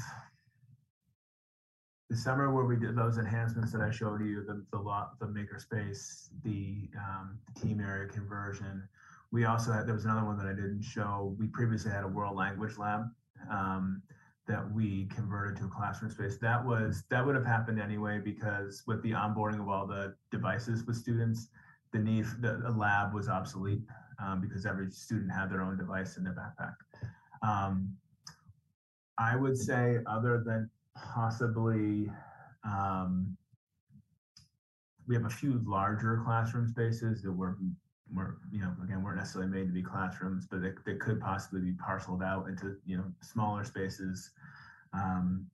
[2.10, 5.26] the summer where we did those enhancements that I showed you, the the lot, the
[5.26, 8.88] makerspace, the um, team area conversion.
[9.32, 11.36] We also had there was another one that I didn't show.
[11.38, 13.02] We previously had a world language lab
[13.52, 14.02] um,
[14.48, 16.38] that we converted to a classroom space.
[16.38, 20.86] That was that would have happened anyway because with the onboarding of all the devices
[20.86, 21.50] with students,
[21.92, 23.82] the need for the, the lab was obsolete
[24.24, 26.76] um, because every student had their own device in their backpack.
[27.48, 27.98] Um,
[29.20, 30.70] I would say, other than
[31.14, 32.10] possibly
[32.64, 33.38] um,
[35.08, 37.58] we have a few larger classroom spaces that were
[38.14, 41.74] were you know again weren't necessarily made to be classrooms but they, could possibly be
[41.74, 44.32] parceled out into you know smaller spaces.
[44.94, 45.48] Um,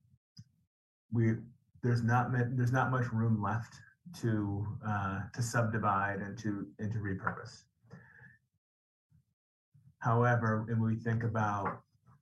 [1.12, 1.34] we
[1.82, 3.74] there's not there's not much room left
[4.20, 7.62] to uh, to subdivide and to and to repurpose.
[9.98, 11.80] However when we think about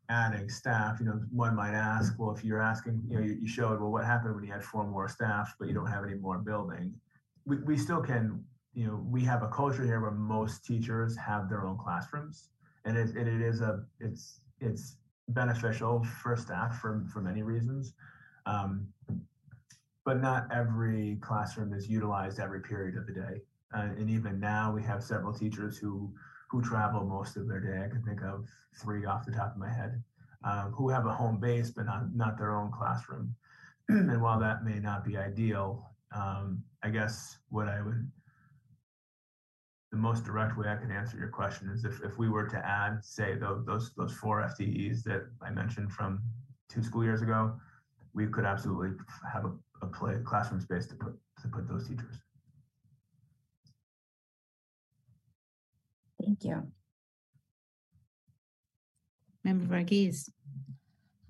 [0.09, 3.49] adding staff, you know, one might ask, well, if you're asking, you know, you, you
[3.49, 6.15] showed, well, what happened when you had four more staff, but you don't have any
[6.15, 6.93] more building?
[7.45, 11.49] We, we still can, you know, we have a culture here where most teachers have
[11.49, 12.49] their own classrooms,
[12.85, 14.97] and it, it, it is a, it's, it's
[15.29, 17.95] beneficial for staff for, for many reasons.
[18.47, 18.89] Um,
[20.05, 23.41] but not every classroom is utilized every period of the day.
[23.74, 26.12] Uh, and even now we have several teachers who
[26.53, 27.83] who travel most of their day.
[27.83, 28.47] I can think of
[28.77, 30.03] three off the top of my head
[30.45, 33.35] um, who have a home base but not not their own classroom.
[33.89, 38.07] and while that may not be ideal, um, I guess what I would
[39.93, 42.57] the most direct way I can answer your question is if, if we were to
[42.66, 46.23] add, say, those, those those four FTEs that I mentioned from
[46.69, 47.55] two school years ago,
[48.15, 48.91] we could absolutely
[49.31, 49.53] have a,
[49.83, 52.16] a play classroom space to put to put those teachers.
[56.23, 56.62] Thank you.
[59.44, 60.31] Member Varghese.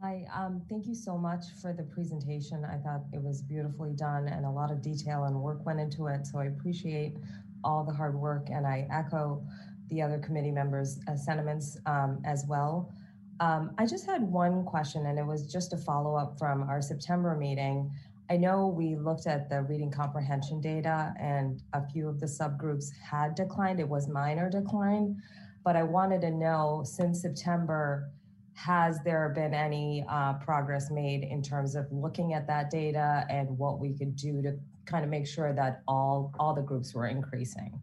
[0.03, 2.65] Hi, um, thank you so much for the presentation.
[2.65, 6.09] I thought it was beautifully done and a lot of detail and work went into
[6.09, 6.27] it.
[6.27, 7.17] So I appreciate
[7.65, 9.47] all the hard work and I echo
[9.89, 12.93] the other committee members' uh, sentiments um, as well.
[13.41, 16.83] Um, I just had one question and it was just a follow up from our
[16.83, 17.91] September meeting.
[18.33, 22.87] I know we looked at the reading comprehension data and a few of the subgroups
[22.99, 23.79] had declined.
[23.79, 25.21] It was minor decline,
[25.67, 28.11] but I wanted to know since September,
[28.55, 33.51] has there been any uh, progress made in terms of looking at that data and
[33.59, 34.57] what we could do to
[34.87, 37.79] kind of make sure that all all the groups were increasing?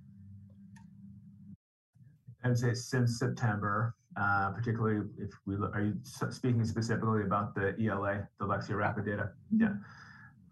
[2.43, 7.53] I would say since September, uh, particularly if we look, are you speaking specifically about
[7.53, 9.29] the ELA, the Lexia Rapid data?
[9.55, 9.73] Yeah.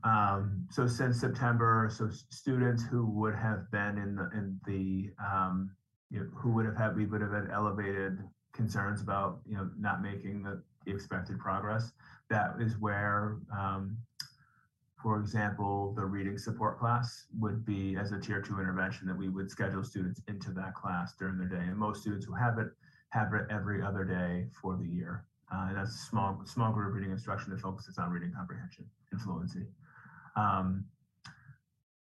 [0.03, 5.71] Um, so since September, so students who would have been in the in the um,
[6.09, 8.19] you know, who would have had we would have had elevated
[8.53, 11.91] concerns about you know not making the, expected progress.
[12.29, 13.97] That is where, um,
[15.03, 19.27] for example, the reading support class would be as a tier two intervention that we
[19.27, 21.57] would schedule students into that class during their day.
[21.57, 22.67] And most students who have it
[23.09, 25.25] have it every other day for the year.
[25.53, 29.21] Uh, and that's a small small group reading instruction that focuses on reading comprehension and
[29.21, 29.65] fluency.
[30.37, 30.85] Um,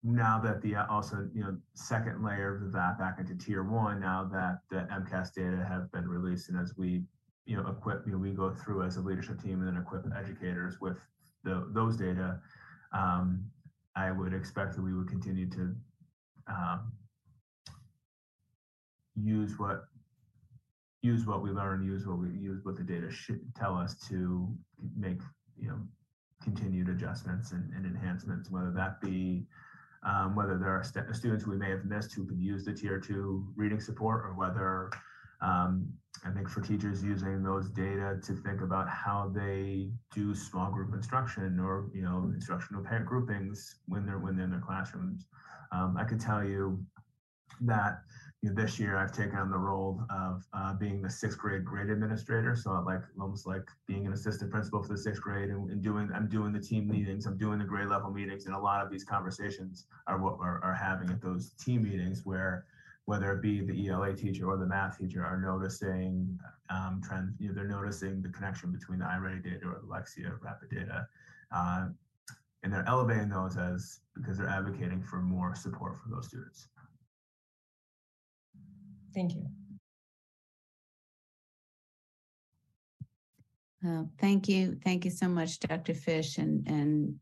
[0.04, 4.00] now that the uh, also you know second layer of that back into tier one
[4.00, 7.02] now that the MCAS data have been released and as we
[7.46, 10.06] you know equip you know, we go through as a leadership team and then equip
[10.16, 11.00] educators with
[11.44, 12.40] the, those data
[12.94, 13.44] um,
[13.96, 15.76] I would expect that we would continue to
[16.48, 16.92] um,
[19.16, 19.86] use what
[21.02, 24.48] use what we learn use what we use what the data should tell us to
[24.96, 25.20] make
[25.60, 25.80] you know
[26.46, 29.46] continued adjustments and, and enhancements whether that be
[30.06, 33.00] um, whether there are st- students we may have missed who could use the tier
[33.00, 34.92] two reading support, or whether
[35.42, 35.88] um,
[36.24, 40.94] I think for teachers using those data to think about how they do small group
[40.94, 45.26] instruction or you know instructional parent groupings when they're when they're in their classrooms.
[45.72, 46.86] Um, I could tell you
[47.62, 48.02] that
[48.46, 51.66] you know, this year I've taken on the role of uh, being the sixth grade
[51.66, 52.56] grade administrator.
[52.56, 55.82] So I like almost like being an assistant principal for the sixth grade and, and,
[55.82, 58.86] doing I'm doing the team meetings, I'm doing the grade level meetings, and a lot
[58.86, 62.66] of these conversations are what we're are having at those team meetings where
[63.06, 66.38] whether it be the ELA teacher or the math teacher are noticing
[66.70, 70.70] um, trends, you know, they're noticing the connection between the iReady data or Lexia rapid
[70.70, 71.08] data.
[71.52, 71.88] Uh,
[72.62, 76.68] and they're elevating those as because they're advocating for more support for those students.
[79.16, 79.46] Thank you.
[83.88, 84.78] Uh, thank you.
[84.84, 85.94] Thank you so much, Dr.
[85.94, 87.16] Fish, and, and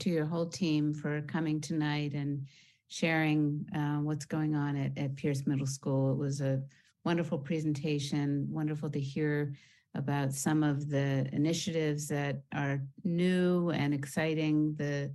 [0.00, 2.46] to your whole team for coming tonight and
[2.88, 6.12] sharing uh, what's going on at, at Pierce Middle School.
[6.12, 6.62] It was a
[7.04, 9.54] wonderful presentation, wonderful to hear
[9.94, 15.12] about some of the initiatives that are new and exciting, the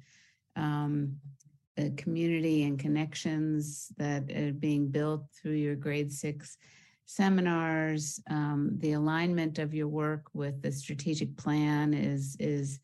[0.56, 1.16] um,
[1.76, 6.58] the community and connections that are being built through your grade six
[7.06, 8.20] seminars.
[8.30, 12.80] Um, the alignment of your work with the strategic plan is is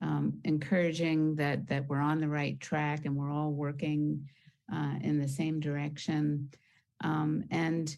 [0.00, 4.28] um, encouraging that that we're on the right track and we're all working
[4.72, 6.50] uh, in the same direction.
[7.02, 7.96] Um, and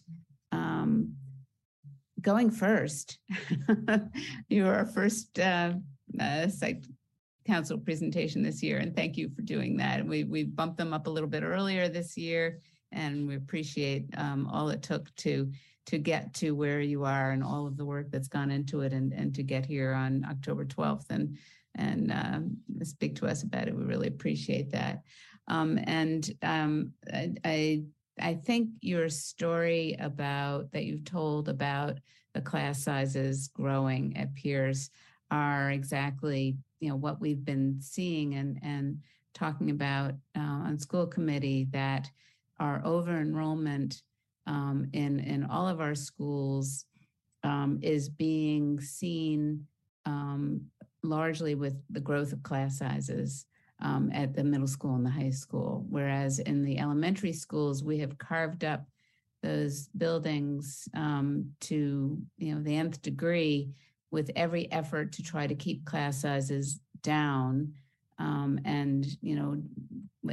[0.51, 1.15] um,
[2.21, 3.19] going first,
[4.49, 5.73] you are first uh,
[6.19, 6.85] uh, site
[7.45, 10.05] council presentation this year, and thank you for doing that.
[10.05, 12.59] We we bumped them up a little bit earlier this year,
[12.91, 15.51] and we appreciate um, all it took to
[15.87, 18.93] to get to where you are and all of the work that's gone into it,
[18.93, 21.37] and and to get here on October 12th and
[21.75, 23.75] and um, speak to us about it.
[23.75, 25.01] We really appreciate that.
[25.47, 27.83] Um, and um, I,
[28.19, 31.99] I think your story about that you've told about
[32.33, 34.89] the class sizes growing at Pierce
[35.31, 38.99] are exactly you know what we've been seeing and and
[39.33, 42.09] talking about uh, on school committee that
[42.59, 44.01] our over enrollment
[44.47, 46.85] um, in in all of our schools
[47.43, 49.65] um, is being seen
[50.05, 50.61] um,
[51.03, 53.45] largely with the growth of class sizes
[53.81, 57.99] um, at the middle school and the high school, whereas in the elementary schools we
[57.99, 58.85] have carved up
[59.43, 63.69] those buildings um, to you know the nth degree
[64.15, 67.71] with every effort to try to keep class sizes down
[68.17, 69.61] um, and you know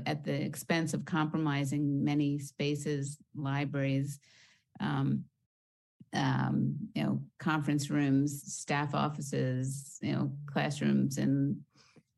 [0.07, 4.19] at the expense of compromising many spaces libraries
[4.81, 5.25] um,
[6.15, 11.57] um, you know conference rooms staff offices you know classrooms and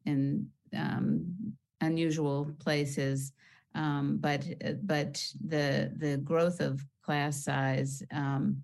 [0.06, 0.46] in
[0.76, 3.32] um, unusual places.
[3.74, 4.44] Um, but
[4.86, 8.62] but the the growth of class size um,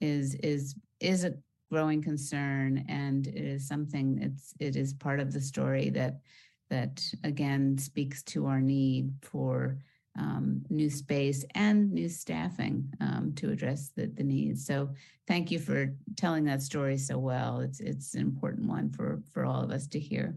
[0.00, 1.34] is is is a
[1.72, 6.20] growing concern and it is something it's it is part of the story that
[6.68, 9.78] that again speaks to our need for
[10.18, 14.66] um, new space and new staffing um, to address the, the needs.
[14.66, 14.90] So
[15.26, 17.60] thank you for telling that story so well.
[17.60, 20.36] It's it's an important one for for all of us to hear.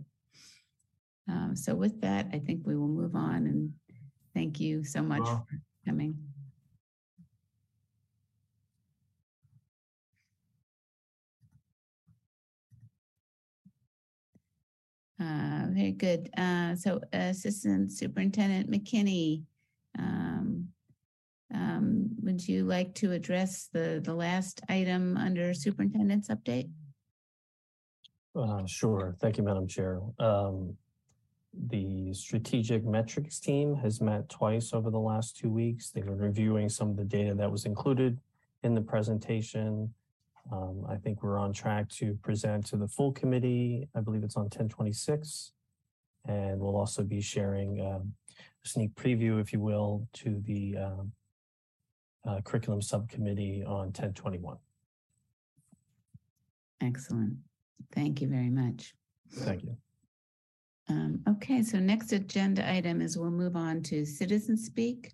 [1.27, 3.73] Um, so with that, I think we will move on and
[4.33, 6.15] thank you so much for coming.
[15.19, 16.29] Very good.
[16.37, 19.43] Uh, so Assistant Superintendent McKinney,
[19.97, 20.67] um,
[21.53, 26.69] um, would you like to address the, the last item under superintendent's update?
[28.35, 29.15] Uh, Sure.
[29.19, 30.01] Thank you, Madam Chair.
[30.19, 30.75] Um,
[31.67, 35.89] The strategic metrics team has met twice over the last two weeks.
[35.91, 38.19] They've been reviewing some of the data that was included
[38.63, 39.93] in the presentation.
[40.51, 43.87] Um, I think we're on track to present to the full committee.
[43.95, 45.51] I believe it's on 1026.
[46.27, 48.13] And we'll also be sharing um,
[48.63, 51.11] a sneak preview, if you will, to the um,
[52.27, 54.57] uh, curriculum subcommittee on 1021.
[56.81, 57.37] Excellent.
[57.93, 58.93] Thank you very much.
[59.31, 59.77] Thank you.
[60.87, 65.13] Um, okay, so next agenda item is we'll move on to citizen speak.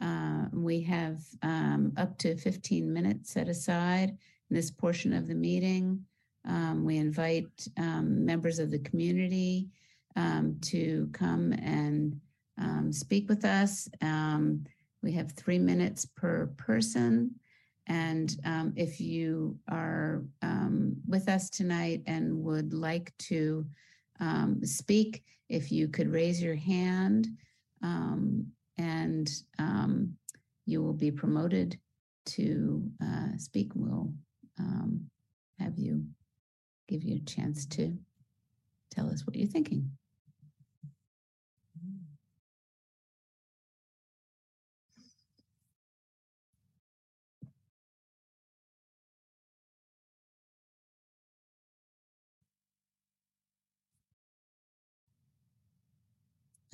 [0.00, 4.16] Uh, we have um, up to 15 minutes set aside
[4.50, 6.04] this portion of the meeting.
[6.44, 9.68] Um, we invite um, members of the community
[10.14, 12.18] um, to come and
[12.58, 13.88] um, speak with us.
[14.00, 14.64] Um,
[15.02, 17.34] we have three minutes per person.
[17.88, 20.24] And um, if you are
[21.06, 23.64] with us tonight and would like to
[24.64, 27.28] speak, if you could raise your hand
[28.78, 29.30] and
[30.66, 31.78] you will be promoted
[32.26, 33.70] to uh, speak.
[33.74, 34.12] We'll
[34.58, 35.10] um,
[35.58, 36.04] have you
[36.88, 37.96] give you a chance to
[38.90, 39.90] tell us what you're thinking.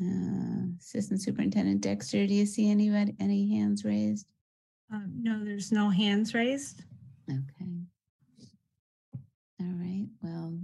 [0.00, 4.26] Uh, Assistant Superintendent Dexter, do you see anybody, any hands raised?
[4.92, 6.82] Um, no, there's no hands raised.
[7.30, 7.82] Okay.
[9.60, 10.58] All right, well,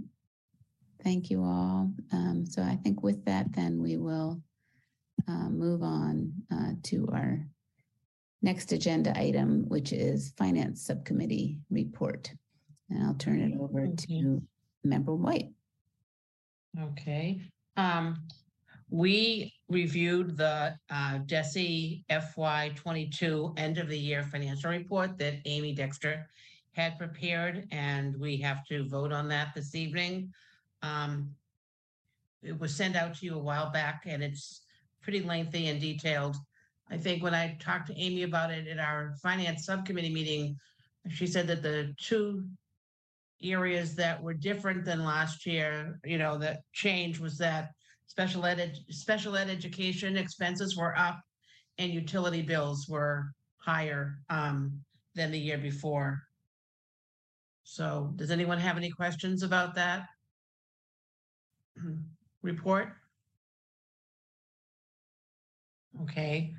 [1.05, 1.93] thank you all.
[2.13, 4.43] Um, so I think with that, then we will
[5.29, 7.47] uh, move on uh, to our
[8.43, 12.33] next agenda item, which is Finance Subcommittee report.
[12.91, 14.43] And I'll turn it over to
[14.83, 15.51] Member White.
[16.81, 17.41] Okay,
[17.77, 18.17] um,
[18.91, 25.75] we reviewed the uh DESE FY twenty-two end of the year financial report that Amy
[25.75, 26.27] Dexter
[26.73, 30.33] had prepared, and we have to vote on that this evening.
[30.83, 31.35] Um,
[32.43, 34.63] it was sent out to you a while back, and it's
[35.03, 36.37] pretty lengthy and detailed.
[36.91, 40.57] I think when I talked to Amy about it at our finance subcommittee meeting,
[41.11, 42.45] she said that the two
[43.43, 47.71] areas that were different than last year, you know, that change was that
[48.07, 51.21] special ed, ed- special ed education expenses were up
[51.79, 54.81] and utility bills were higher um,
[55.15, 56.21] than the year before.
[57.71, 60.09] So does anyone have any questions about that?
[62.43, 62.95] Report?
[66.03, 66.55] Okay.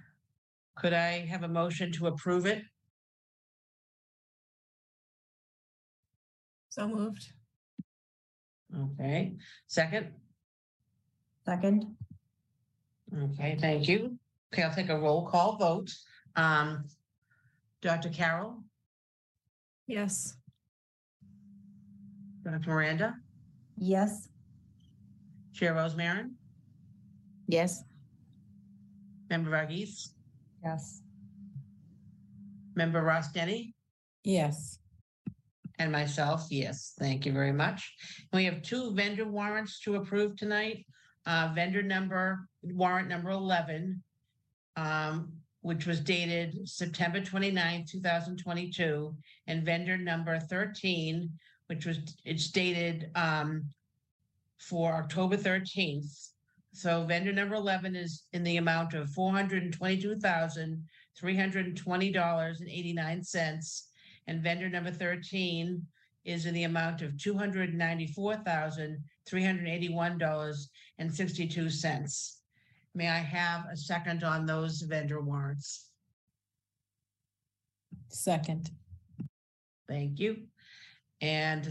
[0.77, 2.61] Could I have a motion to approve it?
[6.69, 7.25] So moved.
[8.79, 9.33] Okay,
[9.65, 10.11] second?
[11.43, 11.95] Second,
[13.19, 14.15] Okay, thank you.
[14.53, 15.91] Okay, I'll take a roll call vote.
[16.35, 16.85] Um,
[17.81, 18.09] Dr.
[18.09, 18.63] Carroll,
[19.87, 20.35] Yes.
[22.43, 22.69] Dr.
[22.69, 23.15] Miranda,
[23.77, 24.27] yes.
[25.53, 26.31] Chair Rosemarin,
[27.47, 27.83] Yes,
[29.29, 30.09] Member Varghese,
[30.63, 31.01] Yes.
[32.75, 33.73] Member Rostani,
[34.23, 34.79] Yes.
[35.79, 37.93] and myself, yes, thank you very much.
[38.31, 40.85] We have two vendor warrants to approve tonight.
[41.25, 44.01] Uh, vendor number, warrant number eleven,
[44.77, 49.15] um, which was dated September 29, 2022,
[49.47, 51.37] and vendor number thirteen,
[51.69, 53.63] which was, it's dated, um,
[54.59, 56.11] for October thirteenth.
[56.73, 60.83] So vendor number eleven is in the amount of four hundred and twenty-two thousand,
[61.17, 63.87] three hundred and twenty dollars and eighty-nine cents.
[64.27, 65.85] And vendor number thirteen
[66.25, 71.69] is in the amount of two hundred ninety-four thousand, three hundred eighty-one dollars and sixty-two
[71.69, 72.41] cents.
[72.93, 75.89] May I have a second on those vendor warrants?
[78.09, 78.71] Second.
[79.87, 80.43] Thank you.
[81.21, 81.67] And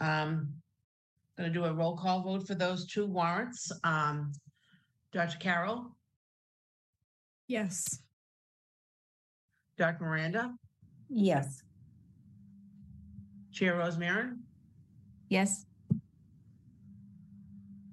[0.00, 0.52] um,
[1.36, 3.70] gonna do a roll call vote for those two warrants.
[3.84, 4.32] Um,
[5.12, 5.38] Dr.
[5.38, 5.96] Carroll,
[7.46, 8.00] Yes.
[9.78, 10.04] Dr.
[10.04, 10.54] Miranda,
[11.08, 11.62] Yes.
[13.52, 14.38] Chair Rosemarin,
[15.30, 15.64] yes,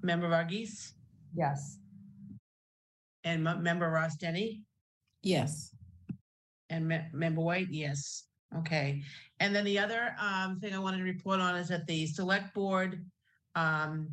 [0.04, 0.94] Member Varghese,
[1.34, 1.80] Yes.
[3.24, 4.62] and Mem- Member Rostani.
[5.24, 5.72] Yes.
[6.70, 8.28] And Me- Member White, yes.
[8.60, 9.04] Okay.
[9.40, 12.54] And then the other um thing I wanted to report on is that the select
[12.54, 13.06] board
[13.56, 14.10] um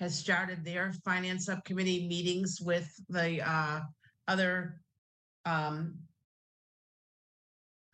[0.00, 3.80] has started their finance subcommittee meetings with the uh,
[4.26, 4.80] other
[5.44, 5.94] um,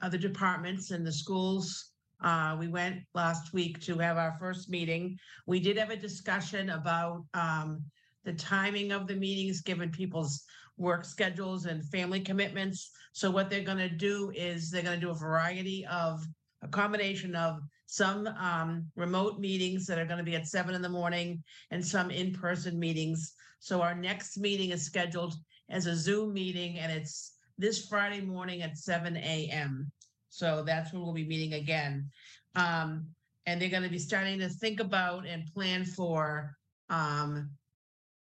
[0.01, 1.93] other departments and the schools.
[2.23, 5.19] Uh, we went last week to have our first meeting.
[5.47, 7.85] We did have a discussion about um,
[8.25, 10.45] the timing of the meetings, given people's
[10.77, 12.91] work schedules and family commitments.
[13.13, 16.25] So what they're going to do is they're going to do a variety of
[16.63, 20.83] a combination of some um, remote meetings that are going to be at seven in
[20.83, 23.35] the morning and some in-person meetings.
[23.61, 25.35] So our next meeting is scheduled
[25.71, 29.91] as a Zoom meeting and it's this Friday morning at seven AM.
[30.29, 32.11] So that's when we'll be meeting again.
[32.55, 33.07] Um,
[33.47, 36.57] and they're going to be starting to think about and plan for
[36.91, 37.51] um,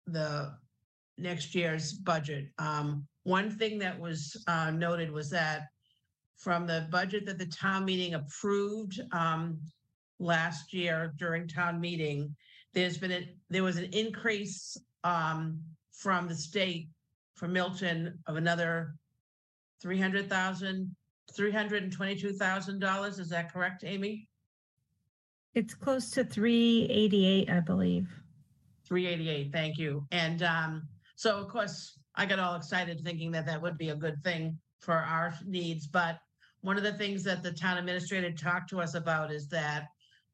[0.06, 0.52] the
[1.18, 2.46] next year's budget.
[2.58, 5.62] Um, one thing that was uh, noted was that
[6.36, 9.58] from the budget that the town meeting approved um,
[10.18, 12.34] last year during town meeting,
[12.74, 15.60] there's been a, there was an increase um,
[15.92, 16.88] from the state
[17.34, 18.94] for Milton of another
[19.80, 20.94] three hundred thousand,
[21.34, 23.18] three hundred and twenty-two thousand dollars.
[23.18, 24.28] Is that correct, Amy?
[25.54, 28.08] It's close to 388, I believe.
[28.88, 30.04] 388, thank you.
[30.10, 33.96] And um, so of course, I got all excited thinking that that would be a
[33.96, 35.86] good thing for our needs.
[35.86, 36.18] But
[36.60, 39.88] one of the things that the town administrator talked to us about is that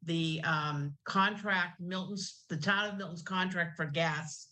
[0.04, 4.48] the um, contract, Milton's, the town of Milton's contract for gas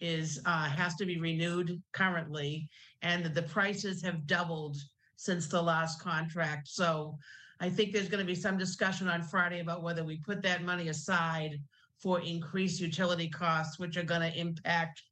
[0.00, 2.68] is, uh, has to be renewed currently.
[3.02, 4.76] And that the prices have doubled
[5.16, 6.68] since the last contract.
[6.68, 7.16] So
[7.60, 10.62] I think there's going to be some discussion on Friday about whether we put that
[10.62, 11.60] money aside
[11.98, 15.02] for increased utility costs, which are going to impact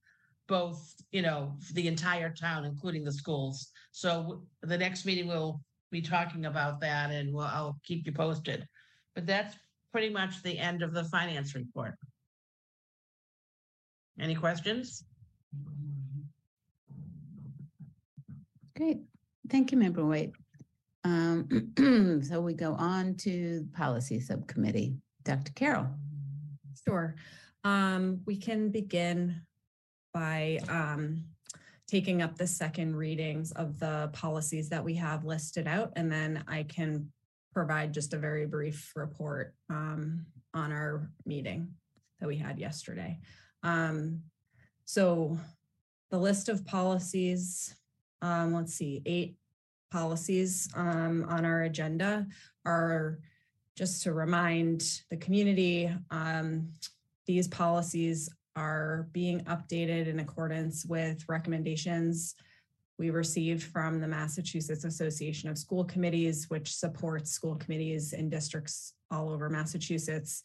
[0.48, 3.68] both, you know, the entire town, including the schools.
[3.92, 5.60] So the next meeting we'll
[5.90, 8.66] be talking about that and we'll, I'll keep you posted.
[9.14, 9.56] But that's
[9.92, 11.94] pretty much the end of the finance report.
[14.18, 15.04] Any questions?
[18.76, 19.00] Great.
[19.48, 20.32] Thank you, Member White.
[21.04, 21.72] Um,
[22.28, 24.96] so we go on to Policy Subcommittee.
[25.24, 25.52] Dr.
[25.52, 25.88] Carroll.
[26.86, 27.14] Sure.
[27.64, 29.42] Um, we can begin
[30.12, 31.24] by um,
[31.88, 36.42] taking up the second readings of the policies that we have listed out, and then
[36.48, 37.12] I can
[37.52, 40.24] provide just a very brief report um,
[40.54, 41.68] on our meeting
[42.18, 43.18] that we had yesterday.
[43.62, 44.22] Um,
[44.84, 45.38] so
[46.10, 47.74] the list of policies,
[48.22, 49.36] um, let's see, eight
[49.90, 52.26] policies um, on our agenda
[52.64, 53.18] are
[53.76, 56.68] just to remind the community, um,
[57.26, 62.34] these policies are being updated in accordance with recommendations
[62.98, 68.94] we received from the Massachusetts Association of School Committees, which supports school committees in districts
[69.10, 70.42] all over Massachusetts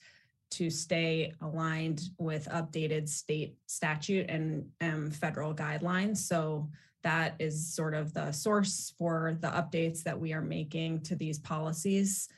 [0.50, 6.18] to stay aligned with updated state statute and um, federal guidelines.
[6.18, 6.70] So
[7.04, 11.40] that is sort of the source for the updates that we are making to these
[11.40, 12.30] policies.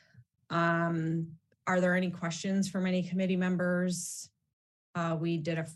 [0.50, 1.28] Um,
[1.68, 4.30] are there any questions from any committee members?
[4.95, 5.68] Uh, we did a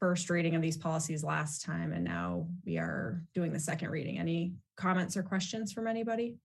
[0.00, 4.18] first reading of these policies last time, and now we are doing the second reading.
[4.18, 6.36] Any comments or questions from anybody?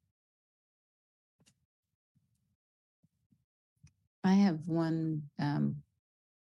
[4.23, 5.77] I have one um,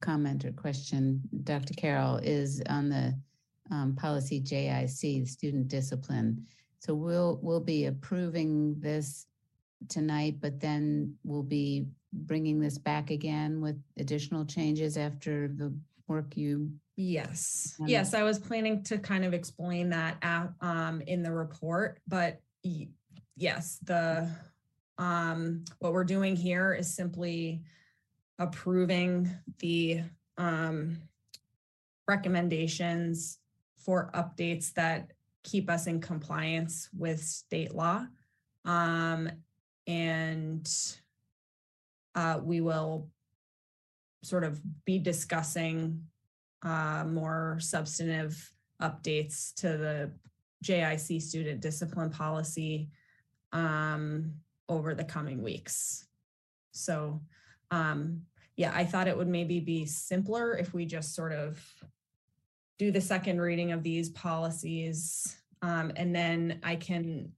[0.01, 1.75] comment or question, Dr.
[1.75, 3.15] Carroll, is on the
[3.71, 6.45] um, policy JIC, student discipline.
[6.79, 9.27] So we'll we'll be approving this
[9.89, 15.75] tonight, but then we'll be bringing this back again with additional changes after the
[16.07, 21.25] work you Yes, yes, I was planning to kind of explain that at, um, in
[21.25, 22.89] the report, but y-
[23.37, 24.31] yes, the,
[24.97, 27.63] um, what we're doing here is simply
[28.39, 29.29] approving
[29.59, 30.03] the,
[30.39, 30.99] um,
[32.07, 33.39] recommendations
[33.77, 35.13] for updates that
[35.43, 38.07] keep us in compliance with state law.
[38.65, 39.29] Um,
[39.89, 40.69] and
[42.15, 43.09] uh, we will
[44.23, 46.03] sort of be discussing
[46.63, 50.11] uh, more substantive updates to the
[50.65, 52.89] JIC student discipline policy
[53.53, 54.33] um,
[54.69, 56.07] over the coming weeks.
[56.73, 57.21] So,
[57.71, 58.23] um,
[58.57, 61.63] yeah, I thought it would maybe be simpler if we just sort of
[62.79, 65.37] do the second reading of these policies.
[65.63, 67.33] Um, and then I can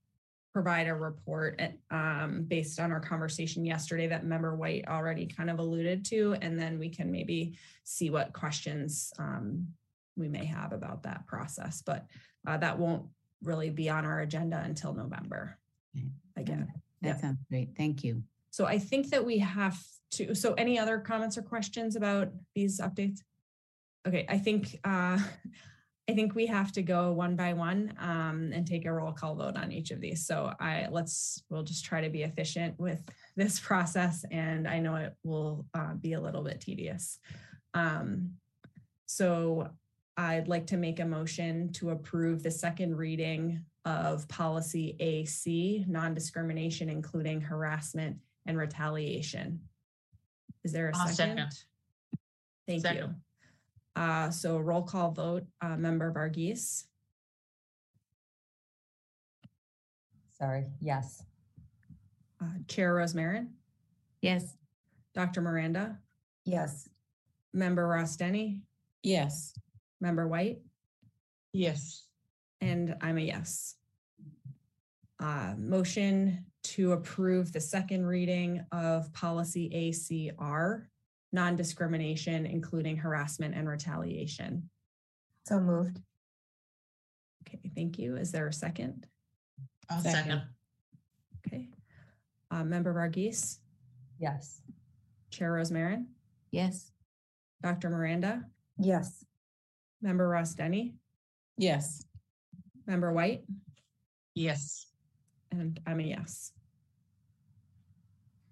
[0.56, 5.50] provide a report at, um, based on our conversation yesterday that member White already kind
[5.50, 9.68] of alluded to, and then we can maybe see what questions um,
[10.16, 11.82] we may have about that process.
[11.84, 12.06] But
[12.46, 13.04] uh, that won't
[13.42, 15.58] really be on our agenda until November.
[15.94, 16.06] Okay.
[16.38, 16.72] Again,
[17.02, 17.16] That Yeah.
[17.20, 17.76] sounds great.
[17.76, 18.22] Thank you.
[18.48, 19.78] so I think that we have
[20.12, 20.34] to.
[20.34, 23.18] So, any other comments or questions about these updates?
[24.08, 25.18] okay, I think, uh,
[26.08, 29.34] I think we have to go one by one, um, and take a roll call
[29.34, 30.24] vote on each of these.
[30.24, 33.02] So I, let's, we'll just try to be efficient with
[33.36, 37.18] this process and I know it will, uh, be a little bit tedious.
[37.74, 38.34] Um,
[39.06, 39.70] so
[40.16, 46.88] I'd like to make a motion to approve the second reading of policy AC, non-discrimination,
[46.88, 48.16] including harassment
[48.46, 49.60] and retaliation.
[50.64, 51.36] Is there a I'll second?
[51.36, 52.82] second.
[52.82, 53.14] Thank you.
[53.96, 54.10] Second.
[54.10, 56.84] Uh, so roll call vote, uh, member Varghese,
[60.38, 61.22] Sorry, yes.
[62.42, 63.48] uh, Chair Rosemarin,
[64.20, 64.56] Yes.
[65.14, 65.40] Dr.
[65.40, 65.98] Miranda,
[66.44, 66.88] Yes.
[67.54, 68.60] member Rostani,
[69.02, 69.54] Yes.
[70.00, 70.60] member White,
[71.54, 72.06] Yes.
[72.60, 73.76] and I'm a yes.
[75.18, 80.90] Uh, motion to approve the second reading of policy ACR,
[81.32, 84.68] non-discrimination, including harassment and retaliation.
[85.46, 86.00] So moved.
[87.46, 88.16] Okay, thank you.
[88.16, 89.06] Is there a second?
[89.88, 90.14] I'll Second.
[90.24, 90.42] second.
[91.46, 91.68] Okay.
[92.50, 93.58] Uh, member Varghese,
[94.18, 94.62] Yes.
[95.30, 96.06] Chair Rosemarin,
[96.50, 96.90] Yes.
[97.62, 97.90] Dr.
[97.90, 98.44] Miranda,
[98.78, 99.24] Yes.
[100.00, 100.94] member Rostani,
[101.56, 102.04] Yes.
[102.86, 103.44] member White,
[104.34, 104.86] Yes.
[105.50, 106.52] and I'm a yes.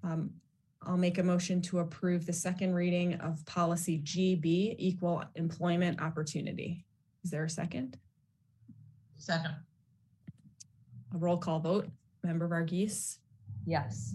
[0.02, 0.40] Um,
[0.86, 6.84] I'll make a motion to approve the second reading of policy GB, equal employment opportunity.
[7.24, 7.98] Is there a second?
[9.16, 9.54] Second.
[11.14, 11.88] A roll call vote.
[12.22, 13.18] Member Varghese,
[13.66, 14.14] Yes.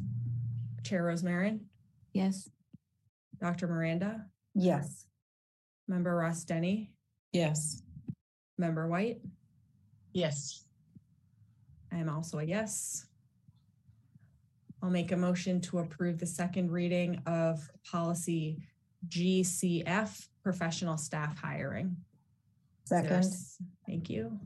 [0.83, 1.59] Chair Rosemarin,
[2.13, 2.49] Yes.
[3.39, 3.67] Dr.
[3.67, 4.25] Miranda,
[4.55, 5.05] Yes.
[5.87, 6.89] member Rostani,
[7.31, 7.83] Yes.
[8.57, 9.21] member White.
[10.13, 10.65] Yes.
[11.91, 13.05] I am also a yes.
[14.81, 18.57] I'll make a motion to approve the second reading of policy
[19.07, 21.97] GCF, professional staff hiring.
[22.85, 23.18] Is there a Second.
[23.23, 24.39] s- Thank you.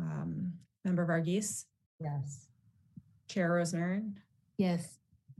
[0.00, 0.52] Um,
[0.84, 1.64] Member Varghese,
[2.00, 2.46] Yes.
[3.28, 4.16] Chair Rosemarin,
[4.58, 4.98] Yes.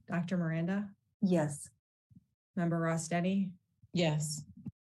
[0.08, 0.36] Dr.
[0.36, 0.90] Miranda,
[1.20, 1.68] Yes.
[2.56, 3.50] Member Rostani,
[3.92, 4.44] Yes.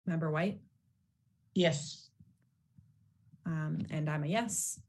[0.06, 0.60] Member White,
[1.54, 2.10] Yes.
[3.46, 4.80] um, and I'm a yes.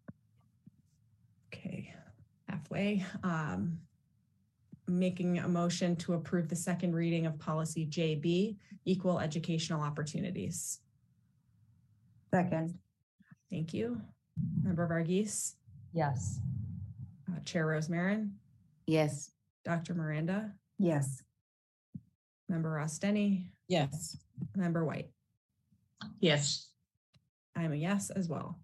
[1.47, 1.93] Okay,
[2.49, 3.05] halfway.
[3.23, 3.79] Um,
[4.95, 10.79] making a motion to approve the second reading of policy JB, equal educational opportunities.
[12.33, 12.77] Second.
[13.49, 14.01] Thank you.
[14.61, 15.53] Member Varghese,
[15.93, 16.39] Yes.
[17.31, 18.31] uh, Chair Rosemarin,
[18.85, 19.31] Yes.
[19.63, 19.93] Dr.
[19.95, 21.23] Miranda, Yes.
[22.49, 24.17] Member Rostani, Yes.
[24.55, 25.09] Member White.
[26.19, 26.69] Yes.
[27.55, 28.59] I'm a yes as well.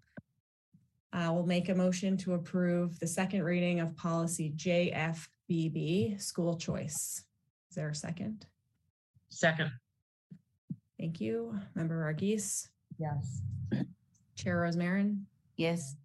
[1.14, 4.50] I will make a motion to approve the second reading of policy
[5.52, 7.24] JFBB, school choice.
[7.70, 8.46] Is there a second?
[9.28, 9.70] Second.
[10.98, 11.58] Thank you.
[11.74, 12.68] Member Varghese,
[12.98, 13.42] Yes.
[14.36, 15.22] Chair Rosemarin,
[15.56, 15.96] Yes.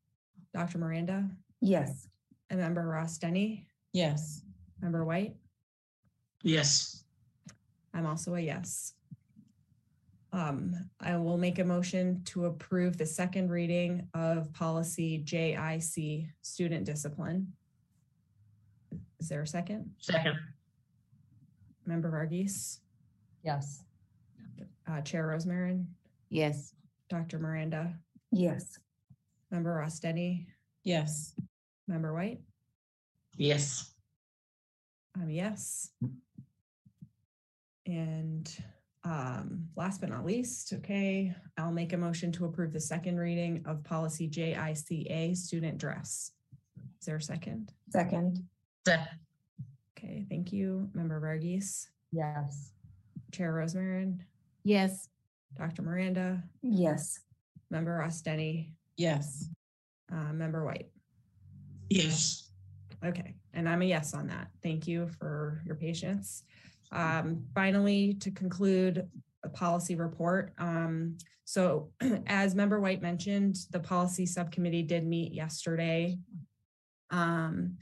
[0.53, 0.77] Dr.
[0.79, 1.29] Miranda,
[1.61, 2.07] Yes.
[2.49, 4.41] and Member Rostani, Yes.
[4.81, 5.35] Member White.
[6.43, 7.03] Yes.
[7.93, 8.93] I'm also a yes.
[10.33, 16.85] Um, I will make a motion to approve the second reading of policy JIC, student
[16.85, 17.53] discipline.
[19.19, 19.91] Is there a second?
[19.99, 20.37] Second.
[21.85, 22.79] Member Varghese,
[23.43, 23.83] Yes.
[24.87, 25.85] uh, Chair Rosemarin,
[26.29, 26.73] Yes.
[27.09, 27.39] Dr.
[27.39, 27.97] Miranda,
[28.31, 28.77] Yes.
[29.51, 30.47] Member Rostani,
[30.83, 31.33] Yes.
[31.87, 32.41] Member White.
[33.37, 33.93] Yes.
[35.15, 35.91] I'm a yes.
[37.85, 38.53] And
[39.03, 43.63] um, last but not least, okay, I'll make a motion to approve the second reading
[43.65, 46.31] of policy JICA, student dress.
[46.99, 47.71] Is there a second?
[47.89, 48.43] Second.
[48.87, 49.19] Second.
[49.97, 50.89] Okay, thank you.
[50.93, 52.71] Member Varghese, Yes.
[53.33, 54.19] Chair Rosemarin,
[54.63, 55.09] Yes.
[55.57, 55.81] Dr.
[55.81, 57.19] Miranda, Yes.
[57.69, 59.49] Member Rostani, Yes.
[60.09, 60.89] uh, Member White.
[61.89, 62.49] Yes.
[63.03, 64.47] Okay, and I'm a yes on that.
[64.63, 66.43] Thank you for your patience.
[66.93, 69.09] Um, finally, to conclude
[69.43, 70.53] a policy report.
[70.59, 71.91] Um, so
[72.27, 76.17] as Member White mentioned, the policy subcommittee did meet yesterday
[77.09, 77.77] um,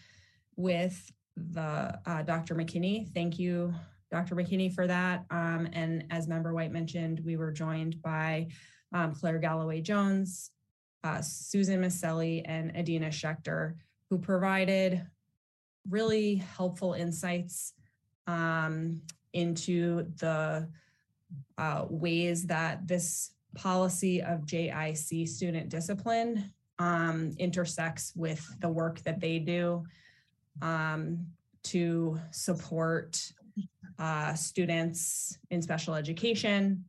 [0.55, 2.55] with the uh, Dr.
[2.55, 3.13] McKinney.
[3.13, 3.73] Thank you,
[4.11, 4.35] Dr.
[4.35, 5.25] McKinney, for that.
[5.29, 8.47] Um, and as Member White mentioned, we were joined by
[8.93, 10.51] um, Claire Galloway Jones,
[11.03, 13.75] uh, Susan Maselli, and Adina Schechter,
[14.09, 15.05] who provided
[15.89, 17.73] really helpful insights
[18.27, 19.01] um,
[19.33, 20.67] into the
[21.57, 29.19] uh, ways that this policy of JIC student discipline um, intersects with the work that
[29.19, 29.83] they do
[30.61, 31.25] um,
[31.63, 33.31] to support
[33.99, 36.83] uh, students in special education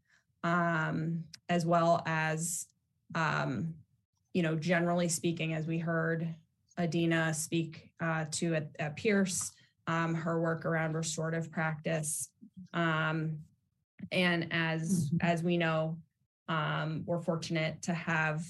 [0.47, 2.67] um, as well as,
[3.15, 3.75] um,
[4.33, 6.35] you know, generally speaking, as we heard
[6.79, 9.53] Adina speak uh, to at, at Pierce,
[9.87, 12.31] um, her work around restorative practice.
[12.75, 13.39] Um,
[14.13, 15.97] and as as we know,
[16.49, 18.45] um, we're fortunate to have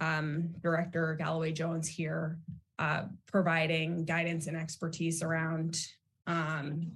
[0.00, 2.38] um, Director Galloway Jones here
[2.78, 5.86] uh, providing guidance and expertise around
[6.26, 6.92] um,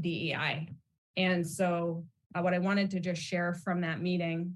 [0.00, 0.68] DEI.
[1.16, 2.04] And so,
[2.34, 4.54] uh, what I wanted to just share from that meeting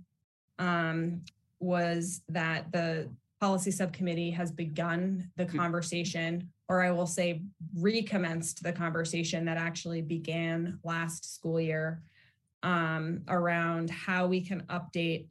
[0.58, 1.22] um,
[1.60, 3.08] was that the
[3.40, 7.40] policy subcommittee has begun the conversation, or I will say,
[7.74, 12.02] recommenced the conversation that actually began last school year
[12.62, 15.26] um, around how we can update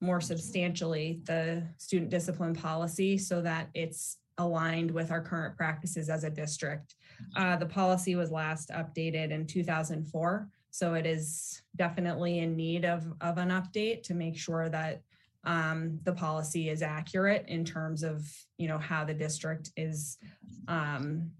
[0.00, 6.24] more substantially the student discipline policy so that it's aligned with our current practices as
[6.24, 6.96] a district.
[7.36, 13.04] Uh, the policy was last updated in 2004, so it is definitely in need of,
[13.20, 15.02] of an update to make sure that
[15.44, 20.18] um, the policy is accurate in terms of you know how the district is
[20.68, 21.30] um,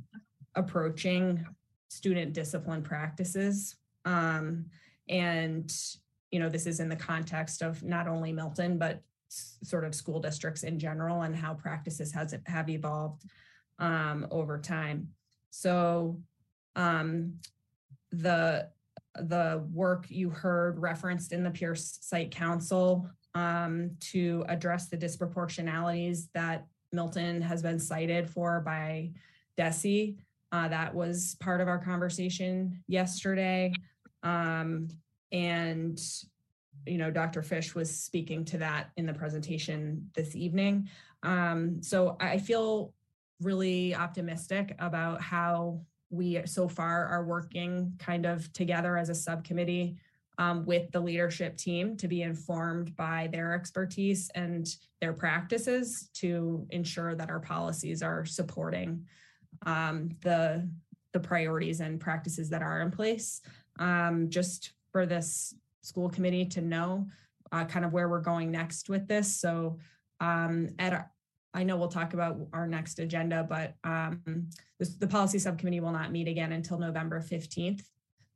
[0.55, 1.45] approaching
[1.89, 3.77] student discipline practices.
[4.05, 4.67] Um,
[5.09, 5.75] and
[6.31, 9.01] you know this is in the context of not only Milton but
[9.63, 13.25] sort of school districts in general and how practices has have evolved
[13.79, 15.09] um, over time.
[15.51, 16.21] So
[16.77, 17.35] um,
[18.11, 18.69] the
[19.17, 26.27] the work you heard referenced in the Pierce Site Council um, to address the disproportionalities
[26.35, 29.11] that Milton has been cited for by
[29.57, 30.17] DESE.
[30.53, 33.73] Uh, that was part of our conversation yesterday.
[34.23, 34.89] Um,
[35.33, 36.01] and
[36.87, 37.43] you know, Dr.
[37.43, 40.89] Fish was speaking to that in the presentation this evening.
[41.23, 42.93] Um, so I feel
[43.41, 45.81] really optimistic about how
[46.11, 49.97] we so far are working kind of together as a subcommittee
[50.39, 56.67] um, with the leadership team to be informed by their expertise and their practices to
[56.71, 59.07] ensure that our policies are supporting
[59.67, 60.69] um, the
[61.13, 63.41] the priorities and practices that are in place.
[63.79, 65.55] Um, just for this
[65.85, 67.07] school committee to know
[67.53, 69.41] uh, kind of where we're going next with this.
[69.41, 69.79] So
[70.21, 71.11] um, at our,
[71.53, 74.49] I know we'll talk about our next agenda, but um,
[74.79, 77.83] this, the policy subcommittee will not meet again until November 15th.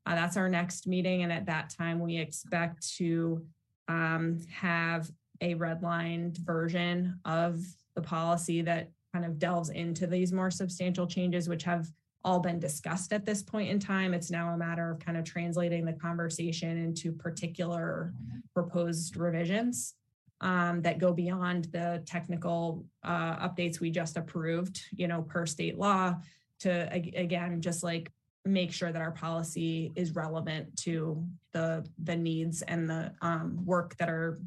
[0.07, 1.25] Uh, that's our next meeting.
[1.25, 3.45] And at that time, we expect to
[3.89, 5.11] um, have
[5.41, 7.61] a redlined version of
[7.95, 11.91] the policy that kind of delves into these more substantial changes, which have
[12.29, 14.13] all been discussed at this point in time.
[14.13, 18.13] It's now a matter of kind of translating the conversation into particular
[18.53, 19.95] proposed revisions
[20.43, 25.79] um, that go beyond the technical uh, updates we just approved, you know, per state
[25.79, 26.17] law
[26.61, 28.13] to, again, just like
[28.45, 33.97] make sure that our policy is relevant to the, the needs and the um, work
[33.97, 34.39] that our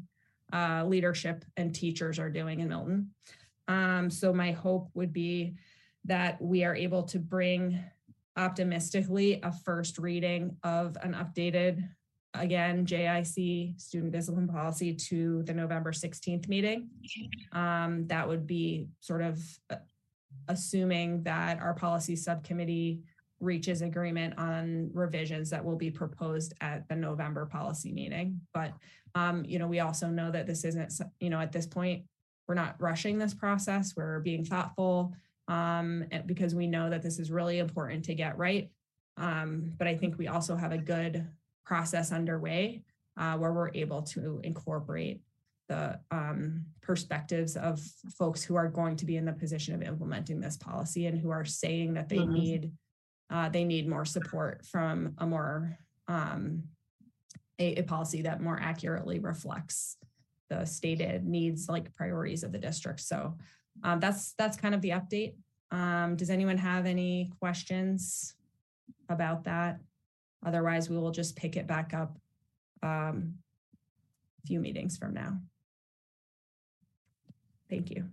[0.52, 3.10] uh, leadership and teachers are doing in Milton.
[3.66, 5.56] Um, so my hope would be
[6.04, 7.82] that we are able to bring
[8.36, 11.86] optimistically a first reading of an updated,
[12.34, 16.88] again, JIC student discipline policy to the November 16th meeting.
[17.52, 19.76] Um, that would be sort of uh,
[20.48, 23.02] assuming that our policy subcommittee
[23.38, 28.40] reaches agreement on revisions that will be proposed at the November policy meeting.
[28.54, 28.72] But,
[29.14, 32.04] um, you know, we also know that this isn't, you know, at this point,
[32.48, 33.94] we're not rushing this process.
[33.96, 35.12] We're being thoughtful
[35.48, 38.70] um, because we know that this is really important to get right.
[39.16, 41.26] Um, but I think we also have a good
[41.64, 42.82] process underway
[43.18, 45.20] uh, where we're able to incorporate
[45.68, 47.80] the um, perspectives of
[48.18, 51.30] folks who are going to be in the position of implementing this policy and who
[51.30, 52.32] are saying that they mm-hmm.
[52.32, 52.72] need
[53.30, 55.78] uh, they need more support from a more
[56.08, 56.64] um,
[57.58, 59.96] a, a policy that more accurately reflects
[60.50, 63.00] the stated needs like priorities of the district.
[63.00, 63.34] So
[63.82, 65.34] um, that's that's kind of the update.
[65.70, 68.34] Um, does anyone have any questions
[69.08, 69.80] about that?
[70.44, 72.18] Otherwise, we will just pick it back up
[72.82, 73.34] um,
[74.42, 75.38] a few meetings from now.
[77.70, 78.08] Thank you.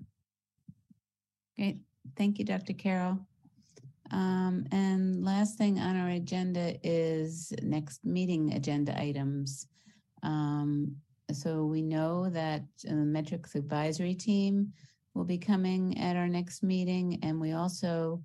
[1.58, 1.80] Great.
[2.16, 2.74] Thank you, Dr.
[2.74, 3.20] Carroll.
[4.12, 9.68] Um, and last thing on our agenda is next meeting agenda items.
[10.24, 10.96] Um,
[11.32, 14.74] so we know that the metrics advisory team
[15.14, 18.24] will be coming at our next meeting, and we also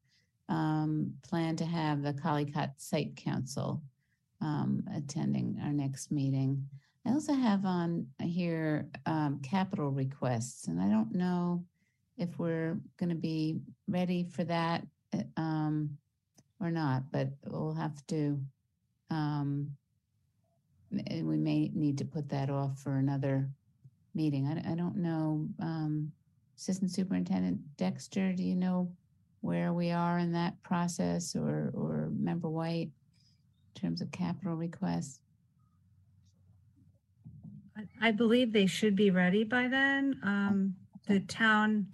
[0.48, 3.82] um, plan to have the Collicot Site Council
[4.40, 6.66] um, attending our next meeting.
[7.06, 11.65] I also have on here um, capital requests, and I don't know
[12.16, 13.59] if we're going to be
[13.89, 15.98] ready for that uh, um,
[16.61, 18.40] or not, but we'll have to
[19.11, 19.70] um,
[20.90, 23.48] we may need to put that off for another
[24.15, 24.47] meeting.
[24.47, 25.48] I, I don't know.
[25.61, 26.12] Um,
[26.56, 28.90] Assistant Superintendent Dexter, do you know
[29.40, 32.90] where we are in that process or, or Member White
[33.74, 35.20] in terms of capital requests?
[38.01, 40.20] I- believe they should be ready by then.
[40.22, 40.76] Um,
[41.09, 41.89] the town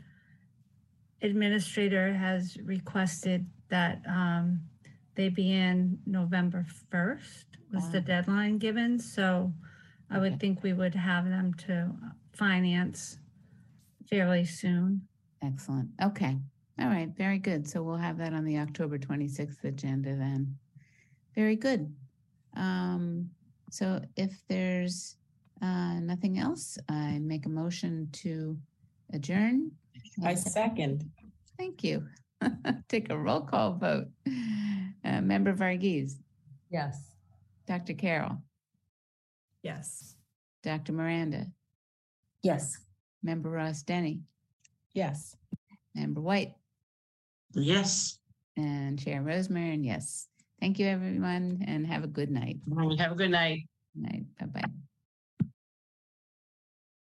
[1.22, 4.60] administrator has requested that, um,
[5.14, 8.02] they be in November first was the Ah.
[8.02, 9.52] deadline given, so
[10.10, 10.30] I Okay.
[10.30, 11.94] would think we would have them to
[12.32, 13.18] finance
[14.10, 15.02] fairly soon.
[15.42, 15.88] Excellent.
[16.02, 16.36] Okay.
[16.80, 17.08] All right.
[17.16, 17.66] Very good.
[17.68, 20.56] So we'll have that on the October 26th agenda then.
[21.34, 21.94] Very good.
[22.56, 23.30] Um,
[23.70, 25.16] so if there's
[25.62, 28.58] uh, nothing else, I make a motion to
[29.12, 29.70] adjourn.
[30.24, 31.08] I second.
[31.58, 32.06] Thank you.
[32.88, 34.08] Take a roll call vote.
[35.04, 36.14] Uh, Member Varghese,
[36.70, 37.14] Yes.
[37.66, 37.94] Dr.
[37.94, 38.38] Carroll,
[39.62, 40.14] Yes.
[40.62, 40.92] Dr.
[40.92, 41.46] Miranda,
[42.42, 42.78] Yes.
[43.22, 44.20] Member Rostani,
[44.94, 45.36] Yes.
[45.94, 46.54] Member White,
[47.54, 48.18] Yes.
[48.56, 50.28] and Chair Rosemary, and yes.
[50.60, 52.58] Thank you, everyone, and have a good night.
[52.98, 53.68] Have a good night.
[53.94, 54.24] Night.
[54.38, 54.64] Bye bye.